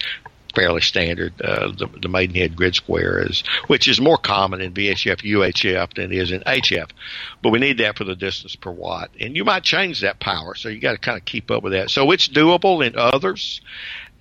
fairly 0.53 0.81
standard. 0.81 1.33
Uh, 1.41 1.71
the, 1.71 1.87
the 2.01 2.07
Maidenhead 2.07 2.55
grid 2.55 2.75
square 2.75 3.25
is, 3.27 3.43
which 3.67 3.87
is 3.87 3.99
more 3.99 4.17
common 4.17 4.61
in 4.61 4.73
VHF 4.73 5.21
UHF 5.21 5.95
than 5.95 6.11
is 6.11 6.31
in 6.31 6.41
HF, 6.41 6.89
but 7.41 7.49
we 7.49 7.59
need 7.59 7.79
that 7.79 7.97
for 7.97 8.03
the 8.03 8.15
distance 8.15 8.55
per 8.55 8.71
watt. 8.71 9.09
And 9.19 9.35
you 9.35 9.43
might 9.43 9.63
change 9.63 10.01
that 10.01 10.19
power, 10.19 10.55
so 10.55 10.69
you 10.69 10.79
got 10.79 10.93
to 10.93 10.97
kind 10.97 11.17
of 11.17 11.25
keep 11.25 11.51
up 11.51 11.63
with 11.63 11.73
that. 11.73 11.89
So 11.89 12.11
it's 12.11 12.27
doable 12.27 12.85
in 12.85 12.95
others, 12.97 13.61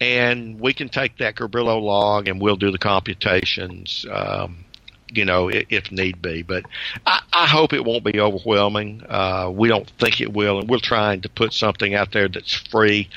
and 0.01 0.59
we 0.59 0.73
can 0.73 0.89
take 0.89 1.19
that 1.19 1.37
Cabrillo 1.37 1.81
log 1.81 2.29
and 2.29 2.41
we'll 2.41 2.57
do 2.57 2.71
the 2.71 2.79
computations. 2.79 4.07
Um, 4.11 4.65
you 5.13 5.25
know, 5.25 5.51
if 5.53 5.93
need 5.93 6.21
be. 6.23 6.43
But 6.43 6.65
I, 7.07 7.23
I 7.33 7.47
hope 7.47 7.73
it 7.73 7.85
won't 7.85 8.05
be 8.05 8.21
overwhelming. 8.21 9.05
Uh, 9.09 9.51
we 9.55 9.69
don't 9.69 9.89
think 9.99 10.21
it 10.21 10.33
will, 10.33 10.59
and 10.59 10.69
we're 10.69 10.79
trying 10.79 11.23
to 11.23 11.29
put 11.29 11.53
something 11.53 11.95
out 11.95 12.13
there 12.13 12.29
that's 12.29 12.55
free 12.55 13.09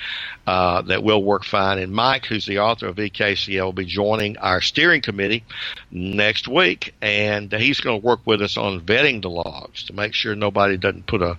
uh, 0.47 0.81
that 0.83 1.03
will 1.03 1.23
work 1.23 1.43
fine. 1.43 1.79
And 1.79 1.91
Mike, 1.91 2.25
who's 2.25 2.45
the 2.45 2.59
author 2.59 2.87
of 2.87 2.97
VKCL, 2.97 3.63
will 3.63 3.73
be 3.73 3.85
joining 3.85 4.37
our 4.37 4.61
steering 4.61 5.01
committee 5.01 5.43
next 5.89 6.47
week, 6.47 6.93
and 7.01 7.51
he's 7.51 7.79
going 7.79 7.99
to 7.99 8.05
work 8.05 8.19
with 8.25 8.41
us 8.41 8.57
on 8.57 8.81
vetting 8.81 9.21
the 9.21 9.29
logs 9.29 9.83
to 9.85 9.93
make 9.93 10.13
sure 10.13 10.35
nobody 10.35 10.77
doesn't 10.77 11.07
put 11.07 11.21
a 11.21 11.37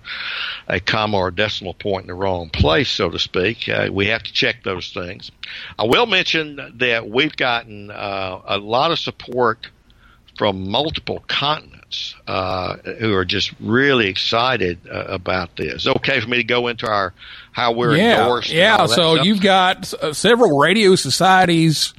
a 0.67 0.79
comma 0.79 1.17
or 1.17 1.31
decimal 1.31 1.73
point 1.73 2.03
in 2.03 2.07
the 2.07 2.13
wrong 2.13 2.49
place, 2.49 2.89
so 2.89 3.09
to 3.09 3.19
speak. 3.19 3.69
Uh, 3.69 3.89
we 3.91 4.07
have 4.07 4.23
to 4.23 4.33
check 4.33 4.63
those 4.63 4.91
things. 4.91 5.31
I 5.79 5.85
will 5.85 6.05
mention 6.05 6.73
that 6.77 7.09
we've 7.09 7.35
gotten 7.35 7.91
uh, 7.91 8.41
a 8.45 8.57
lot 8.57 8.91
of 8.91 8.99
support 8.99 9.67
from 10.37 10.69
multiple 10.69 11.23
continents 11.27 12.15
uh, 12.27 12.77
who 12.99 13.13
are 13.13 13.25
just 13.25 13.51
really 13.59 14.07
excited 14.07 14.79
uh, 14.89 15.05
about 15.07 15.55
this. 15.57 15.87
Okay, 15.87 16.19
for 16.19 16.29
me 16.29 16.37
to 16.37 16.43
go 16.43 16.67
into 16.67 16.87
our 16.87 17.13
how 17.51 17.71
we're 17.71 17.95
yeah, 17.95 18.21
endorsed. 18.21 18.51
Yeah, 18.51 18.85
so 18.85 19.15
stuff? 19.15 19.25
you've 19.25 19.41
got 19.41 19.93
uh, 19.95 20.13
several 20.13 20.59
radio 20.59 20.95
societies 20.95 21.93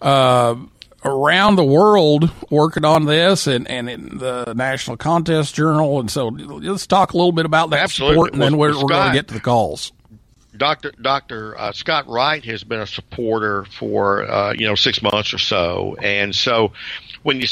uh, 0.00 0.56
around 1.04 1.56
the 1.56 1.64
world 1.64 2.30
working 2.50 2.84
on 2.84 3.06
this, 3.06 3.46
and, 3.46 3.68
and 3.68 3.88
in 3.88 4.18
the 4.18 4.52
National 4.56 4.96
Contest 4.96 5.54
Journal. 5.54 6.00
And 6.00 6.10
so 6.10 6.28
let's 6.28 6.86
talk 6.86 7.12
a 7.12 7.16
little 7.16 7.32
bit 7.32 7.46
about 7.46 7.70
that 7.70 7.80
Absolutely. 7.80 8.14
support, 8.14 8.32
and 8.32 8.42
then 8.42 8.56
we're, 8.56 8.76
we're 8.76 8.88
going 8.88 9.08
to 9.08 9.14
get 9.14 9.28
to 9.28 9.34
the 9.34 9.40
calls. 9.40 9.92
Dr. 10.56 10.92
Dr. 11.00 11.58
Uh, 11.58 11.72
Scott 11.72 12.06
Wright 12.08 12.44
has 12.44 12.62
been 12.62 12.80
a 12.80 12.86
supporter 12.86 13.64
for 13.64 14.28
uh, 14.30 14.52
you 14.52 14.66
know 14.66 14.74
six 14.74 15.00
months 15.02 15.32
or 15.32 15.38
so, 15.38 15.96
and 16.00 16.34
so 16.34 16.72
when 17.22 17.40
you, 17.40 17.46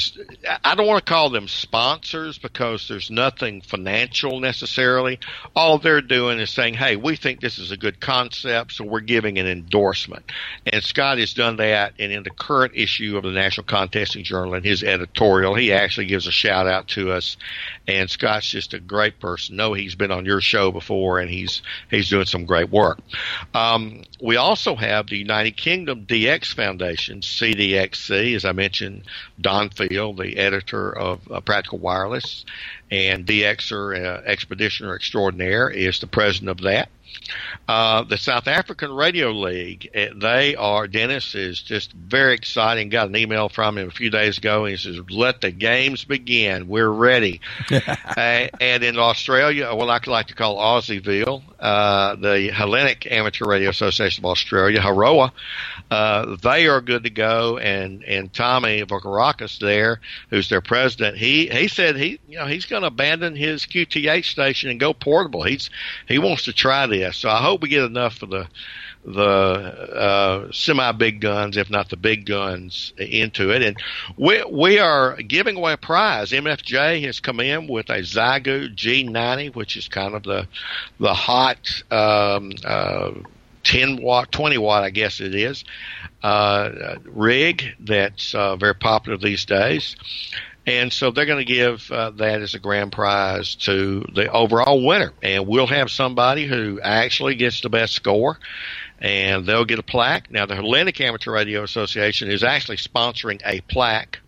I 0.65 0.75
don't 0.75 0.87
want 0.87 1.05
to 1.05 1.11
call 1.11 1.31
them 1.31 1.49
sponsors 1.49 2.39
because 2.39 2.89
there's 2.89 3.11
nothing 3.11 3.61
financial 3.61 4.41
necessarily. 4.41 5.21
All 5.55 5.79
they're 5.79 6.01
doing 6.01 6.39
is 6.41 6.51
saying, 6.51 6.75
"Hey, 6.75 6.97
we 6.97 7.17
think 7.17 7.41
this 7.41 7.59
is 7.59 7.71
a 7.71 7.77
good 7.77 8.01
concept, 8.01 8.73
so 8.73 8.85
we're 8.85 9.01
giving 9.01 9.39
an 9.39 9.47
endorsement." 9.47 10.25
And 10.67 10.83
Scott 10.83 11.19
has 11.19 11.35
done 11.35 11.57
that, 11.57 11.95
and 11.99 12.11
in 12.13 12.23
the 12.23 12.31
current 12.31 12.73
issue 12.75 13.17
of 13.17 13.23
the 13.23 13.31
National 13.31 13.65
Contesting 13.65 14.25
Journal, 14.25 14.55
in 14.55 14.65
his 14.65 14.83
editorial, 14.83 15.55
he 15.55 15.73
actually 15.73 16.07
gives 16.07 16.27
a 16.27 16.33
shout 16.33 16.67
out 16.67 16.89
to 16.89 17.13
us. 17.13 17.37
And 17.87 18.11
Scott's 18.11 18.49
just 18.49 18.75
a 18.75 18.81
great 18.81 19.21
person. 19.21 19.57
No, 19.57 19.73
he's 19.73 19.95
been 19.95 20.11
on 20.11 20.25
your 20.25 20.41
show 20.41 20.73
before, 20.73 21.21
and 21.21 21.31
he's 21.31 21.63
he's 21.91 22.09
doing 22.09 22.27
some 22.27 22.45
great 22.45 22.71
work. 22.71 22.99
Um, 23.55 24.05
we 24.21 24.37
also 24.37 24.75
have 24.75 25.09
the 25.09 25.17
United 25.17 25.57
Kingdom 25.57 26.07
DX 26.07 26.55
Foundation, 26.55 27.21
CDXC, 27.21 28.35
as 28.35 28.45
I 28.45 28.53
mentioned, 28.53 29.05
Don 29.41 29.60
Field, 29.69 30.17
the 30.17 30.39
editor 30.39 30.97
of 30.97 31.21
uh, 31.31 31.41
Practical 31.41 31.79
Wireless, 31.79 32.47
and 32.91 33.27
DXer, 33.27 34.03
uh, 34.03 34.23
Expeditioner 34.23 34.95
Extraordinaire, 34.95 35.69
is 35.69 35.99
the 35.99 36.07
president 36.07 36.49
of 36.49 36.63
that. 36.63 36.89
Uh, 37.69 38.03
the 38.03 38.19
South 38.19 38.49
African 38.49 38.91
Radio 38.91 39.31
League, 39.31 39.89
eh, 39.95 40.09
they 40.17 40.57
are, 40.57 40.89
Dennis 40.89 41.35
is 41.35 41.63
just 41.63 41.93
very 41.93 42.35
exciting. 42.35 42.89
Got 42.89 43.09
an 43.09 43.17
email 43.17 43.49
from 43.49 43.79
him 43.79 43.89
a 43.89 43.93
few 43.93 44.11
days 44.11 44.39
ago, 44.39 44.65
and 44.65 44.73
he 44.73 44.77
says, 44.77 44.99
Let 45.09 45.41
the 45.41 45.53
games 45.53 46.05
begin. 46.05 46.67
We're 46.67 46.89
ready. 46.89 47.41
uh, 47.71 48.49
and 48.61 48.83
in 48.83 48.99
Australia, 48.99 49.73
what 49.75 49.89
I 49.89 50.11
like 50.11 50.27
to 50.29 50.35
call 50.35 50.57
Aussieville, 50.57 51.43
uh, 51.61 52.17
the 52.17 52.51
Hellenic 52.53 53.07
Amateur 53.11 53.45
Radio 53.45 53.71
Association 53.71 54.25
of 54.25 54.31
Australia, 54.31 54.81
HAROA, 54.81 55.31
uh, 55.91 56.37
they 56.43 56.67
are 56.67 56.81
good 56.81 57.05
to 57.05 57.11
go. 57.11 57.59
And, 57.59 58.03
and 58.03 58.33
Tommy 58.33 58.83
Vokarakis 58.83 59.59
there, 59.61 60.01
who's 60.31 60.49
their 60.49 60.61
president, 60.61 61.19
he, 61.19 61.47
he 61.49 61.69
said 61.69 61.97
he, 61.97 62.19
you 62.29 62.39
know, 62.39 62.47
he's 62.47 62.67
going 62.67 62.83
to 62.83 62.89
abandon 62.89 63.37
his 63.37 63.65
QTH 63.67 64.25
station 64.25 64.71
and 64.71 64.81
go 64.81 64.93
portable. 64.93 65.45
He's, 65.45 65.71
he 66.09 66.19
wants 66.19 66.45
to 66.45 66.53
try 66.53 66.87
this. 66.87 67.00
So 67.11 67.29
I 67.29 67.43
hope 67.43 67.63
we 67.63 67.69
get 67.69 67.85
enough 67.85 68.23
of 68.23 68.31
the, 68.31 68.49
the 69.05 69.21
uh, 69.21 70.53
semi 70.53 70.93
big 70.93 71.21
guns, 71.21 71.57
if 71.57 71.71
not 71.71 71.89
the 71.89 71.97
big 71.97 72.27
guns, 72.27 72.93
into 72.99 73.51
it. 73.51 73.63
And 73.63 73.77
we 74.17 74.45
we 74.45 74.79
are 74.79 75.17
giving 75.17 75.57
away 75.57 75.73
a 75.73 75.77
prize. 75.77 76.33
MFJ 76.33 77.05
has 77.05 77.21
come 77.21 77.41
in 77.41 77.67
with 77.67 77.89
a 77.91 78.01
Xiegu 78.01 78.75
G90, 78.75 79.55
which 79.55 79.77
is 79.77 79.89
kind 79.89 80.15
of 80.15 80.23
the 80.23 80.47
the 80.99 81.15
hot 81.15 81.83
um, 81.91 82.53
uh, 82.65 83.13
10 83.65 84.03
watt, 84.03 84.33
20 84.33 84.59
watt, 84.59 84.83
I 84.83 84.91
guess 84.91 85.21
it 85.21 85.35
is, 85.35 85.65
uh, 86.23 86.97
rig 87.05 87.75
that's 87.81 88.35
uh, 88.35 88.57
very 88.57 88.75
popular 88.75 89.19
these 89.19 89.45
days. 89.45 89.97
And 90.71 90.93
so 90.93 91.11
they're 91.11 91.27
going 91.27 91.45
to 91.45 91.53
give 91.53 91.91
uh, 91.91 92.11
that 92.11 92.43
as 92.43 92.55
a 92.55 92.61
grand 92.61 92.93
prize 92.93 93.57
to 93.57 94.05
the 94.15 94.31
overall 94.31 94.87
winner. 94.87 95.13
And 95.21 95.49
we'll 95.49 95.67
have 95.67 95.91
somebody 95.91 96.47
who 96.47 96.81
actually 96.81 97.35
gets 97.35 97.61
the 97.61 97.69
best 97.69 97.93
score 97.93 98.39
and 99.01 99.47
they'll 99.47 99.65
get 99.65 99.81
a 99.81 99.83
plaque. 99.83 100.31
Now, 100.31 100.47
the 100.47 100.55
Hellenic 100.55 101.01
Amateur 101.01 101.33
Radio 101.33 101.65
Association 101.65 102.31
is 102.31 102.45
actually 102.45 102.77
sponsoring 102.77 103.41
a 103.45 103.63
plaque. 103.63 104.21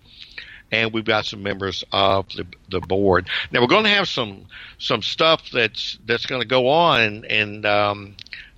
And 0.73 0.93
we've 0.93 1.05
got 1.05 1.27
some 1.27 1.45
members 1.45 1.85
of 1.93 2.29
the, 2.31 2.45
the 2.69 2.81
board. 2.81 3.29
Now 3.53 3.61
we're 3.61 3.69
going 3.69 3.85
to 3.85 3.91
have 3.91 4.09
some 4.09 4.47
some 4.79 5.03
stuff 5.03 5.51
that's 5.53 5.99
that's 6.07 6.25
going 6.25 6.41
to 6.41 6.49
go 6.49 6.69
on, 6.69 7.03
and, 7.03 7.25
and 7.27 7.67
um, 7.67 8.17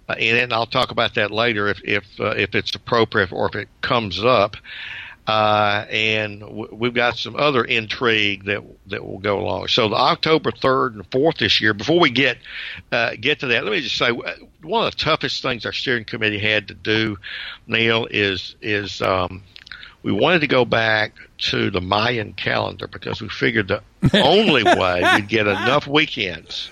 and 0.09 0.53
I'll 0.53 0.65
talk 0.65 0.93
about 0.93 1.15
that 1.17 1.33
later 1.33 1.67
if 1.67 1.83
if 1.83 2.05
uh, 2.21 2.37
if 2.37 2.55
it's 2.55 2.73
appropriate 2.77 3.33
or 3.33 3.49
if 3.49 3.57
it 3.57 3.69
comes 3.81 4.23
up. 4.23 4.57
Uh, 5.27 5.87
and 5.89 6.41
w- 6.41 6.69
we've 6.71 6.93
got 6.93 7.17
some 7.17 7.35
other 7.37 7.65
intrigue 7.65 8.45
that 8.45 8.63
that 8.89 9.03
will 9.05 9.19
go 9.19 9.41
along. 9.41 9.69
So 9.69 9.89
the 9.89 9.97
October 9.97 10.51
third 10.51 10.95
and 10.95 11.07
fourth 11.11 11.39
this 11.39 11.61
year. 11.63 11.73
Before 11.73 11.99
we 11.99 12.11
get 12.11 12.37
uh, 12.93 13.13
get 13.19 13.41
to 13.41 13.47
that, 13.47 13.65
let 13.65 13.73
me 13.73 13.81
just 13.81 13.97
say 13.97 14.11
one 14.11 14.87
of 14.87 14.93
the 14.93 14.99
toughest 14.99 15.41
things 15.41 15.65
our 15.65 15.73
steering 15.73 16.05
committee 16.05 16.39
had 16.39 16.69
to 16.69 16.75
do, 16.75 17.17
Neil, 17.67 18.07
is 18.11 18.55
is 18.61 19.01
um, 19.01 19.43
we 20.03 20.13
wanted 20.13 20.41
to 20.41 20.47
go 20.47 20.67
back 20.67 21.15
to 21.39 21.71
the 21.71 21.81
Mayan 21.81 22.35
calendar 22.35 22.87
because 22.87 23.23
we 23.23 23.31
figured 23.31 23.69
the 23.69 23.83
only 24.23 24.63
way 24.63 25.03
we'd 25.15 25.29
get 25.29 25.47
enough 25.47 25.87
weekends 25.87 26.71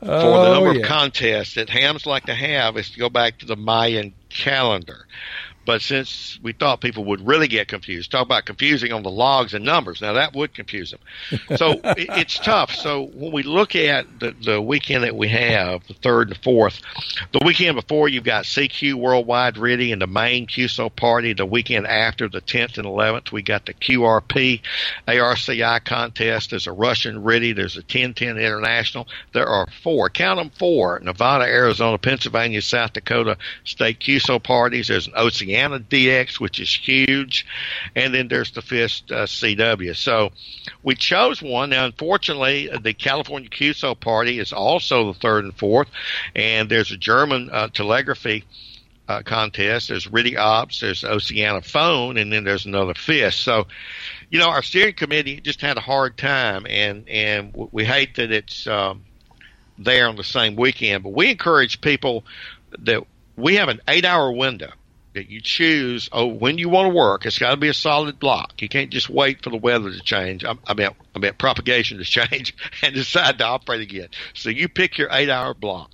for 0.00 0.06
the 0.06 0.12
Oh, 0.12 0.52
number 0.54 0.72
yeah. 0.74 0.80
of 0.80 0.86
contests 0.86 1.54
that 1.54 1.68
hams 1.68 2.06
like 2.06 2.24
to 2.24 2.34
have 2.34 2.76
is 2.78 2.90
to 2.90 2.98
go 2.98 3.08
back 3.10 3.38
to 3.38 3.46
the 3.46 3.56
Mayan 3.56 4.14
calendar. 4.28 5.06
But 5.66 5.82
since 5.82 6.38
we 6.42 6.52
thought 6.52 6.80
people 6.80 7.04
would 7.06 7.26
really 7.26 7.48
get 7.48 7.66
confused, 7.66 8.12
talk 8.12 8.24
about 8.24 8.46
confusing 8.46 8.92
on 8.92 9.02
the 9.02 9.10
logs 9.10 9.52
and 9.52 9.64
numbers. 9.64 10.00
Now 10.00 10.12
that 10.12 10.32
would 10.34 10.54
confuse 10.54 10.92
them. 10.92 11.00
So 11.56 11.72
it, 11.84 12.08
it's 12.10 12.38
tough. 12.38 12.70
So 12.70 13.02
when 13.02 13.32
we 13.32 13.42
look 13.42 13.74
at 13.74 14.06
the, 14.20 14.34
the 14.40 14.62
weekend 14.62 15.02
that 15.02 15.16
we 15.16 15.28
have, 15.28 15.86
the 15.88 15.94
third 15.94 16.28
and 16.28 16.36
fourth, 16.38 16.80
the 17.32 17.40
weekend 17.44 17.74
before 17.74 18.08
you've 18.08 18.24
got 18.24 18.44
CQ 18.44 18.94
Worldwide 18.94 19.56
RTTY 19.56 19.92
and 19.92 20.00
the 20.00 20.06
Maine 20.06 20.46
QSO 20.46 20.94
party. 20.94 21.32
The 21.32 21.44
weekend 21.44 21.86
after, 21.86 22.28
the 22.28 22.40
10th 22.40 22.78
and 22.78 22.86
11th, 22.86 23.32
we 23.32 23.42
got 23.42 23.66
the 23.66 23.74
QRP 23.74 24.60
ARCI 25.08 25.84
contest. 25.84 26.50
There's 26.50 26.68
a 26.68 26.72
Russian 26.72 27.22
RTTY. 27.22 27.56
There's 27.56 27.76
a 27.76 27.80
1010 27.80 28.38
International. 28.38 29.08
There 29.32 29.48
are 29.48 29.66
four. 29.82 30.10
Count 30.10 30.38
them 30.38 30.50
four. 30.50 31.00
Nevada, 31.00 31.44
Arizona, 31.44 31.98
Pennsylvania, 31.98 32.62
South 32.62 32.92
Dakota 32.92 33.36
state 33.64 33.98
QSO 33.98 34.42
parties. 34.42 34.88
There's 34.88 35.08
an 35.08 35.14
Oceania 35.56 35.80
DX, 35.80 36.40
which 36.40 36.60
is 36.60 36.72
huge. 36.72 37.46
And 37.94 38.14
then 38.14 38.28
there's 38.28 38.52
the 38.52 38.62
FIST 38.62 39.10
uh, 39.10 39.26
CW. 39.26 39.96
So 39.96 40.32
we 40.82 40.94
chose 40.94 41.42
one. 41.42 41.70
Now, 41.70 41.86
unfortunately, 41.86 42.70
the 42.82 42.92
California 42.92 43.48
QSO 43.48 43.98
party 43.98 44.38
is 44.38 44.52
also 44.52 45.12
the 45.12 45.18
third 45.18 45.44
and 45.44 45.54
fourth. 45.54 45.88
And 46.34 46.68
there's 46.68 46.92
a 46.92 46.96
German 46.96 47.50
uh, 47.50 47.68
telegraphy 47.68 48.44
uh, 49.08 49.22
contest. 49.22 49.88
There's 49.88 50.06
RTTY 50.06 50.36
Ops, 50.36 50.80
there's 50.80 51.04
Oceania 51.04 51.62
Phone, 51.62 52.16
and 52.16 52.32
then 52.32 52.44
there's 52.44 52.66
another 52.66 52.94
fist. 52.94 53.40
So, 53.40 53.66
you 54.30 54.38
know, 54.38 54.48
our 54.48 54.62
steering 54.62 54.94
committee 54.94 55.40
just 55.40 55.60
had 55.60 55.76
a 55.76 55.80
hard 55.80 56.16
time, 56.16 56.66
and 56.68 57.08
and 57.08 57.52
we 57.54 57.84
hate 57.84 58.16
that 58.16 58.32
it's 58.32 58.66
um, 58.66 59.04
there 59.78 60.08
on 60.08 60.16
the 60.16 60.24
same 60.24 60.56
weekend. 60.56 61.04
But 61.04 61.12
we 61.12 61.30
encourage 61.30 61.80
people 61.80 62.24
that 62.80 63.04
we 63.36 63.56
have 63.56 63.68
an 63.68 63.80
eight-hour 63.86 64.32
window 64.32 64.72
that 65.16 65.30
you 65.30 65.40
choose 65.40 66.08
oh 66.12 66.26
when 66.26 66.58
you 66.58 66.68
want 66.68 66.90
to 66.90 66.94
work. 66.94 67.26
It's 67.26 67.38
got 67.38 67.50
to 67.50 67.56
be 67.56 67.68
a 67.68 67.74
solid 67.74 68.18
block. 68.20 68.60
You 68.60 68.68
can't 68.68 68.90
just 68.90 69.10
wait 69.10 69.42
for 69.42 69.50
the 69.50 69.56
weather 69.56 69.90
to 69.90 70.00
change. 70.00 70.44
I, 70.44 70.54
I 70.66 70.74
mean, 70.74 70.90
I 71.14 71.18
mean 71.18 71.32
propagation 71.34 71.98
to 71.98 72.04
change 72.04 72.54
and 72.82 72.94
decide 72.94 73.38
to 73.38 73.44
operate 73.44 73.80
again. 73.80 74.08
So 74.34 74.50
you 74.50 74.68
pick 74.68 74.98
your 74.98 75.08
eight-hour 75.10 75.54
block, 75.54 75.90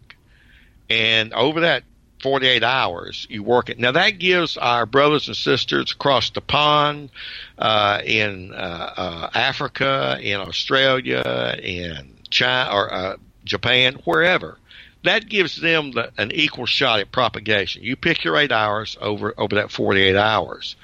and 0.91 1.33
over 1.33 1.61
that 1.61 1.85
48 2.23 2.63
hours 2.63 3.27
you 3.31 3.43
work 3.43 3.71
it. 3.71 3.79
Now 3.79 3.93
that 3.93 4.19
gives 4.19 4.57
our 4.57 4.87
brothers 4.87 5.29
and 5.29 5.37
sisters 5.37 5.93
across 5.93 6.31
the 6.31 6.41
pond, 6.41 7.11
uh, 7.59 8.01
in 8.05 8.53
uh, 8.53 8.93
uh, 8.97 9.31
Africa, 9.35 10.19
in 10.21 10.41
Australia, 10.41 11.57
in 11.63 12.17
China 12.31 12.71
or 12.73 12.93
uh, 12.93 13.17
Japan, 13.45 13.95
wherever. 14.05 14.59
That 15.05 15.29
gives 15.29 15.61
them 15.61 15.93
the, 15.93 16.13
an 16.17 16.31
equal 16.33 16.67
shot 16.67 17.01
at 17.01 17.11
propagation. 17.11 17.83
You 17.83 17.97
pick 17.97 18.25
your 18.25 18.37
eight 18.37 18.53
hours 18.53 18.97
over 19.01 19.35
over 19.37 19.57
that 19.57 19.71
48 19.71 20.17
hours. 20.17 20.77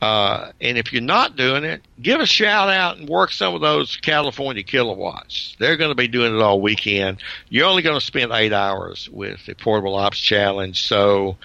Uh, 0.00 0.50
and 0.60 0.76
if 0.76 0.92
you're 0.92 1.00
not 1.00 1.36
doing 1.36 1.62
it, 1.62 1.80
give 2.00 2.20
a 2.20 2.26
shout 2.26 2.68
out 2.68 2.98
and 2.98 3.08
work 3.08 3.30
some 3.30 3.54
of 3.54 3.60
those 3.60 3.96
California 3.96 4.64
kilowatts. 4.64 5.54
They're 5.60 5.76
going 5.76 5.92
to 5.92 5.94
be 5.94 6.08
doing 6.08 6.34
it 6.34 6.42
all 6.42 6.60
weekend. 6.60 7.22
You're 7.48 7.68
only 7.68 7.82
going 7.82 7.98
to 7.98 8.04
spend 8.04 8.32
eight 8.32 8.52
hours 8.52 9.08
with 9.08 9.46
the 9.46 9.54
Portable 9.54 9.94
Ops 9.94 10.18
Challenge. 10.18 10.80
So, 10.82 11.36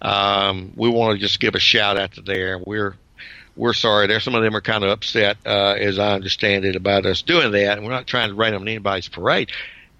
um, 0.00 0.72
we 0.74 0.88
want 0.88 1.16
to 1.16 1.20
just 1.24 1.38
give 1.38 1.54
a 1.54 1.60
shout 1.60 1.96
out 1.96 2.14
to 2.14 2.22
there. 2.22 2.58
We're, 2.58 2.96
we're 3.54 3.72
sorry. 3.72 4.08
There, 4.08 4.18
some 4.18 4.34
of 4.34 4.42
them 4.42 4.56
are 4.56 4.60
kind 4.60 4.82
of 4.82 4.90
upset, 4.90 5.36
uh, 5.46 5.74
as 5.78 6.00
I 6.00 6.14
understand 6.14 6.64
it, 6.64 6.74
about 6.74 7.06
us 7.06 7.22
doing 7.22 7.52
that. 7.52 7.78
And 7.78 7.86
we're 7.86 7.92
not 7.92 8.08
trying 8.08 8.30
to 8.30 8.34
rain 8.34 8.54
on 8.54 8.62
anybody's 8.62 9.08
parade. 9.08 9.52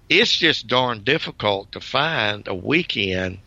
It's 0.09 0.37
just 0.37 0.67
darn 0.67 1.03
difficult 1.03 1.71
to 1.71 1.79
find 1.79 2.47
a 2.47 2.53
weekend 2.53 3.39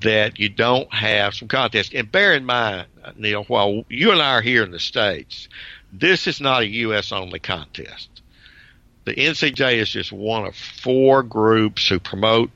that 0.00 0.38
you 0.38 0.48
don't 0.48 0.92
have 0.92 1.34
some 1.34 1.48
contest. 1.48 1.94
And 1.94 2.10
bear 2.10 2.34
in 2.34 2.44
mind, 2.44 2.86
Neil, 3.16 3.44
while 3.44 3.84
you 3.88 4.12
and 4.12 4.20
I 4.20 4.34
are 4.34 4.42
here 4.42 4.62
in 4.62 4.70
the 4.70 4.78
States, 4.78 5.48
this 5.92 6.26
is 6.26 6.40
not 6.40 6.62
a 6.62 6.68
U.S. 6.68 7.12
only 7.12 7.38
contest. 7.38 8.08
The 9.04 9.14
NCJ 9.14 9.74
is 9.74 9.88
just 9.88 10.12
one 10.12 10.46
of 10.46 10.56
four 10.56 11.22
groups 11.22 11.88
who 11.88 12.00
promote 12.00 12.50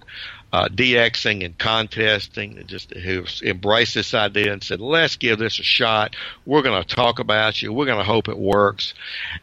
uh, 0.53 0.67
DXing 0.67 1.45
and 1.45 1.57
contesting, 1.57 2.57
that 2.57 2.67
just 2.67 2.93
who 2.93 3.25
embraced 3.45 3.95
this 3.95 4.15
idea 4.15 4.53
and 4.53 4.63
said, 4.63 4.81
"Let's 4.81 5.17
give 5.17 5.39
this 5.39 5.61
a 5.61 5.63
shot. 5.63 6.17
We're 6.45 6.63
going 6.63 6.83
to 6.83 6.95
talk 6.95 7.21
about 7.21 7.63
you. 7.63 7.73
We're 7.73 7.87
going 7.87 7.99
to 7.99 8.05
hope 8.05 8.29
it 8.29 8.37
works." 8.37 8.95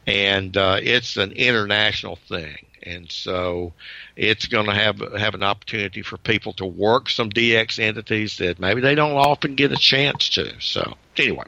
And 0.05 0.55
uh, 0.57 0.79
it's 0.81 1.15
an 1.15 1.31
international 1.31 2.17
thing 2.27 2.57
and 2.87 3.11
so 3.11 3.73
it's 4.15 4.45
going 4.45 4.65
to 4.65 4.73
have 4.73 4.99
have 5.17 5.33
an 5.35 5.43
opportunity 5.43 6.01
for 6.01 6.17
people 6.17 6.53
to 6.53 6.65
work 6.65 7.09
some 7.09 7.29
DX 7.29 7.79
entities 7.79 8.37
that 8.37 8.59
maybe 8.59 8.81
they 8.81 8.95
don't 8.95 9.13
often 9.17 9.55
get 9.55 9.71
a 9.71 9.75
chance 9.77 10.29
to. 10.29 10.53
So 10.59 10.95
anyway, 11.17 11.45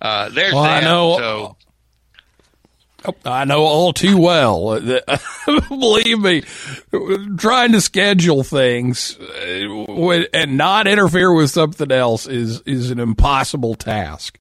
uh, 0.00 0.28
there's 0.30 0.54
Well, 0.54 0.64
I 0.64 0.80
know- 0.80 1.16
So, 1.18 1.56
I 3.24 3.44
know 3.44 3.60
all 3.60 3.92
too 3.92 4.16
well. 4.18 4.80
Believe 5.68 6.18
me, 6.18 6.42
trying 7.36 7.70
to 7.72 7.80
schedule 7.80 8.42
things 8.42 9.16
uh, 9.20 10.24
and 10.34 10.56
not 10.56 10.88
interfere 10.88 11.32
with 11.32 11.50
something 11.50 11.92
else 11.92 12.26
is 12.26 12.62
is 12.62 12.90
an 12.90 12.98
impossible 12.98 13.74
task. 13.76 14.38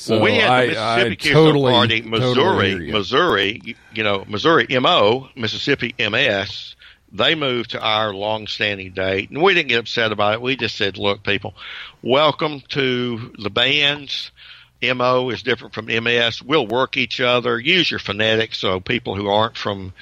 So 0.00 0.14
well, 0.14 0.24
we 0.24 0.36
had 0.36 0.48
the 0.70 0.78
I, 0.78 0.96
Mississippi 0.96 1.12
I 1.12 1.14
Keystone 1.16 1.44
totally, 1.44 1.72
Party, 1.72 2.00
totally 2.00 2.10
Missouri, 2.10 2.68
hear 2.70 2.80
you. 2.80 2.92
Missouri, 2.94 3.60
you- 3.62 3.74
you 3.92 4.02
know, 4.02 4.24
Missouri 4.26 4.66
MO, 4.70 5.28
Mississippi 5.36 5.94
MS. 5.98 6.74
They 7.12 7.34
moved 7.34 7.72
to 7.72 7.80
our 7.82 8.14
long-standing 8.14 8.92
date, 8.92 9.28
and 9.28 9.42
we 9.42 9.52
didn't 9.52 9.68
get 9.68 9.78
upset 9.80 10.10
about 10.10 10.32
it. 10.34 10.40
We 10.40 10.56
just 10.56 10.76
said, 10.76 10.96
"Look, 10.96 11.22
people, 11.22 11.54
welcome 12.00 12.62
to 12.70 13.34
the 13.38 13.50
bands." 13.50 14.30
MO 14.82 15.28
is 15.28 15.42
different 15.42 15.74
from 15.74 15.90
MS. 15.90 16.40
We'll 16.40 16.66
work 16.66 16.96
each 16.96 17.20
other. 17.20 17.60
Use 17.60 17.90
your 17.90 18.00
phonetics 18.00 18.58
so 18.58 18.80
people 18.80 19.14
who 19.16 19.28
aren't 19.28 19.58
from 19.58 19.92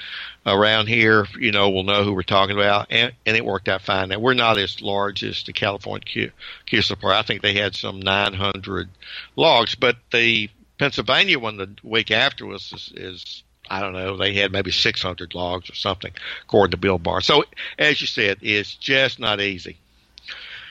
around 0.55 0.87
here, 0.89 1.27
you 1.39 1.53
know, 1.53 1.71
will 1.71 1.83
know 1.85 2.05
who 2.05 2.13
we're 2.13 2.23
talking 2.23 2.57
about. 2.57 2.87
And, 2.91 3.13
and 3.27 3.37
it 3.37 3.45
worked 3.45 3.69
out 3.69 3.83
fine. 3.83 4.09
Now, 4.11 4.19
we're 4.19 4.35
not 4.35 4.59
as 4.59 4.81
large 4.81 5.23
as 5.25 5.43
the 5.45 5.53
California 5.53 6.05
Q, 6.05 6.31
Q 6.67 6.83
support. 6.83 7.15
I 7.15 7.23
think 7.23 7.43
they 7.43 7.55
had 7.55 7.75
some 7.75 8.01
900 8.01 8.89
logs, 9.37 9.75
but 9.75 9.97
the 10.13 10.49
Pennsylvania 10.79 11.39
one 11.39 11.57
the 11.57 11.71
week 11.83 12.11
after 12.11 12.51
us 12.53 12.73
is, 12.73 12.93
is 12.97 13.43
I 13.71 13.81
don't 13.81 13.93
know, 13.93 14.17
they 14.17 14.35
had 14.35 14.53
maybe 14.53 14.71
600 14.71 15.35
logs 15.35 15.69
or 15.71 15.75
something, 15.75 16.13
according 16.45 16.71
to 16.71 16.77
Bill 16.77 16.99
Barr. 16.99 17.21
So, 17.21 17.45
as 17.79 18.01
you 18.01 18.07
said, 18.07 18.39
it's 18.43 18.75
just 18.77 19.19
not 19.19 19.41
easy. 19.41 19.77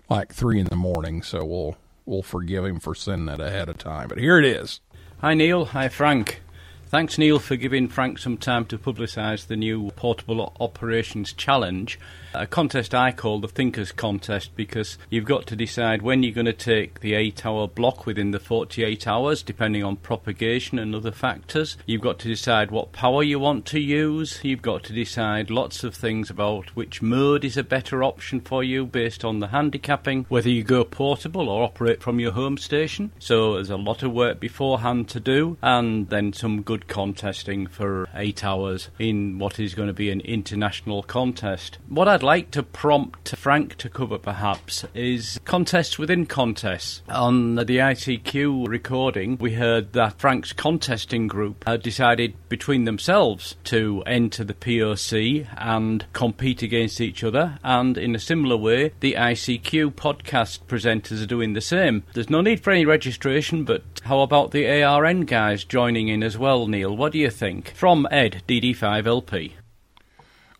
like 0.08 0.32
three 0.32 0.58
in 0.58 0.66
the 0.66 0.76
morning, 0.76 1.22
so 1.22 1.44
we'll 1.44 1.76
we'll 2.06 2.22
forgive 2.22 2.64
him 2.64 2.80
for 2.80 2.94
sending 2.94 3.26
that 3.26 3.40
ahead 3.40 3.68
of 3.68 3.78
time. 3.78 4.08
But 4.08 4.18
here 4.18 4.38
it 4.38 4.44
is. 4.44 4.80
Hi 5.20 5.34
Neil, 5.34 5.66
hi 5.66 5.88
Frank. 5.88 6.42
Thanks 6.86 7.18
Neil 7.18 7.38
for 7.38 7.56
giving 7.56 7.88
Frank 7.88 8.18
some 8.18 8.38
time 8.38 8.64
to 8.66 8.78
publicise 8.78 9.46
the 9.46 9.56
new 9.56 9.90
Portable 9.90 10.54
Operations 10.58 11.34
Challenge, 11.34 11.98
a 12.34 12.46
contest 12.46 12.94
I 12.94 13.12
call 13.12 13.40
the 13.40 13.48
Thinkers 13.48 13.92
Contest 13.92 14.54
because 14.54 14.98
you've 15.10 15.24
got 15.24 15.46
to 15.46 15.56
decide 15.56 16.02
when 16.02 16.22
you're 16.22 16.34
going 16.34 16.46
to 16.46 16.52
take 16.52 17.00
the 17.00 17.14
8 17.14 17.46
hour 17.46 17.66
block 17.66 18.06
within 18.06 18.32
the 18.32 18.40
48 18.40 19.06
hours, 19.06 19.42
depending 19.42 19.82
on 19.82 19.96
propagation 19.96 20.78
and 20.78 20.94
other 20.94 21.12
factors. 21.12 21.76
You've 21.86 22.02
got 22.02 22.18
to 22.20 22.28
decide 22.28 22.70
what 22.70 22.92
power 22.92 23.22
you 23.22 23.38
want 23.38 23.64
to 23.66 23.80
use. 23.80 24.40
You've 24.42 24.62
got 24.62 24.84
to 24.84 24.92
decide 24.92 25.50
lots 25.50 25.84
of 25.84 25.94
things 25.94 26.30
about 26.30 26.76
which 26.76 27.00
mode 27.00 27.44
is 27.44 27.56
a 27.56 27.62
better 27.62 28.04
option 28.04 28.40
for 28.40 28.62
you 28.62 28.84
based 28.84 29.24
on 29.24 29.40
the 29.40 29.48
handicapping, 29.48 30.26
whether 30.28 30.50
you 30.50 30.62
go 30.62 30.84
portable 30.84 31.48
or 31.48 31.62
operate 31.62 32.02
from 32.02 32.20
your 32.20 32.32
home 32.32 32.58
station. 32.58 33.10
So 33.18 33.54
there's 33.54 33.70
a 33.70 33.76
lot 33.76 34.02
of 34.02 34.12
work 34.12 34.40
beforehand 34.40 35.08
to 35.10 35.20
do, 35.20 35.56
and 35.62 36.08
then 36.08 36.32
some 36.32 36.62
good 36.62 36.88
contesting 36.88 37.66
for 37.66 38.08
eight 38.14 38.44
hours 38.44 38.90
in 38.98 39.38
what 39.38 39.58
is 39.58 39.74
going 39.74 39.88
to 39.88 39.94
be 39.94 40.10
an 40.10 40.20
international 40.20 41.02
contest. 41.02 41.78
What 41.88 42.08
I'd 42.18 42.24
like 42.24 42.50
to 42.50 42.64
prompt 42.64 43.36
Frank 43.36 43.76
to 43.76 43.88
cover 43.88 44.18
perhaps 44.18 44.84
is 44.92 45.38
contests 45.44 46.00
within 46.00 46.26
contests. 46.26 47.00
On 47.08 47.54
the 47.54 47.64
ICQ 47.64 48.66
recording, 48.66 49.38
we 49.38 49.52
heard 49.52 49.92
that 49.92 50.18
Frank's 50.18 50.52
contesting 50.52 51.28
group 51.28 51.64
decided 51.80 52.34
between 52.48 52.86
themselves 52.86 53.54
to 53.62 54.02
enter 54.04 54.42
the 54.42 54.54
POC 54.54 55.46
and 55.56 56.12
compete 56.12 56.60
against 56.60 57.00
each 57.00 57.22
other, 57.22 57.60
and 57.62 57.96
in 57.96 58.16
a 58.16 58.18
similar 58.18 58.56
way, 58.56 58.90
the 58.98 59.14
ICQ 59.16 59.92
podcast 59.92 60.64
presenters 60.66 61.22
are 61.22 61.26
doing 61.26 61.52
the 61.52 61.60
same. 61.60 62.02
There's 62.14 62.28
no 62.28 62.40
need 62.40 62.64
for 62.64 62.72
any 62.72 62.84
registration, 62.84 63.62
but 63.62 63.84
how 64.02 64.22
about 64.22 64.50
the 64.50 64.82
ARN 64.82 65.20
guys 65.20 65.62
joining 65.62 66.08
in 66.08 66.24
as 66.24 66.36
well, 66.36 66.66
Neil? 66.66 66.96
What 66.96 67.12
do 67.12 67.18
you 67.20 67.30
think? 67.30 67.74
From 67.76 68.08
Ed, 68.10 68.42
DD5LP. 68.48 69.52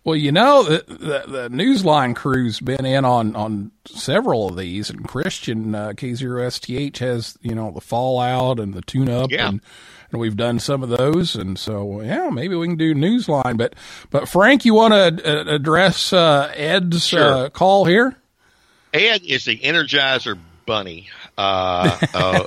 Well, 0.09 0.17
you 0.17 0.33
know, 0.33 0.63
the, 0.63 0.85
the, 0.89 1.25
the 1.31 1.49
Newsline 1.51 2.17
crew's 2.17 2.61
been 2.61 2.87
in 2.87 3.05
on, 3.05 3.37
on 3.37 3.73
several 3.85 4.49
of 4.49 4.57
these, 4.57 4.89
and 4.89 5.07
Christian 5.07 5.75
uh, 5.75 5.91
K0STH 5.91 6.97
has, 6.97 7.37
you 7.43 7.55
know, 7.55 7.71
the 7.73 7.83
Fallout 7.83 8.59
and 8.59 8.73
the 8.73 8.81
Tune 8.81 9.11
Up, 9.11 9.31
Yeah. 9.31 9.49
and, 9.51 9.61
and 10.11 10.19
we've 10.19 10.35
done 10.35 10.61
some 10.61 10.83
of 10.83 10.89
those. 10.89 11.37
And 11.37 11.59
so, 11.59 12.01
yeah, 12.01 12.31
maybe 12.31 12.55
we 12.55 12.67
can 12.67 12.79
do 12.79 12.95
Newsline. 12.95 13.59
But, 13.59 13.75
but 14.09 14.31
Frank, 14.31 14.65
you 14.65 14.73
want 14.73 14.95
to 14.95 15.55
address 15.55 16.11
uh, 16.15 16.51
Ed's 16.57 17.07
Sure. 17.07 17.21
uh, 17.45 17.51
call 17.51 17.85
here? 17.85 18.17
Ed 18.95 19.21
is 19.27 19.45
the 19.45 19.59
Energizer 19.59 20.39
bunny 20.69 21.09
uh, 21.39 21.99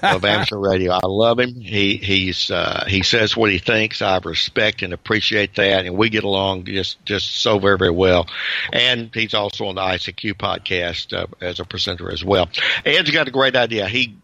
of, 0.03 0.23
amateur 0.23 0.57
radio. 0.57 0.91
I 0.93 1.07
love 1.07 1.39
him. 1.39 1.55
He 1.55 1.97
he's 1.97 2.51
uh, 2.51 2.85
he 2.87 3.01
says 3.01 3.35
what 3.35 3.49
he 3.49 3.57
thinks. 3.57 4.03
I 4.03 4.19
respect 4.19 4.83
and 4.83 4.93
appreciate 4.93 5.55
that, 5.55 5.87
and 5.87 5.97
we 5.97 6.09
get 6.09 6.23
along 6.23 6.65
just 6.65 7.03
just 7.03 7.41
so 7.41 7.57
very 7.57 7.79
very 7.79 7.91
well. 7.91 8.27
And 8.71 9.09
he's 9.11 9.33
also 9.33 9.65
on 9.65 9.75
the 9.75 9.81
ICQ 9.81 10.35
podcast 10.35 11.17
uh, 11.17 11.25
as 11.41 11.59
a 11.59 11.65
presenter 11.65 12.11
as 12.11 12.23
well. 12.23 12.47
Ed's 12.85 13.09
got 13.09 13.27
a 13.27 13.31
great 13.31 13.55
idea. 13.55 13.87
He 13.87 14.15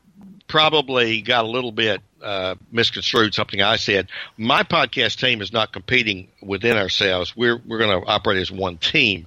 probably 0.47 1.21
got 1.21 1.43
a 1.43 1.47
little 1.47 1.71
bit 1.71 2.01
uh, 2.21 2.55
misconstrued 2.71 3.33
something 3.33 3.61
I 3.61 3.77
said. 3.77 4.09
My 4.37 4.61
podcast 4.61 5.19
team 5.19 5.41
is 5.41 5.51
not 5.51 5.73
competing 5.73 6.27
within 6.41 6.77
ourselves. 6.77 7.35
We're 7.35 7.59
we're 7.65 7.79
going 7.79 7.99
to 7.99 8.07
operate 8.07 8.37
as 8.37 8.51
one 8.51 8.77
team. 8.77 9.25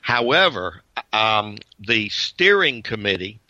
However, 0.00 0.82
um, 1.12 1.58
the 1.80 2.08
steering 2.08 2.82
committee, 2.82 3.40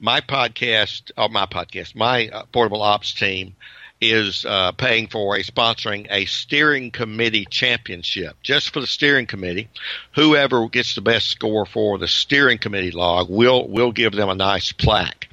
my 0.00 0.20
podcast, 0.20 1.10
or 1.16 1.28
my 1.28 1.46
podcast, 1.46 1.94
my 1.94 2.28
uh, 2.28 2.44
portable 2.52 2.82
ops 2.82 3.12
team 3.12 3.54
is 4.00 4.44
uh, 4.44 4.70
paying 4.72 5.08
for 5.08 5.36
a 5.36 5.42
sponsoring 5.42 6.06
a 6.10 6.24
steering 6.26 6.90
committee 6.90 7.44
championship 7.44 8.36
just 8.42 8.72
for 8.72 8.80
the 8.80 8.86
steering 8.86 9.26
committee. 9.26 9.68
Whoever 10.14 10.68
gets 10.68 10.94
the 10.94 11.00
best 11.00 11.28
score 11.28 11.66
for 11.66 11.98
the 11.98 12.06
steering 12.06 12.58
committee 12.58 12.92
log, 12.92 13.28
will 13.28 13.66
will 13.66 13.92
give 13.92 14.12
them 14.12 14.28
a 14.28 14.34
nice 14.34 14.72
plaque. 14.72 15.28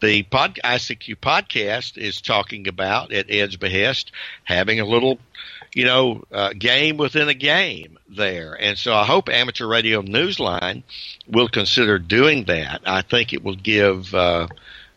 The 0.00 0.22
pod, 0.24 0.58
ICQ 0.62 1.16
podcast 1.16 1.96
is 1.96 2.20
talking 2.20 2.68
about 2.68 3.10
at 3.12 3.30
Ed's 3.30 3.56
behest 3.56 4.12
having 4.42 4.80
a 4.80 4.84
little, 4.84 5.18
you 5.74 5.84
know, 5.84 6.24
uh, 6.32 6.52
game 6.58 6.96
within 6.96 7.28
a 7.28 7.34
game 7.34 7.98
there, 8.08 8.54
and 8.54 8.78
so 8.78 8.94
I 8.94 9.04
hope 9.04 9.28
Amateur 9.28 9.66
Radio 9.66 10.02
Newsline 10.02 10.82
will 11.28 11.48
consider 11.48 11.98
doing 11.98 12.44
that. 12.44 12.82
I 12.86 13.02
think 13.02 13.32
it 13.32 13.44
will 13.44 13.56
give. 13.56 14.14
Uh, 14.14 14.48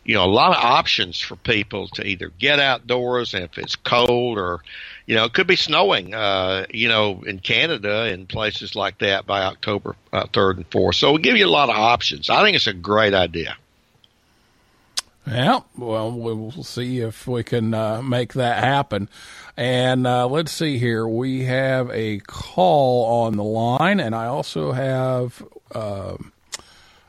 you 0.08 0.14
know, 0.14 0.24
a 0.24 0.26
lot 0.26 0.56
of 0.56 0.64
options 0.64 1.20
for 1.20 1.36
people 1.36 1.86
to 1.88 2.02
either 2.02 2.30
get 2.38 2.58
outdoors 2.58 3.34
and 3.34 3.44
if 3.44 3.58
it's 3.58 3.76
cold 3.76 4.38
or, 4.38 4.60
you 5.04 5.14
know, 5.14 5.24
it 5.24 5.34
could 5.34 5.46
be 5.46 5.54
snowing, 5.54 6.14
uh, 6.14 6.64
you 6.70 6.88
know, 6.88 7.22
in 7.26 7.38
Canada 7.40 8.04
and 8.04 8.26
places 8.26 8.74
like 8.74 8.96
that 9.00 9.26
by 9.26 9.42
October 9.42 9.96
uh, 10.10 10.24
3rd 10.24 10.56
and 10.56 10.70
4th. 10.70 10.94
So 10.94 11.08
it'll 11.08 11.18
give 11.18 11.36
you 11.36 11.44
a 11.44 11.50
lot 11.50 11.68
of 11.68 11.76
options. 11.76 12.30
I 12.30 12.42
think 12.42 12.56
it's 12.56 12.66
a 12.66 12.72
great 12.72 13.12
idea. 13.12 13.58
Yeah, 15.26 15.60
well, 15.76 16.10
we'll 16.10 16.52
see 16.62 17.00
if 17.00 17.26
we 17.26 17.42
can 17.44 17.74
uh, 17.74 18.00
make 18.00 18.32
that 18.32 18.64
happen. 18.64 19.10
And 19.58 20.06
uh, 20.06 20.28
let's 20.28 20.52
see 20.52 20.78
here. 20.78 21.04
We 21.08 21.42
have 21.42 21.90
a 21.90 22.20
call 22.20 23.24
on 23.24 23.36
the 23.36 23.42
line, 23.42 23.98
and 23.98 24.14
I 24.14 24.26
also 24.26 24.70
have 24.70 25.44
uh, 25.74 26.16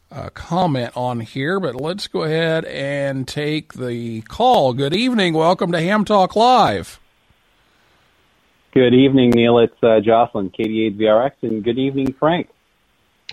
a 0.09 0.31
comment 0.31 0.97
on 0.97 1.19
here, 1.19 1.59
but 1.59 1.75
let's 1.75 2.07
go 2.07 2.23
ahead 2.23 2.65
and 2.65 3.27
take 3.27 3.73
the 3.73 4.21
call. 4.21 4.73
Good 4.73 4.95
evening. 4.95 5.35
Welcome 5.35 5.71
to 5.73 5.79
Ham 5.79 6.05
Talk 6.05 6.35
Live. 6.35 6.99
Good 8.73 8.95
evening, 8.95 9.29
Neil. 9.29 9.59
It's 9.59 9.83
uh, 9.83 9.99
Jocelyn, 9.99 10.49
KD8 10.49 10.97
VRX, 10.97 11.31
and 11.43 11.63
good 11.63 11.77
evening, 11.77 12.13
Frank. 12.13 12.49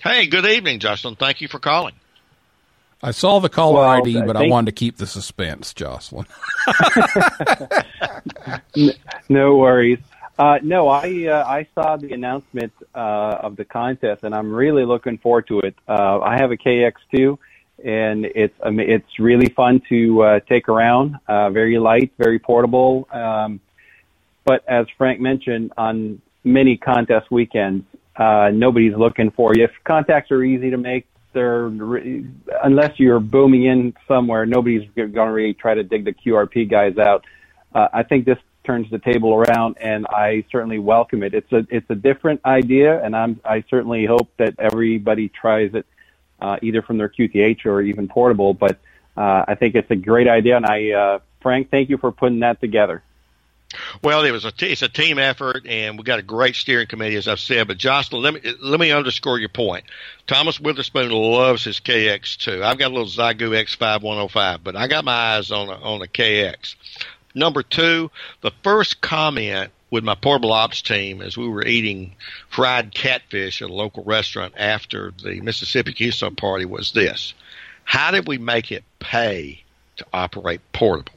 Hey, 0.03 0.27
good 0.27 0.45
evening, 0.45 0.79
Jocelyn. 0.79 1.17
Thank 1.17 1.41
you 1.41 1.49
for 1.49 1.59
calling. 1.59 1.95
I 3.03 3.11
saw 3.11 3.39
the 3.41 3.49
caller 3.49 3.81
Well, 3.81 3.89
ID, 4.03 4.23
but 4.23 4.37
I 4.37 4.41
think- 4.41 4.53
wanted 4.53 4.67
to 4.67 4.73
keep 4.73 4.97
the 4.97 5.07
suspense, 5.07 5.75
Jocelyn. 5.75 6.27
No 9.29 9.57
worries. 9.57 9.99
Uh, 10.39 10.59
no, 10.63 10.89
I 10.89 11.27
uh, 11.27 11.45
I 11.47 11.67
saw 11.75 11.97
the 11.97 12.13
announcement 12.13 12.73
uh, 12.95 13.39
of 13.43 13.57
the 13.57 13.65
contest, 13.65 14.23
and 14.23 14.35
I'm 14.35 14.53
really 14.53 14.85
looking 14.85 15.17
forward 15.19 15.47
to 15.49 15.61
it. 15.61 15.75
Uh, 15.89 16.21
I 16.21 16.37
have 16.37 16.51
a 16.51 16.57
KX2, 16.57 17.39
and 17.85 18.27
it's 18.27 18.55
um, 18.63 18.79
it's 18.79 19.19
really 19.19 19.49
fun 19.49 19.81
to 19.89 20.23
uh, 20.23 20.41
take 20.41 20.69
around. 20.69 21.17
Uh, 21.27 21.51
very 21.51 21.79
light, 21.79 22.13
very 22.19 22.39
portable. 22.39 23.09
Um, 23.13 23.61
but 24.45 24.63
as 24.69 24.87
Frank 24.99 25.21
mentioned, 25.21 25.73
on 25.79 26.21
many 26.45 26.77
contest 26.77 27.31
weekends, 27.31 27.85
uh, 28.17 28.51
nobody's 28.53 28.95
looking 28.95 29.31
for 29.31 29.55
you. 29.57 29.65
If 29.65 29.71
contacts 29.85 30.31
are 30.31 30.43
easy 30.45 30.71
to 30.71 30.77
make, 30.77 31.07
they're 31.37 31.67
unless 32.65 32.99
you're 32.99 33.21
booming 33.21 33.65
in 33.65 33.95
somewhere, 34.09 34.47
nobody's 34.47 34.89
going 34.97 35.13
to 35.13 35.23
really 35.25 35.53
try 35.53 35.75
to 35.75 35.85
dig 35.85 36.07
the 36.07 36.15
QRP 36.15 36.69
guys 36.69 36.97
out. 36.97 37.27
Uh, 37.75 37.89
I 37.93 38.03
think 38.03 38.25
this 38.25 38.39
turns 38.65 38.91
the 38.91 38.99
table 38.99 39.35
around, 39.35 39.77
and 39.79 40.07
I 40.07 40.45
certainly 40.51 40.79
welcome 40.79 41.23
it. 41.23 41.35
It's 41.35 41.53
a 41.53 41.67
it's 41.69 41.89
a 41.91 41.95
different 41.95 42.41
idea, 42.47 43.05
and 43.05 43.15
I'm 43.15 43.39
I 43.45 43.65
certainly 43.69 44.07
hope 44.07 44.31
that 44.39 44.55
everybody 44.59 45.29
tries 45.29 45.75
it, 45.75 45.85
uh, 46.41 46.57
either 46.63 46.81
from 46.81 46.97
their 46.97 47.11
QTH 47.11 47.67
or 47.67 47.83
even 47.83 48.09
portable. 48.09 48.55
But 48.55 48.81
uh, 49.15 49.45
I 49.47 49.57
think 49.57 49.75
it's 49.75 49.91
a 49.91 49.97
great 49.97 50.29
idea, 50.29 50.57
and 50.57 50.65
I 50.65 50.91
uh, 50.93 51.19
Frank, 51.43 51.71
thank 51.71 51.91
you 51.91 51.99
for 51.99 52.13
putting 52.13 52.41
that 52.41 52.63
together. 52.63 53.03
Well, 54.03 54.25
it 54.25 54.31
was 54.31 54.45
a 54.45 54.53
t- 54.53 54.67
it's 54.67 54.83
a 54.83 54.89
team 54.89 55.19
effort, 55.19 55.67
and 55.67 55.99
we 55.99 56.05
got 56.05 56.19
a 56.19 56.23
great 56.23 56.57
steering 56.57 56.87
committee, 56.87 57.17
as 57.17 57.29
I've 57.29 57.41
said. 57.41 57.69
But 57.69 57.79
Jocelyn, 57.79 58.23
let 58.23 58.35
me 58.35 58.55
let 58.61 58.81
me 58.81 58.91
underscore 58.91 59.39
your 59.39 59.49
point. 59.49 59.85
Thomas 60.27 60.61
Witherspoon 60.61 61.11
loves 61.11 61.65
his 61.65 61.81
KX2. 61.81 62.63
I've 62.63 62.79
got 62.79 62.91
a 62.91 62.95
little 62.95 63.07
Xiegu 63.07 63.51
X5105, 63.51 64.61
but 64.63 64.77
I 64.77 64.89
got 64.89 65.05
my 65.05 65.13
eyes 65.13 65.51
on 65.51 65.69
a, 65.69 65.75
on 65.75 66.03
a 66.03 66.07
KX. 66.07 66.75
Number 67.35 67.63
two, 67.63 68.11
the 68.41 68.53
first 68.63 69.01
comment 69.01 69.71
with 69.91 70.03
my 70.05 70.15
portable 70.15 70.53
ops 70.53 70.83
team 70.83 71.23
as 71.23 71.37
we 71.37 71.49
were 71.49 71.65
eating 71.65 72.15
fried 72.49 72.93
catfish 72.93 73.63
at 73.63 73.71
a 73.71 73.73
local 73.73 74.03
restaurant 74.05 74.55
after 74.57 75.13
the 75.23 75.41
Mississippi 75.41 75.93
QSO 75.93 76.37
party 76.37 76.65
was 76.65 76.93
this: 76.93 77.35
How 77.85 78.11
did 78.11 78.27
we 78.27 78.39
make 78.39 78.73
it 78.73 78.85
pay 78.99 79.63
to 79.97 80.07
operate 80.13 80.61
portable? 80.73 81.16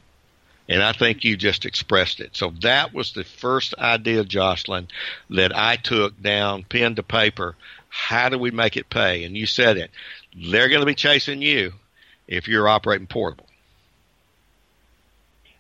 And 0.70 0.84
I 0.84 0.94
think 0.94 1.24
you 1.24 1.36
just 1.36 1.66
expressed 1.66 2.20
it. 2.20 2.38
So 2.38 2.54
that 2.62 2.94
was 2.94 3.12
the 3.12 3.24
first 3.24 3.74
idea, 3.80 4.24
Jocelyn, 4.24 4.88
that 5.32 5.56
I 5.56 5.76
took 5.78 6.22
down 6.22 6.64
pen 6.64 6.96
to 6.96 7.04
paper. 7.04 7.56
How 7.90 8.30
do 8.30 8.38
we 8.38 8.52
make 8.52 8.78
it 8.78 8.88
pay? 8.88 9.24
And 9.24 9.36
you 9.36 9.48
said 9.48 9.78
it. 9.78 9.90
They're 10.36 10.70
going 10.70 10.82
to 10.82 10.86
be 10.86 10.94
chasing 10.94 11.42
you 11.42 11.74
if 12.28 12.48
you're 12.48 12.70
operating 12.70 13.08
portable. 13.08 13.48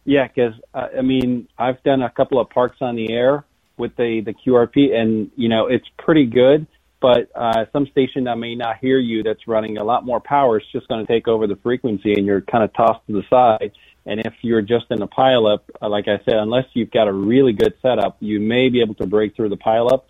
Yeah, 0.05 0.27
because 0.27 0.53
uh, 0.73 0.87
I 0.97 1.01
mean, 1.01 1.47
I've 1.57 1.81
done 1.83 2.03
a 2.03 2.09
couple 2.09 2.39
of 2.39 2.49
parks 2.49 2.77
on 2.81 2.95
the 2.95 3.11
air 3.11 3.45
with 3.77 3.95
the 3.95 4.21
the 4.21 4.33
QRP, 4.33 4.93
and 4.93 5.31
you 5.35 5.49
know, 5.49 5.67
it's 5.67 5.87
pretty 5.97 6.25
good. 6.25 6.67
But 7.01 7.29
uh, 7.33 7.65
some 7.71 7.87
station 7.87 8.25
that 8.25 8.37
may 8.37 8.55
not 8.55 8.77
hear 8.77 8.99
you 8.99 9.23
that's 9.23 9.47
running 9.47 9.77
a 9.77 9.83
lot 9.83 10.05
more 10.05 10.19
power 10.19 10.59
is 10.59 10.65
just 10.71 10.87
going 10.87 11.05
to 11.05 11.11
take 11.11 11.27
over 11.27 11.47
the 11.47 11.55
frequency, 11.57 12.13
and 12.13 12.25
you're 12.25 12.41
kind 12.41 12.63
of 12.63 12.73
tossed 12.73 13.05
to 13.07 13.13
the 13.13 13.23
side. 13.29 13.71
And 14.09 14.19
if 14.21 14.33
you're 14.41 14.63
just 14.63 14.87
in 14.89 15.03
a 15.03 15.07
pileup, 15.07 15.59
uh, 15.79 15.87
like 15.87 16.07
I 16.07 16.17
said, 16.25 16.33
unless 16.33 16.65
you've 16.73 16.89
got 16.89 17.07
a 17.07 17.13
really 17.13 17.53
good 17.53 17.75
setup, 17.79 18.17
you 18.19 18.39
may 18.39 18.69
be 18.69 18.81
able 18.81 18.95
to 18.95 19.05
break 19.05 19.35
through 19.35 19.49
the 19.49 19.57
pileup. 19.57 20.01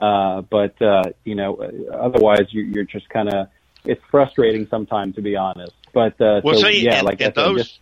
Uh, 0.00 0.42
but 0.42 0.80
uh, 0.80 1.02
you 1.24 1.34
know, 1.34 1.56
uh, 1.56 1.92
otherwise, 1.92 2.46
you, 2.50 2.62
you're 2.62 2.84
just 2.84 3.08
kind 3.08 3.28
of 3.28 3.48
it's 3.84 4.00
frustrating 4.12 4.68
sometimes, 4.68 5.16
to 5.16 5.22
be 5.22 5.34
honest. 5.34 5.72
But 5.92 6.20
uh, 6.20 6.40
Well, 6.44 6.54
so 6.54 6.68
see, 6.68 6.84
yeah, 6.84 6.98
and, 6.98 7.06
like 7.06 7.20
and 7.20 7.32
I 7.32 7.34
said, 7.34 7.34
those 7.34 7.56
just 7.56 7.80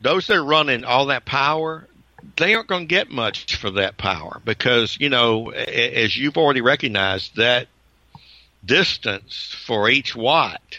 those 0.00 0.26
that 0.28 0.36
are 0.36 0.44
running 0.44 0.84
all 0.84 1.06
that 1.06 1.24
power, 1.24 1.88
they 2.36 2.54
aren't 2.54 2.68
going 2.68 2.82
to 2.82 2.86
get 2.86 3.10
much 3.10 3.56
for 3.56 3.70
that 3.72 3.98
power 3.98 4.40
because 4.44 4.96
you 5.00 5.08
know, 5.08 5.50
as 5.50 6.16
you've 6.16 6.36
already 6.36 6.60
recognized, 6.60 7.34
that 7.34 7.66
distance 8.64 9.56
for 9.66 9.90
each 9.90 10.14
watt. 10.14 10.78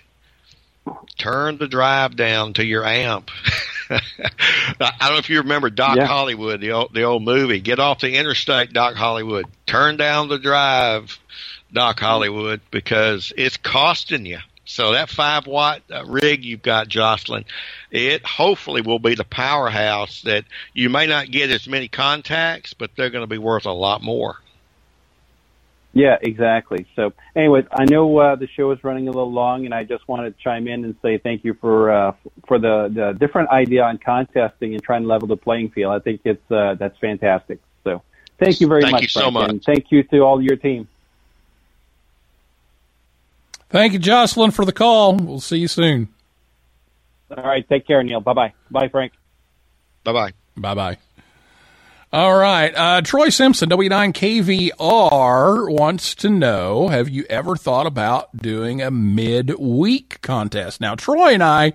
Turn 1.17 1.57
the 1.57 1.67
drive 1.67 2.15
down 2.15 2.53
to 2.53 2.63
your 2.63 2.85
amp. 2.85 3.29
I 3.89 3.99
don't 4.79 5.11
know 5.13 5.17
if 5.17 5.29
you 5.29 5.39
remember 5.39 5.69
Doc 5.69 5.97
Yeah. 5.97 6.05
Hollywood, 6.05 6.61
the 6.61 6.71
old, 6.71 6.93
the 6.93 7.03
old 7.03 7.23
movie. 7.23 7.59
Get 7.59 7.79
off 7.79 7.99
the 7.99 8.15
interstate, 8.15 8.73
Doc 8.73 8.95
Hollywood. 8.95 9.45
Turn 9.65 9.97
down 9.97 10.29
the 10.29 10.37
drive, 10.39 11.17
Doc 11.73 11.99
Hollywood, 11.99 12.61
because 12.71 13.33
it's 13.35 13.57
costing 13.57 14.25
you. 14.25 14.39
So 14.65 14.91
that 14.91 15.09
five 15.09 15.47
watt 15.47 15.81
uh, 15.91 16.05
rig 16.05 16.45
you've 16.45 16.61
got, 16.61 16.87
Jocelyn, 16.87 17.45
it 17.89 18.23
hopefully 18.23 18.81
will 18.81 18.99
be 18.99 19.15
the 19.15 19.23
powerhouse 19.23 20.21
that 20.21 20.45
you 20.73 20.89
may 20.89 21.07
not 21.07 21.31
get 21.31 21.49
as 21.49 21.67
many 21.67 21.87
contacts, 21.87 22.75
but 22.75 22.91
they're 22.95 23.09
going 23.09 23.23
to 23.23 23.27
be 23.27 23.39
worth 23.39 23.65
a 23.65 23.71
lot 23.71 24.03
more. 24.03 24.37
Yeah, 25.99 26.15
exactly. 26.21 26.87
So, 26.95 27.11
anyway, 27.35 27.67
I 27.73 27.83
know 27.83 28.17
uh, 28.17 28.35
the 28.37 28.47
show 28.47 28.71
is 28.71 28.81
running 28.85 29.09
a 29.09 29.11
little 29.11 29.33
long, 29.33 29.65
and 29.65 29.73
I 29.73 29.83
just 29.83 30.07
wanted 30.07 30.37
to 30.37 30.41
chime 30.41 30.65
in 30.65 30.85
and 30.85 30.95
say 31.01 31.17
thank 31.17 31.43
you 31.43 31.55
for 31.55 31.91
uh, 31.91 32.13
for 32.47 32.57
the, 32.57 32.89
the 32.93 33.17
different 33.19 33.49
idea 33.49 33.83
on 33.83 33.97
contesting 33.97 34.73
and 34.73 34.81
trying 34.81 35.01
to 35.01 35.09
level 35.09 35.27
the 35.27 35.35
playing 35.35 35.71
field. 35.71 35.93
I 35.93 35.99
think 35.99 36.21
it's 36.23 36.49
uh, 36.49 36.75
that's 36.79 36.97
fantastic. 36.99 37.59
So, 37.83 38.01
thank 38.39 38.61
you 38.61 38.67
very 38.67 38.83
Thank 38.83 38.93
much, 38.93 39.01
you 39.01 39.07
so 39.09 39.19
Frank, 39.23 39.33
much. 39.33 39.49
and 39.49 39.63
thank 39.63 39.91
you 39.91 40.03
to 40.03 40.19
all 40.19 40.41
your 40.41 40.55
team. 40.55 40.87
Thank 43.69 43.91
you, 43.91 43.99
Jocelyn, 43.99 44.51
for 44.51 44.63
the 44.63 44.71
call. 44.73 45.17
We'll 45.17 45.41
see 45.41 45.57
you 45.57 45.67
soon. 45.67 46.07
All 47.29 47.43
right, 47.43 47.67
take 47.67 47.85
care, 47.85 48.01
Neil. 48.03 48.21
Bye 48.21 48.33
bye. 48.33 48.53
Bye, 48.71 48.87
Frank. 48.87 49.11
Bye 50.05 50.13
bye. 50.13 50.31
Bye 50.55 50.75
bye. 50.75 50.97
All 52.11 52.35
right. 52.35 52.73
Uh, 52.75 53.01
Troy 53.01 53.29
Simpson, 53.29 53.69
W9KVR, 53.69 55.71
wants 55.71 56.15
to 56.15 56.31
know 56.31 56.87
Have 56.87 57.07
you 57.07 57.23
ever 57.29 57.55
thought 57.55 57.85
about 57.85 58.35
doing 58.35 58.81
a 58.81 58.89
mid-week 58.89 60.19
contest? 60.21 60.81
Now, 60.81 60.95
Troy 60.95 61.35
and 61.35 61.43
I, 61.43 61.73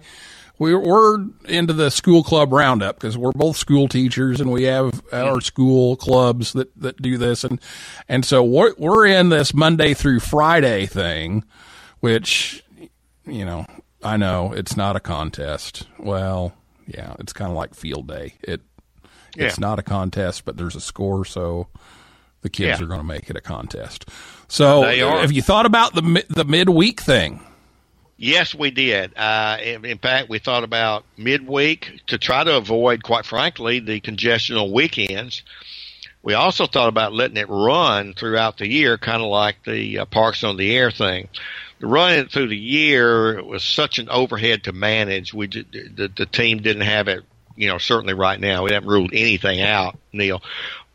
we're, 0.58 0.80
we're 0.80 1.24
into 1.44 1.72
the 1.72 1.88
school 1.88 2.24
club 2.24 2.52
roundup 2.52 2.96
because 2.96 3.16
we're 3.16 3.30
both 3.30 3.56
school 3.56 3.86
teachers 3.86 4.40
and 4.40 4.50
we 4.50 4.64
have 4.64 5.04
our 5.12 5.40
school 5.40 5.94
clubs 5.94 6.52
that, 6.54 6.76
that 6.80 7.00
do 7.00 7.16
this. 7.16 7.44
And, 7.44 7.60
and 8.08 8.24
so 8.24 8.42
we're, 8.42 8.74
we're 8.76 9.06
in 9.06 9.28
this 9.28 9.54
Monday 9.54 9.94
through 9.94 10.18
Friday 10.18 10.86
thing, 10.86 11.44
which, 12.00 12.64
you 13.24 13.44
know, 13.44 13.66
I 14.02 14.16
know 14.16 14.52
it's 14.52 14.76
not 14.76 14.96
a 14.96 15.00
contest. 15.00 15.86
Well, 15.96 16.54
yeah, 16.88 17.14
it's 17.20 17.32
kind 17.32 17.52
of 17.52 17.56
like 17.56 17.74
field 17.74 18.08
day. 18.08 18.34
It, 18.42 18.62
it's 19.36 19.58
not 19.58 19.78
a 19.78 19.82
contest, 19.82 20.44
but 20.44 20.56
there's 20.56 20.76
a 20.76 20.80
score, 20.80 21.24
so 21.24 21.68
the 22.42 22.50
kids 22.50 22.78
Yeah. 22.78 22.84
are 22.84 22.88
going 22.88 23.00
to 23.00 23.06
make 23.06 23.30
it 23.30 23.36
a 23.36 23.40
contest. 23.40 24.08
So, 24.48 24.82
They 24.82 24.98
have 24.98 25.32
you 25.32 25.42
thought 25.42 25.66
about 25.66 25.94
the 25.94 26.24
the 26.28 26.44
midweek 26.44 27.00
thing? 27.00 27.40
Yes, 28.16 28.54
we 28.54 28.70
did. 28.70 29.16
Uh, 29.16 29.56
in, 29.62 29.84
in 29.84 29.98
fact, 29.98 30.28
we 30.28 30.38
thought 30.38 30.62
about 30.62 31.04
midweek 31.16 32.00
to 32.06 32.16
try 32.18 32.44
to 32.44 32.56
avoid, 32.56 33.02
quite 33.02 33.26
frankly, 33.26 33.80
the 33.80 33.98
congestion 34.00 34.56
on 34.56 34.70
weekends. 34.70 35.42
We 36.22 36.34
also 36.34 36.66
thought 36.66 36.88
about 36.88 37.12
letting 37.12 37.36
it 37.36 37.48
run 37.48 38.14
throughout 38.14 38.56
the 38.58 38.68
year, 38.68 38.96
kind 38.98 39.20
of 39.20 39.28
like 39.28 39.56
the 39.66 39.98
uh, 39.98 40.04
Parks 40.06 40.44
on 40.44 40.56
the 40.56 40.74
Air 40.76 40.90
thing. 40.90 41.28
Running 41.80 42.20
it 42.20 42.30
through 42.30 42.48
the 42.48 42.56
year 42.56 43.42
was 43.42 43.62
such 43.64 43.98
an 43.98 44.08
overhead 44.08 44.64
to 44.64 44.72
manage. 44.72 45.34
We 45.34 45.48
did, 45.48 45.72
the, 45.96 46.08
the 46.08 46.24
team 46.24 46.62
didn't 46.62 46.82
have 46.86 47.08
it, 47.08 47.24
you 47.56 47.68
know, 47.68 47.78
certainly 47.78 48.14
right 48.14 48.38
now. 48.38 48.64
We 48.64 48.72
haven't 48.72 48.88
ruled 48.88 49.12
anything 49.12 49.60
out, 49.60 49.98
Neil. 50.12 50.42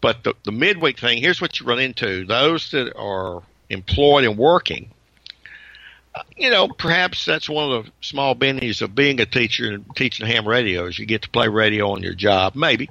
But 0.01 0.23
the, 0.23 0.33
the 0.45 0.51
midweek 0.51 0.99
thing, 0.99 1.21
here's 1.21 1.41
what 1.41 1.59
you 1.59 1.65
run 1.65 1.79
into. 1.79 2.25
Those 2.25 2.71
that 2.71 2.95
are 2.97 3.43
employed 3.69 4.23
and 4.23 4.37
working, 4.37 4.91
you 6.37 6.49
know, 6.49 6.67
perhaps 6.67 7.25
that's 7.25 7.49
one 7.49 7.71
of 7.71 7.85
the 7.85 7.91
small 8.01 8.35
bennies 8.35 8.81
of 8.81 8.95
being 8.95 9.19
a 9.19 9.25
teacher 9.25 9.71
and 9.71 9.85
teaching 9.95 10.25
ham 10.25 10.47
radio 10.47 10.85
is 10.85 10.97
you 10.97 11.05
get 11.05 11.23
to 11.23 11.29
play 11.29 11.47
radio 11.47 11.91
on 11.91 12.03
your 12.03 12.13
job, 12.13 12.55
maybe. 12.55 12.89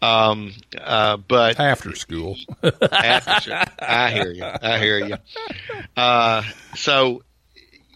Um, 0.00 0.52
uh, 0.80 1.16
but 1.16 1.58
After 1.58 1.94
school. 1.94 2.36
after, 2.92 3.40
school, 3.40 3.56
I 3.80 4.10
hear 4.10 4.30
you. 4.30 4.44
I 4.44 4.78
hear 4.78 5.06
you. 5.06 5.16
Uh, 5.96 6.42
so 6.76 7.22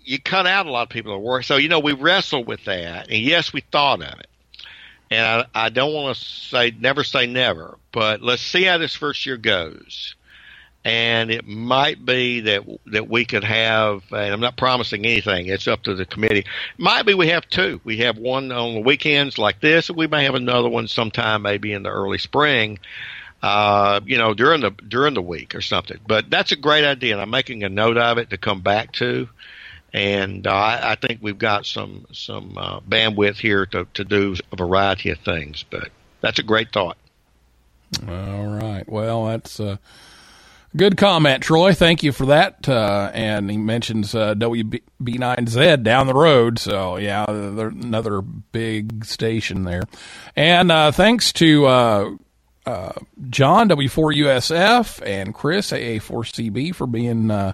you 0.04 0.20
cut 0.20 0.46
out 0.46 0.66
a 0.66 0.70
lot 0.70 0.82
of 0.82 0.88
people 0.88 1.14
at 1.14 1.20
work. 1.20 1.44
So, 1.44 1.56
you 1.56 1.68
know, 1.68 1.78
we 1.78 1.92
wrestled 1.92 2.46
with 2.46 2.64
that. 2.64 3.08
And 3.08 3.20
yes, 3.22 3.52
we 3.52 3.60
thought 3.60 4.02
of 4.02 4.18
it. 4.18 4.26
And 5.12 5.46
I, 5.54 5.66
I 5.66 5.68
don't 5.68 5.92
want 5.92 6.16
to 6.16 6.24
say 6.24 6.72
never 6.78 7.04
say 7.04 7.26
never, 7.26 7.78
but 7.92 8.22
let's 8.22 8.42
see 8.42 8.64
how 8.64 8.78
this 8.78 8.94
first 8.94 9.26
year 9.26 9.36
goes. 9.36 10.14
And 10.84 11.30
it 11.30 11.46
might 11.46 12.04
be 12.04 12.40
that 12.40 12.64
that 12.86 13.08
we 13.08 13.24
could 13.24 13.44
have, 13.44 14.02
and 14.10 14.32
I'm 14.32 14.40
not 14.40 14.56
promising 14.56 15.04
anything. 15.06 15.46
It's 15.46 15.68
up 15.68 15.84
to 15.84 15.94
the 15.94 16.04
committee. 16.04 16.44
Might 16.76 17.06
be 17.06 17.14
we 17.14 17.28
have 17.28 17.48
two. 17.48 17.80
We 17.84 17.98
have 17.98 18.18
one 18.18 18.50
on 18.50 18.74
the 18.74 18.80
weekends 18.80 19.38
like 19.38 19.60
this, 19.60 19.88
and 19.88 19.96
we 19.96 20.08
may 20.08 20.24
have 20.24 20.34
another 20.34 20.68
one 20.68 20.88
sometime, 20.88 21.42
maybe 21.42 21.72
in 21.72 21.84
the 21.84 21.90
early 21.90 22.18
spring 22.18 22.80
uh, 23.42 24.00
you 24.06 24.16
know, 24.16 24.34
during 24.34 24.60
the 24.60 24.70
during 24.70 25.14
the 25.14 25.22
week 25.22 25.54
or 25.54 25.60
something. 25.60 25.98
But 26.06 26.30
that's 26.30 26.52
a 26.52 26.56
great 26.56 26.84
idea, 26.84 27.14
and 27.14 27.20
I'm 27.20 27.30
making 27.30 27.64
a 27.64 27.68
note 27.68 27.96
of 27.96 28.18
it 28.18 28.30
to 28.30 28.38
come 28.38 28.60
back 28.60 28.92
to. 28.92 29.28
And 29.92 30.46
uh, 30.46 30.50
I 30.50 30.92
I 30.92 30.94
think 30.94 31.20
we've 31.22 31.38
got 31.38 31.66
some 31.66 32.06
some 32.12 32.56
uh, 32.56 32.80
bandwidth 32.80 33.36
here 33.36 33.66
to 33.66 33.86
to 33.94 34.04
do 34.04 34.36
a 34.50 34.56
variety 34.56 35.10
of 35.10 35.18
things. 35.18 35.64
But 35.68 35.90
that's 36.20 36.38
a 36.38 36.42
great 36.42 36.72
thought. 36.72 36.96
All 38.08 38.46
right. 38.46 38.88
Well, 38.88 39.26
that's 39.26 39.60
a 39.60 39.78
good 40.76 40.96
comment, 40.96 41.42
Troy. 41.42 41.74
Thank 41.74 42.02
you 42.02 42.12
for 42.12 42.26
that. 42.26 42.68
Uh, 42.68 43.10
and 43.12 43.50
he 43.50 43.56
mentions 43.56 44.14
uh, 44.14 44.34
WB9Z 44.34 45.82
down 45.82 46.06
the 46.06 46.14
road. 46.14 46.58
So, 46.58 46.96
yeah, 46.96 47.24
another 47.28 48.22
big 48.22 49.04
station 49.04 49.64
there. 49.64 49.82
And 50.36 50.72
uh, 50.72 50.92
thanks 50.92 51.32
to 51.34 51.66
uh, 51.66 52.10
uh, 52.66 52.92
John, 53.28 53.68
W4USF, 53.68 55.06
and 55.06 55.34
Chris, 55.34 55.70
AA4CB, 55.70 56.74
for 56.74 56.86
being 56.86 57.30
uh, 57.30 57.52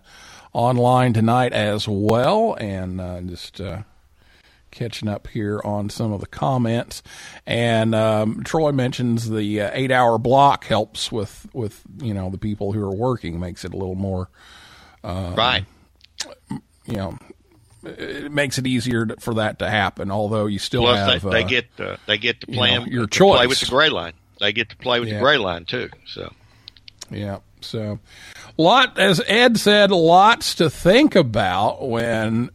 online 0.53 1.13
tonight 1.13 1.53
as 1.53 1.87
well. 1.89 2.55
And 2.55 3.01
uh, 3.01 3.21
just. 3.23 3.61
Uh, 3.61 3.83
catching 4.71 5.09
up 5.09 5.27
here 5.29 5.63
on 5.65 5.89
some 5.89 6.13
of 6.13 6.21
the 6.21 6.27
comments. 6.27 7.03
And 7.47 7.95
um, 7.95 8.45
Troy 8.45 8.71
mentions 8.71 9.29
the 9.31 9.63
uh, 9.63 9.71
eight-hour 9.73 10.19
block 10.19 10.65
helps 10.67 11.11
with 11.11 11.47
with 11.55 11.83
you 12.03 12.13
know 12.13 12.29
the 12.29 12.37
people 12.39 12.73
who 12.73 12.83
are 12.85 12.95
working, 12.95 13.41
makes 13.41 13.65
it 13.65 13.73
a 13.73 13.77
little 13.77 13.95
more 13.95 14.29
right. 15.03 15.65
you 16.85 16.97
know. 16.97 17.19
It 17.83 18.31
makes 18.31 18.59
it 18.59 18.67
easier 18.67 19.07
for 19.19 19.35
that 19.35 19.59
to 19.61 19.71
happen. 19.71 20.11
Although 20.11 20.47
you 20.47 20.59
still 20.59 20.83
Plus, 20.83 21.13
have 21.15 21.23
they, 21.23 21.31
they 21.31 21.45
uh, 21.45 21.49
get 21.49 21.67
they 22.07 22.19
get 22.19 22.41
to 22.43 22.47
play 22.49 22.75
know, 22.75 22.83
'em- 22.83 22.89
your 22.89 23.07
to 23.07 23.19
play 23.25 23.39
choice. 23.39 23.49
with 23.49 23.61
the 23.61 23.67
gray 23.67 23.89
line. 23.89 24.13
They 24.39 24.53
get 24.53 24.69
to 24.69 24.77
play 24.77 25.01
with 25.01 25.09
Yeah. 25.09 25.15
the 25.15 25.21
gray 25.21 25.39
line 25.39 25.65
too. 25.65 25.89
So 26.07 26.31
Yeah. 27.11 27.39
So, 27.63 27.99
lot 28.59 28.99
as 28.99 29.23
Ed 29.27 29.59
said, 29.59 29.91
lots 29.91 30.57
to 30.57 30.69
think 30.69 31.15
about 31.15 31.89
when 31.89 32.51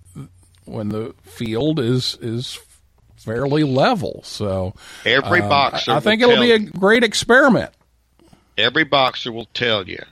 when 0.66 0.90
the 0.90 1.16
field 1.24 1.80
is 1.80 2.18
is 2.22 2.60
fairly 3.18 3.64
level. 3.64 4.22
So 4.24 4.74
every 5.06 5.42
um, 5.42 5.50
boxer. 5.50 5.92
I, 5.92 5.96
I 5.98 6.00
think 6.02 6.22
it'll 6.22 6.40
be 6.42 6.52
a 6.52 6.60
great 6.60 7.04
experiment. 7.04 7.72
every 8.58 8.84
boxer 8.84 9.32
will 9.32 9.48
tell 9.54 9.88
you 9.88 10.04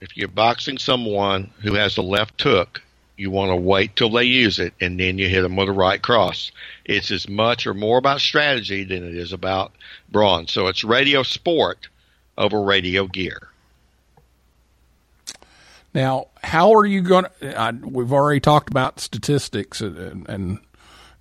if 0.00 0.16
you're 0.16 0.28
boxing 0.28 0.78
someone 0.78 1.50
who 1.62 1.74
has 1.74 1.96
a 1.98 2.02
left 2.02 2.40
hook, 2.40 2.80
you 3.16 3.30
want 3.30 3.50
to 3.50 3.56
wait 3.56 3.96
till 3.96 4.08
they 4.10 4.24
use 4.24 4.58
it 4.58 4.72
and 4.80 4.98
then 4.98 5.18
you 5.18 5.28
hit 5.28 5.42
them 5.42 5.56
with 5.56 5.68
a 5.68 5.72
right 5.72 6.00
cross. 6.00 6.50
It's 6.86 7.10
as 7.10 7.28
much 7.28 7.66
or 7.66 7.74
more 7.74 7.98
about 7.98 8.20
strategy 8.20 8.84
than 8.84 9.04
it 9.04 9.14
is 9.14 9.32
about 9.34 9.72
brawn. 10.10 10.46
So 10.46 10.68
it's 10.68 10.82
radio 10.84 11.22
sport 11.22 11.88
over 12.38 12.62
radio 12.62 13.06
gear. 13.06 13.48
Now, 15.92 16.28
how 16.42 16.74
are 16.74 16.86
you 16.86 17.00
going 17.00 17.26
to? 17.40 17.80
We've 17.82 18.12
already 18.12 18.40
talked 18.40 18.70
about 18.70 19.00
statistics 19.00 19.80
and, 19.80 20.28
and 20.28 20.58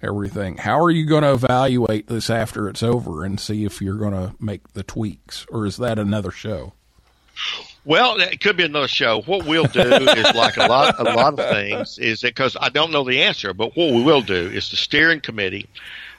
everything. 0.02 0.58
How 0.58 0.80
are 0.82 0.92
you 0.92 1.06
going 1.06 1.24
to 1.24 1.34
evaluate 1.34 2.08
this 2.08 2.30
after 2.30 2.70
it's 2.70 2.84
over 2.84 3.24
and 3.26 3.40
see 3.40 3.66
if 3.66 3.82
you're 3.82 3.98
going 3.98 4.14
to 4.14 4.36
make 4.40 4.74
the 4.74 4.84
tweaks, 4.84 5.46
or 5.50 5.66
is 5.66 5.78
that 5.78 5.98
another 5.98 6.32
show? 6.32 6.74
Well, 7.86 8.20
it 8.20 8.42
could 8.42 8.58
be 8.58 8.66
another 8.66 8.88
show. 8.88 9.22
What 9.22 9.46
we'll 9.46 9.64
do 9.64 9.82
is 9.82 10.36
like 10.36 10.58
a 10.58 10.68
lot, 10.68 11.00
a 11.00 11.04
lot 11.04 11.40
of 11.40 11.50
things 11.50 11.98
is 11.98 12.22
because 12.22 12.56
I 12.60 12.70
don't 12.70 12.92
know 12.92 13.04
the 13.04 13.24
answer, 13.24 13.54
but 13.54 13.76
what 13.76 13.94
we 13.94 14.04
will 14.04 14.22
do 14.22 14.36
is 14.36 14.70
the 14.70 14.76
steering 14.76 15.22
committee 15.22 15.68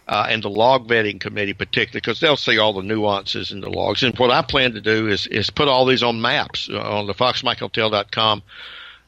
uh, 0.09 0.27
and 0.29 0.43
the 0.43 0.51
log 0.51 0.89
vetting 0.89 1.21
committee, 1.21 1.55
particularly 1.55 2.01
because 2.01 2.21
they'll 2.21 2.37
see 2.37 2.59
all 2.59 2.73
the 2.73 2.83
nuances 2.83 3.53
in 3.53 3.61
the 3.61 3.71
logs. 3.71 4.03
And 4.03 4.17
what 4.19 4.31
I 4.31 4.43
plan 4.43 4.73
to 4.73 4.81
do 4.81 5.09
is 5.09 5.27
is 5.27 5.51
put 5.51 5.69
all 5.69 5.87
these 5.87 6.03
on 6.03 6.21
maps 6.21 6.69
uh, 6.71 6.81
on 6.81 7.07
the 7.07 7.15
FoxMikeHotel.com 7.15 8.43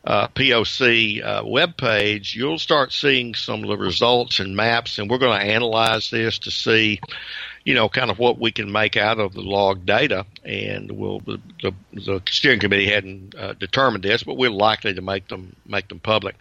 uh, 0.05 0.29
POC 0.29 1.25
uh, 1.25 1.43
webpage. 1.43 2.35
You'll 2.35 2.59
start 2.59 2.93
seeing 2.93 3.35
some 3.35 3.63
of 3.63 3.69
the 3.69 3.77
results 3.77 4.41
and 4.41 4.57
maps, 4.57 4.99
and 4.99 5.09
we're 5.09 5.19
going 5.19 5.39
to 5.39 5.47
analyze 5.47 6.11
this 6.11 6.41
to 6.41 6.51
see 6.51 7.01
you 7.65 7.75
know, 7.75 7.89
kind 7.89 8.11
of 8.11 8.19
what 8.19 8.39
we 8.39 8.51
can 8.51 8.73
make 8.73 8.97
out 8.97 9.19
of 9.19 9.35
the 9.35 9.41
log 9.41 9.87
data. 9.87 10.27
And 10.45 10.91
we'll 10.91 11.21
the 11.21 11.41
the, 11.93 12.23
steering 12.31 12.61
committee 12.61 12.89
hadn't 12.89 13.35
uh, 13.35 13.53
determined 13.55 14.05
this, 14.05 14.23
but 14.23 14.37
we're 14.37 14.51
likely 14.51 14.95
to 14.95 15.03
make 15.03 15.29
them 15.29 15.55
make 15.67 15.89
them 15.89 16.01
public. 16.01 16.37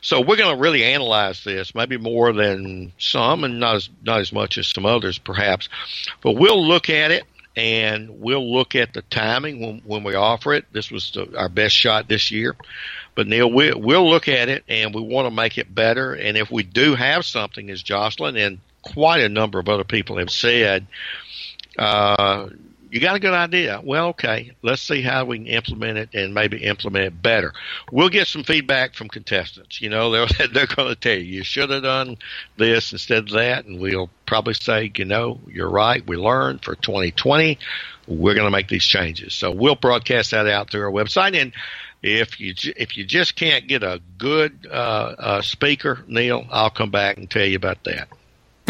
So 0.00 0.20
we're 0.20 0.36
going 0.36 0.54
to 0.54 0.60
really 0.60 0.84
analyze 0.84 1.42
this, 1.44 1.74
maybe 1.74 1.96
more 1.96 2.32
than 2.32 2.92
some, 2.98 3.44
and 3.44 3.60
not 3.60 3.76
as 3.76 3.90
not 4.02 4.20
as 4.20 4.32
much 4.32 4.58
as 4.58 4.68
some 4.68 4.86
others, 4.86 5.18
perhaps. 5.18 5.68
But 6.22 6.32
we'll 6.32 6.66
look 6.66 6.90
at 6.90 7.10
it. 7.10 7.24
And 7.56 8.20
we'll 8.20 8.54
look 8.54 8.76
at 8.76 8.94
the 8.94 9.02
timing 9.02 9.60
when, 9.60 9.82
when 9.84 10.04
we 10.04 10.14
offer 10.14 10.54
it. 10.54 10.66
This 10.72 10.88
was 10.88 11.10
the, 11.10 11.36
our 11.36 11.48
best 11.48 11.74
shot 11.74 12.08
this 12.08 12.30
year. 12.30 12.54
But 13.16 13.26
Neil, 13.26 13.50
we, 13.50 13.74
we'll 13.74 14.08
look 14.08 14.28
at 14.28 14.48
it 14.48 14.62
and 14.68 14.94
we 14.94 15.02
want 15.02 15.26
to 15.26 15.34
make 15.34 15.58
it 15.58 15.74
better. 15.74 16.14
And 16.14 16.36
if 16.36 16.50
we 16.50 16.62
do 16.62 16.94
have 16.94 17.24
something, 17.24 17.68
as 17.68 17.82
Jocelyn 17.82 18.36
and 18.36 18.60
quite 18.82 19.22
a 19.22 19.28
number 19.28 19.58
of 19.58 19.68
other 19.68 19.84
people 19.84 20.18
have 20.18 20.30
said, 20.30 20.86
uh, 21.78 22.48
you 22.90 23.00
got 23.00 23.14
a 23.14 23.20
good 23.20 23.34
idea. 23.34 23.80
Well, 23.82 24.08
okay, 24.08 24.52
let's 24.62 24.82
see 24.82 25.00
how 25.00 25.24
we 25.24 25.38
can 25.38 25.46
implement 25.46 25.98
it 25.98 26.08
and 26.12 26.34
maybe 26.34 26.64
implement 26.64 27.04
it 27.04 27.22
better. 27.22 27.52
We'll 27.92 28.08
get 28.08 28.26
some 28.26 28.42
feedback 28.42 28.94
from 28.94 29.08
contestants. 29.08 29.80
You 29.80 29.90
know, 29.90 30.10
they're, 30.26 30.48
they're 30.48 30.66
going 30.66 30.88
to 30.88 30.96
tell 30.96 31.16
you, 31.16 31.24
you 31.24 31.44
should 31.44 31.70
have 31.70 31.84
done 31.84 32.16
this 32.56 32.92
instead 32.92 33.24
of 33.24 33.30
that. 33.30 33.66
And 33.66 33.80
we'll 33.80 34.10
probably 34.26 34.54
say, 34.54 34.90
you 34.94 35.04
know, 35.04 35.40
you're 35.46 35.70
right. 35.70 36.04
We 36.06 36.16
learned 36.16 36.64
for 36.64 36.74
2020. 36.74 37.58
We're 38.08 38.34
going 38.34 38.46
to 38.46 38.50
make 38.50 38.68
these 38.68 38.84
changes. 38.84 39.34
So 39.34 39.52
we'll 39.52 39.76
broadcast 39.76 40.32
that 40.32 40.48
out 40.48 40.70
through 40.70 40.82
our 40.82 40.90
website. 40.90 41.40
And 41.40 41.52
if 42.02 42.40
you 42.40 42.54
if 42.76 42.96
you 42.96 43.04
just 43.04 43.36
can't 43.36 43.68
get 43.68 43.82
a 43.82 44.00
good 44.18 44.66
uh, 44.68 45.14
uh, 45.18 45.42
speaker, 45.42 46.02
Neil, 46.08 46.46
I'll 46.50 46.70
come 46.70 46.90
back 46.90 47.18
and 47.18 47.30
tell 47.30 47.44
you 47.44 47.56
about 47.56 47.84
that. 47.84 48.08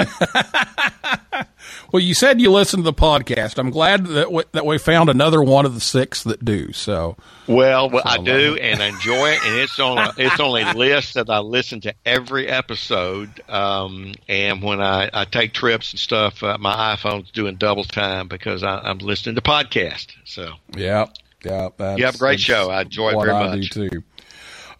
Well, 1.92 2.00
you 2.00 2.14
said 2.14 2.40
you 2.40 2.50
listened 2.52 2.84
to 2.84 2.90
the 2.90 2.92
podcast. 2.92 3.58
I'm 3.58 3.70
glad 3.70 4.06
that 4.06 4.24
w- 4.24 4.44
that 4.52 4.64
we 4.64 4.78
found 4.78 5.08
another 5.10 5.42
one 5.42 5.66
of 5.66 5.74
the 5.74 5.80
six 5.80 6.22
that 6.22 6.44
do. 6.44 6.72
So, 6.72 7.16
Well, 7.48 7.90
well 7.90 8.02
I 8.04 8.16
So, 8.16 8.24
do 8.24 8.54
uh, 8.54 8.60
and 8.62 8.80
enjoy 8.80 9.30
it, 9.30 9.44
and 9.44 9.56
it's 9.56 9.78
on 9.80 9.98
a, 9.98 10.12
it's 10.16 10.38
on 10.38 10.60
a 10.62 10.72
list 10.74 11.14
that 11.14 11.28
I 11.28 11.40
listen 11.40 11.80
to 11.82 11.94
every 12.06 12.46
episode. 12.46 13.42
Um, 13.48 14.14
and 14.28 14.62
when 14.62 14.80
I, 14.80 15.10
I 15.12 15.24
take 15.24 15.52
trips 15.52 15.92
and 15.92 15.98
stuff, 15.98 16.44
uh, 16.44 16.58
my 16.58 16.94
iPhone's 16.94 17.32
doing 17.32 17.56
double 17.56 17.84
time 17.84 18.28
because 18.28 18.62
I, 18.62 18.78
I'm 18.78 18.98
listening 18.98 19.34
to 19.34 19.42
podcast. 19.42 20.12
So 20.24 20.52
yeah, 20.76 21.06
yeah. 21.44 21.70
That's, 21.76 21.98
you 21.98 22.04
have 22.04 22.14
a 22.14 22.18
great 22.18 22.38
show. 22.40 22.70
I 22.70 22.82
enjoy 22.82 23.10
it 23.10 23.20
very 23.20 23.32
I 23.32 23.56
much. 23.56 23.70
too. 23.70 24.04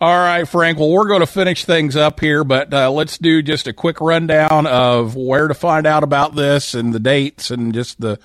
All 0.02 0.16
right, 0.16 0.48
Frank. 0.48 0.78
Well, 0.78 0.88
we're 0.88 1.08
going 1.08 1.20
to 1.20 1.26
finish 1.26 1.66
things 1.66 1.94
up 1.94 2.20
here, 2.20 2.42
but 2.42 2.72
uh, 2.72 2.90
let's 2.90 3.18
do 3.18 3.42
just 3.42 3.66
a 3.66 3.74
quick 3.74 4.00
rundown 4.00 4.66
of 4.66 5.14
where 5.14 5.46
to 5.46 5.52
find 5.52 5.86
out 5.86 6.02
about 6.02 6.34
this 6.34 6.72
and 6.72 6.94
the 6.94 6.98
dates 6.98 7.50
and 7.50 7.74
just 7.74 8.00
the 8.00 8.18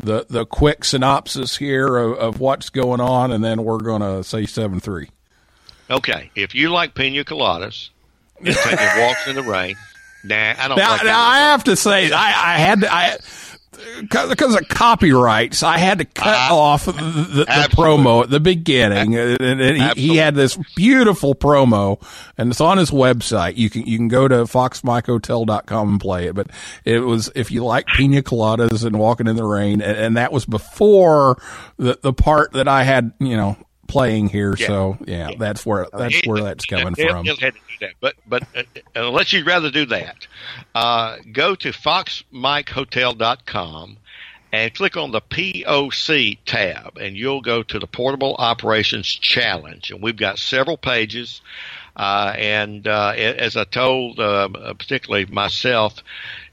the 0.00 0.24
the 0.30 0.46
quick 0.46 0.84
synopsis 0.84 1.58
here 1.58 1.98
of, 1.98 2.18
of 2.18 2.40
what's 2.40 2.70
going 2.70 3.00
on, 3.00 3.30
and 3.30 3.44
then 3.44 3.62
we're 3.62 3.76
going 3.78 4.00
to 4.00 4.24
say 4.24 4.46
seven 4.46 4.80
three. 4.80 5.10
Okay, 5.90 6.30
if 6.34 6.54
you 6.54 6.70
like 6.70 6.94
pina 6.94 7.24
coladas 7.24 7.90
and 8.38 8.54
taking 8.54 9.02
walks 9.02 9.26
in 9.26 9.36
the 9.36 9.42
rain, 9.42 9.76
nah, 10.24 10.54
I 10.58 10.68
don't 10.68 10.78
Now, 10.78 10.92
like 10.92 11.04
now. 11.04 11.20
I 11.20 11.38
have 11.38 11.64
to 11.64 11.76
say, 11.76 12.10
I, 12.10 12.54
I 12.54 12.58
had 12.58 12.80
to, 12.80 12.94
I 12.94 13.18
because 14.02 14.54
of 14.54 14.68
copyrights, 14.68 15.62
I 15.62 15.78
had 15.78 15.98
to 15.98 16.04
cut 16.04 16.50
Uh, 16.50 16.54
off 16.56 16.84
the, 16.86 16.92
the, 16.92 17.44
the 17.44 17.68
promo 17.70 18.22
at 18.22 18.30
the 18.30 18.40
beginning, 18.40 19.12
he, 19.12 20.08
he 20.08 20.16
had 20.16 20.34
this 20.34 20.58
beautiful 20.76 21.34
promo, 21.34 22.00
and 22.36 22.50
it's 22.50 22.60
on 22.60 22.78
his 22.78 22.90
website. 22.90 23.56
You 23.56 23.70
can 23.70 23.86
you 23.86 23.96
can 23.96 24.08
go 24.08 24.28
to 24.28 24.36
foxmikehotel.com 24.44 25.88
and 25.88 26.00
play 26.00 26.26
it. 26.26 26.34
But 26.34 26.48
it 26.84 27.00
was 27.00 27.30
if 27.34 27.50
you 27.50 27.64
like 27.64 27.86
pina 27.86 28.22
coladas 28.22 28.84
and 28.84 28.98
walking 28.98 29.26
in 29.26 29.36
the 29.36 29.44
rain, 29.44 29.80
and, 29.80 29.96
and 29.96 30.16
that 30.16 30.32
was 30.32 30.44
before 30.46 31.40
the 31.76 31.98
the 32.02 32.12
part 32.12 32.52
that 32.52 32.68
I 32.68 32.84
had, 32.84 33.12
you 33.18 33.36
know. 33.36 33.56
Playing 33.88 34.28
here, 34.28 34.54
Yeah. 34.58 34.66
so 34.66 34.98
yeah, 35.06 35.30
that's 35.38 35.64
where 35.66 35.86
that's 35.92 36.20
where 36.26 36.42
that's 36.42 36.66
coming 36.66 36.94
from. 36.94 37.24
He'll 37.24 37.36
have 37.36 37.54
to 37.54 37.60
do 37.60 37.76
that, 37.80 37.92
but 38.00 38.14
but 38.26 38.42
uh, 38.54 38.62
unless 38.94 39.32
you'd 39.32 39.46
rather 39.46 39.70
do 39.70 39.86
that, 39.86 40.26
uh, 40.74 41.16
go 41.32 41.54
to 41.56 41.70
foxmikehotel.com 41.72 43.96
and 44.52 44.74
click 44.74 44.96
on 44.96 45.10
the 45.10 45.20
POC 45.20 46.38
tab, 46.46 46.96
and 46.98 47.16
you'll 47.16 47.40
go 47.42 47.62
to 47.62 47.78
the 47.78 47.86
Portable 47.86 48.34
Operations 48.38 49.06
Challenge, 49.06 49.90
and 49.90 50.02
we've 50.02 50.16
got 50.16 50.38
several 50.38 50.76
pages. 50.76 51.40
Uh, 51.96 52.32
and 52.36 52.86
uh, 52.86 53.12
as 53.16 53.56
I 53.56 53.64
told, 53.64 54.20
uh, 54.20 54.48
particularly 54.74 55.26
myself, 55.26 55.94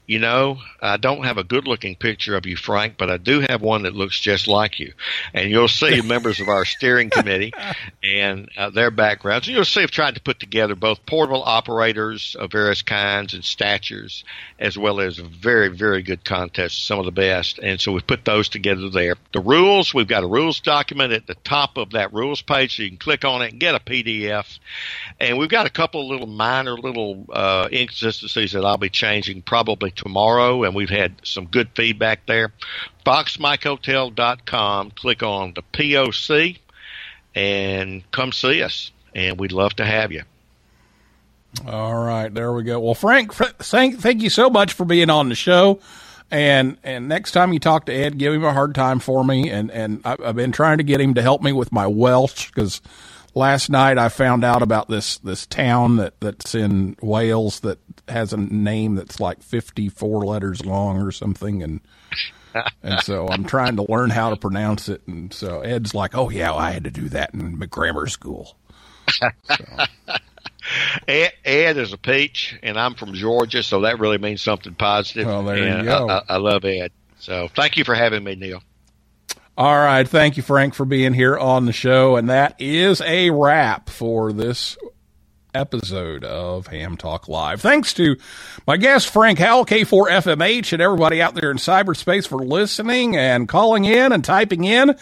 you 0.06 0.20
know, 0.20 0.58
I 0.80 0.98
don't 0.98 1.24
have 1.24 1.36
a 1.36 1.44
good 1.44 1.66
looking 1.66 1.96
picture 1.96 2.36
of 2.36 2.46
you, 2.46 2.56
Frank, 2.56 2.94
but 2.96 3.10
I 3.10 3.16
do 3.16 3.40
have 3.40 3.60
one 3.60 3.82
that 3.82 3.94
looks 3.94 4.20
just 4.20 4.46
like 4.46 4.78
you. 4.78 4.92
And 5.34 5.50
you'll 5.50 5.66
see 5.66 6.00
members 6.04 6.38
of 6.38 6.48
our 6.48 6.64
steering 6.64 7.10
committee 7.10 7.52
and 8.04 8.48
uh, 8.56 8.70
their 8.70 8.92
backgrounds. 8.92 9.48
And 9.48 9.56
you'll 9.56 9.64
see 9.64 9.82
I've 9.82 9.90
tried 9.90 10.14
to 10.14 10.20
put 10.20 10.38
together 10.38 10.76
both 10.76 11.04
portable 11.06 11.42
operators 11.42 12.36
of 12.38 12.52
various 12.52 12.82
kinds 12.82 13.34
and 13.34 13.44
statures, 13.44 14.22
as 14.60 14.78
well 14.78 15.00
as 15.00 15.18
very, 15.18 15.68
very 15.68 16.02
good 16.02 16.24
contests, 16.24 16.78
some 16.78 17.00
of 17.00 17.04
the 17.04 17.10
best. 17.10 17.58
And 17.58 17.80
so 17.80 17.90
we've 17.90 18.06
put 18.06 18.24
those 18.24 18.48
together 18.48 18.88
there. 18.88 19.16
The 19.32 19.40
rules, 19.40 19.92
we've 19.92 20.06
got 20.06 20.22
a 20.22 20.28
rules 20.28 20.60
document 20.60 21.12
at 21.12 21.26
the 21.26 21.34
top 21.34 21.78
of 21.78 21.90
that 21.90 22.12
rules 22.12 22.42
page, 22.42 22.76
so 22.76 22.84
you 22.84 22.90
can 22.90 22.98
click 22.98 23.24
on 23.24 23.42
it 23.42 23.50
and 23.50 23.60
get 23.60 23.74
a 23.74 23.80
PDF. 23.80 24.60
And 25.18 25.36
we've 25.36 25.48
got 25.48 25.66
a 25.66 25.70
couple 25.70 26.02
of 26.02 26.06
little 26.06 26.28
minor 26.28 26.76
little 26.76 27.26
uh, 27.32 27.68
inconsistencies 27.72 28.52
that 28.52 28.64
I'll 28.64 28.78
be 28.78 28.88
changing 28.88 29.42
probably 29.42 29.90
tomorrow, 29.96 30.62
and 30.64 30.74
we've 30.74 30.90
had 30.90 31.14
some 31.24 31.46
good 31.46 31.70
feedback 31.74 32.26
there. 32.26 32.52
FoxMikeHotel.com, 33.04 34.90
click 34.92 35.22
on 35.22 35.54
the 35.54 35.62
POC, 35.72 36.58
and 37.34 38.10
come 38.10 38.32
see 38.32 38.62
us. 38.62 38.92
And 39.14 39.38
we'd 39.38 39.52
love 39.52 39.74
to 39.76 39.84
have 39.84 40.12
you. 40.12 40.22
All 41.66 41.94
right, 41.94 42.32
there 42.32 42.52
we 42.52 42.64
go. 42.64 42.80
Well, 42.80 42.94
Frank, 42.94 43.32
fr- 43.32 43.44
thank 43.58 43.98
thank 43.98 44.22
you 44.22 44.28
so 44.28 44.50
much 44.50 44.74
for 44.74 44.84
being 44.84 45.08
on 45.08 45.28
the 45.30 45.34
show. 45.34 45.80
And 46.30 46.76
and 46.82 47.08
next 47.08 47.32
time 47.32 47.52
you 47.52 47.58
talk 47.58 47.86
to 47.86 47.92
Ed, 47.94 48.18
give 48.18 48.34
him 48.34 48.44
a 48.44 48.52
hard 48.52 48.74
time 48.74 48.98
for 48.98 49.24
me. 49.24 49.48
And 49.50 49.70
and 49.70 50.00
I, 50.04 50.16
I've 50.22 50.36
been 50.36 50.52
trying 50.52 50.78
to 50.78 50.84
get 50.84 51.00
him 51.00 51.14
to 51.14 51.22
help 51.22 51.42
me 51.42 51.52
with 51.52 51.72
my 51.72 51.86
Welsh 51.86 52.48
because 52.48 52.80
last 53.36 53.70
night 53.70 53.98
I 53.98 54.08
found 54.08 54.42
out 54.42 54.62
about 54.62 54.88
this 54.88 55.18
this 55.18 55.46
town 55.46 55.96
that 55.96 56.18
that's 56.20 56.54
in 56.54 56.96
Wales 57.00 57.60
that 57.60 57.78
has 58.08 58.32
a 58.32 58.36
name 58.36 58.96
that's 58.96 59.20
like 59.20 59.42
fifty 59.42 59.88
four 59.88 60.24
letters 60.24 60.64
long 60.64 61.00
or 61.00 61.12
something, 61.12 61.62
and 61.62 61.80
and 62.82 63.00
so 63.00 63.28
I'm 63.28 63.44
trying 63.44 63.76
to 63.76 63.86
learn 63.88 64.10
how 64.10 64.30
to 64.30 64.36
pronounce 64.36 64.88
it. 64.88 65.06
And 65.06 65.32
so 65.32 65.60
Ed's 65.60 65.94
like, 65.94 66.16
"Oh 66.16 66.30
yeah, 66.30 66.52
I 66.52 66.72
had 66.72 66.84
to 66.84 66.90
do 66.90 67.08
that 67.10 67.34
in 67.34 67.56
grammar 67.58 68.08
school." 68.08 68.56
Ed, 71.06 71.32
Ed 71.44 71.76
is 71.76 71.92
a 71.92 71.98
peach, 71.98 72.58
and 72.62 72.76
I'm 72.76 72.94
from 72.94 73.14
Georgia, 73.14 73.62
so 73.62 73.82
that 73.82 74.00
really 74.00 74.18
means 74.18 74.42
something 74.42 74.74
positive. 74.74 75.26
Well, 75.26 75.44
there 75.44 75.78
you 75.78 75.84
go. 75.84 76.08
I, 76.08 76.16
I, 76.16 76.22
I 76.30 76.36
love 76.38 76.64
Ed. 76.64 76.90
So 77.20 77.48
thank 77.54 77.76
you 77.76 77.84
for 77.84 77.94
having 77.94 78.24
me, 78.24 78.34
Neil. 78.34 78.62
All 79.58 79.76
right. 79.76 80.06
Thank 80.06 80.36
you, 80.36 80.42
Frank, 80.42 80.74
for 80.74 80.84
being 80.84 81.14
here 81.14 81.38
on 81.38 81.64
the 81.64 81.72
show. 81.72 82.16
And 82.16 82.28
that 82.28 82.56
is 82.58 83.00
a 83.00 83.30
wrap 83.30 83.88
for 83.88 84.30
this 84.32 84.76
episode 85.54 86.24
of 86.24 86.66
Ham 86.66 86.98
Talk 86.98 87.28
Live. 87.28 87.62
Thanks 87.62 87.94
to 87.94 88.16
my 88.66 88.76
guest, 88.76 89.08
Frank 89.08 89.38
Howell, 89.38 89.64
K4FMH, 89.64 90.74
and 90.74 90.82
everybody 90.82 91.22
out 91.22 91.34
there 91.34 91.50
in 91.50 91.56
cyberspace 91.56 92.28
for 92.28 92.44
listening 92.44 93.16
and 93.16 93.48
calling 93.48 93.86
in 93.86 94.12
and 94.12 94.22
typing 94.22 94.64
in. 94.64 94.94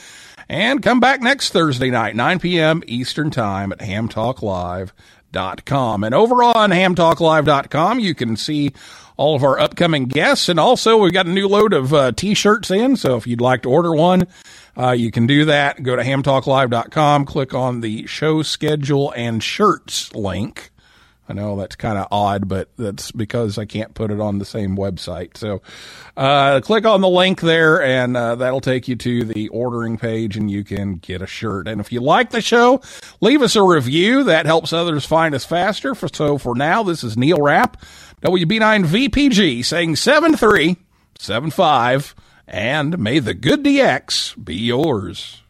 And 0.49 0.81
come 0.83 1.01
back 1.01 1.21
next 1.21 1.51
Thursday 1.51 1.91
night, 1.91 2.15
9 2.15 2.39
p.m. 2.39 2.85
Eastern 2.87 3.31
Time 3.31 3.73
at 3.73 3.81
hamtalklive.com. 3.81 6.05
And 6.05 6.15
over 6.15 6.45
on 6.45 6.71
hamtalklive.com, 6.71 7.99
you 7.99 8.15
can 8.15 8.37
see 8.37 8.73
all 9.17 9.37
of 9.37 9.45
our 9.45 9.59
upcoming 9.59 10.07
guests. 10.07 10.49
And 10.49 10.59
also, 10.59 10.99
we've 10.99 11.13
got 11.13 11.27
a 11.27 11.31
new 11.31 11.49
load 11.49 11.73
of 11.73 11.95
uh, 11.95 12.13
t 12.13 12.35
shirts 12.35 12.71
in. 12.71 12.97
So 12.97 13.17
if 13.17 13.27
you'd 13.27 13.41
like 13.41 13.63
to 13.63 13.71
order 13.71 13.95
one, 13.95 14.27
uh, 14.77 14.91
you 14.91 15.11
can 15.11 15.27
do 15.27 15.45
that. 15.47 15.83
Go 15.83 15.97
to 15.97 16.03
hamtalklive.com, 16.03 17.25
click 17.27 17.55
on 17.55 17.81
the 17.81 18.07
show 18.07 18.43
schedule 18.43 19.13
and 19.17 19.43
shirts 19.43 20.15
link. 20.15 20.71
I 21.27 21.33
know 21.33 21.57
that's 21.57 21.77
kind 21.77 21.97
of 21.97 22.07
odd, 22.11 22.49
but 22.49 22.69
that's 22.77 23.11
because 23.11 23.57
I 23.57 23.65
can't 23.65 23.95
put 23.95 24.11
it 24.11 24.21
on 24.21 24.39
the 24.39 24.45
same 24.45 24.77
website. 24.77 25.39
So, 25.39 25.63
uh, 26.19 26.61
click 26.61 26.85
on 26.85 27.01
the 27.01 27.09
link 27.09 27.41
there 27.41 27.83
and, 27.83 28.15
uh, 28.15 28.35
that'll 28.35 28.61
take 28.61 28.89
you 28.89 28.97
to 28.97 29.25
the 29.25 29.49
ordering 29.49 29.97
page 29.97 30.37
and 30.37 30.51
you 30.51 30.65
can 30.65 30.97
get 30.97 31.23
a 31.23 31.27
shirt. 31.27 31.67
And 31.67 31.81
if 31.81 31.91
you 31.91 32.01
like 32.01 32.31
the 32.31 32.43
show, 32.43 32.83
leave 33.23 33.41
us 33.41 33.57
a 33.57 33.63
review. 33.63 34.25
That 34.25 34.45
helps 34.45 34.75
others 34.75 35.07
find 35.07 35.35
us 35.35 35.47
faster. 35.47 35.95
For, 35.95 36.09
so 36.13 36.37
for 36.37 36.55
now, 36.55 36.83
this 36.83 37.03
is 37.03 37.17
Neil 37.17 37.41
Rapp, 37.41 37.79
WB9VPG 38.25 39.63
saying 39.63 39.97
7375 39.97 42.15
and 42.49 42.99
may 42.99 43.19
the 43.19 43.35
good 43.35 43.63
DX 43.63 44.43
be 44.43 44.55
yours. 44.55 45.43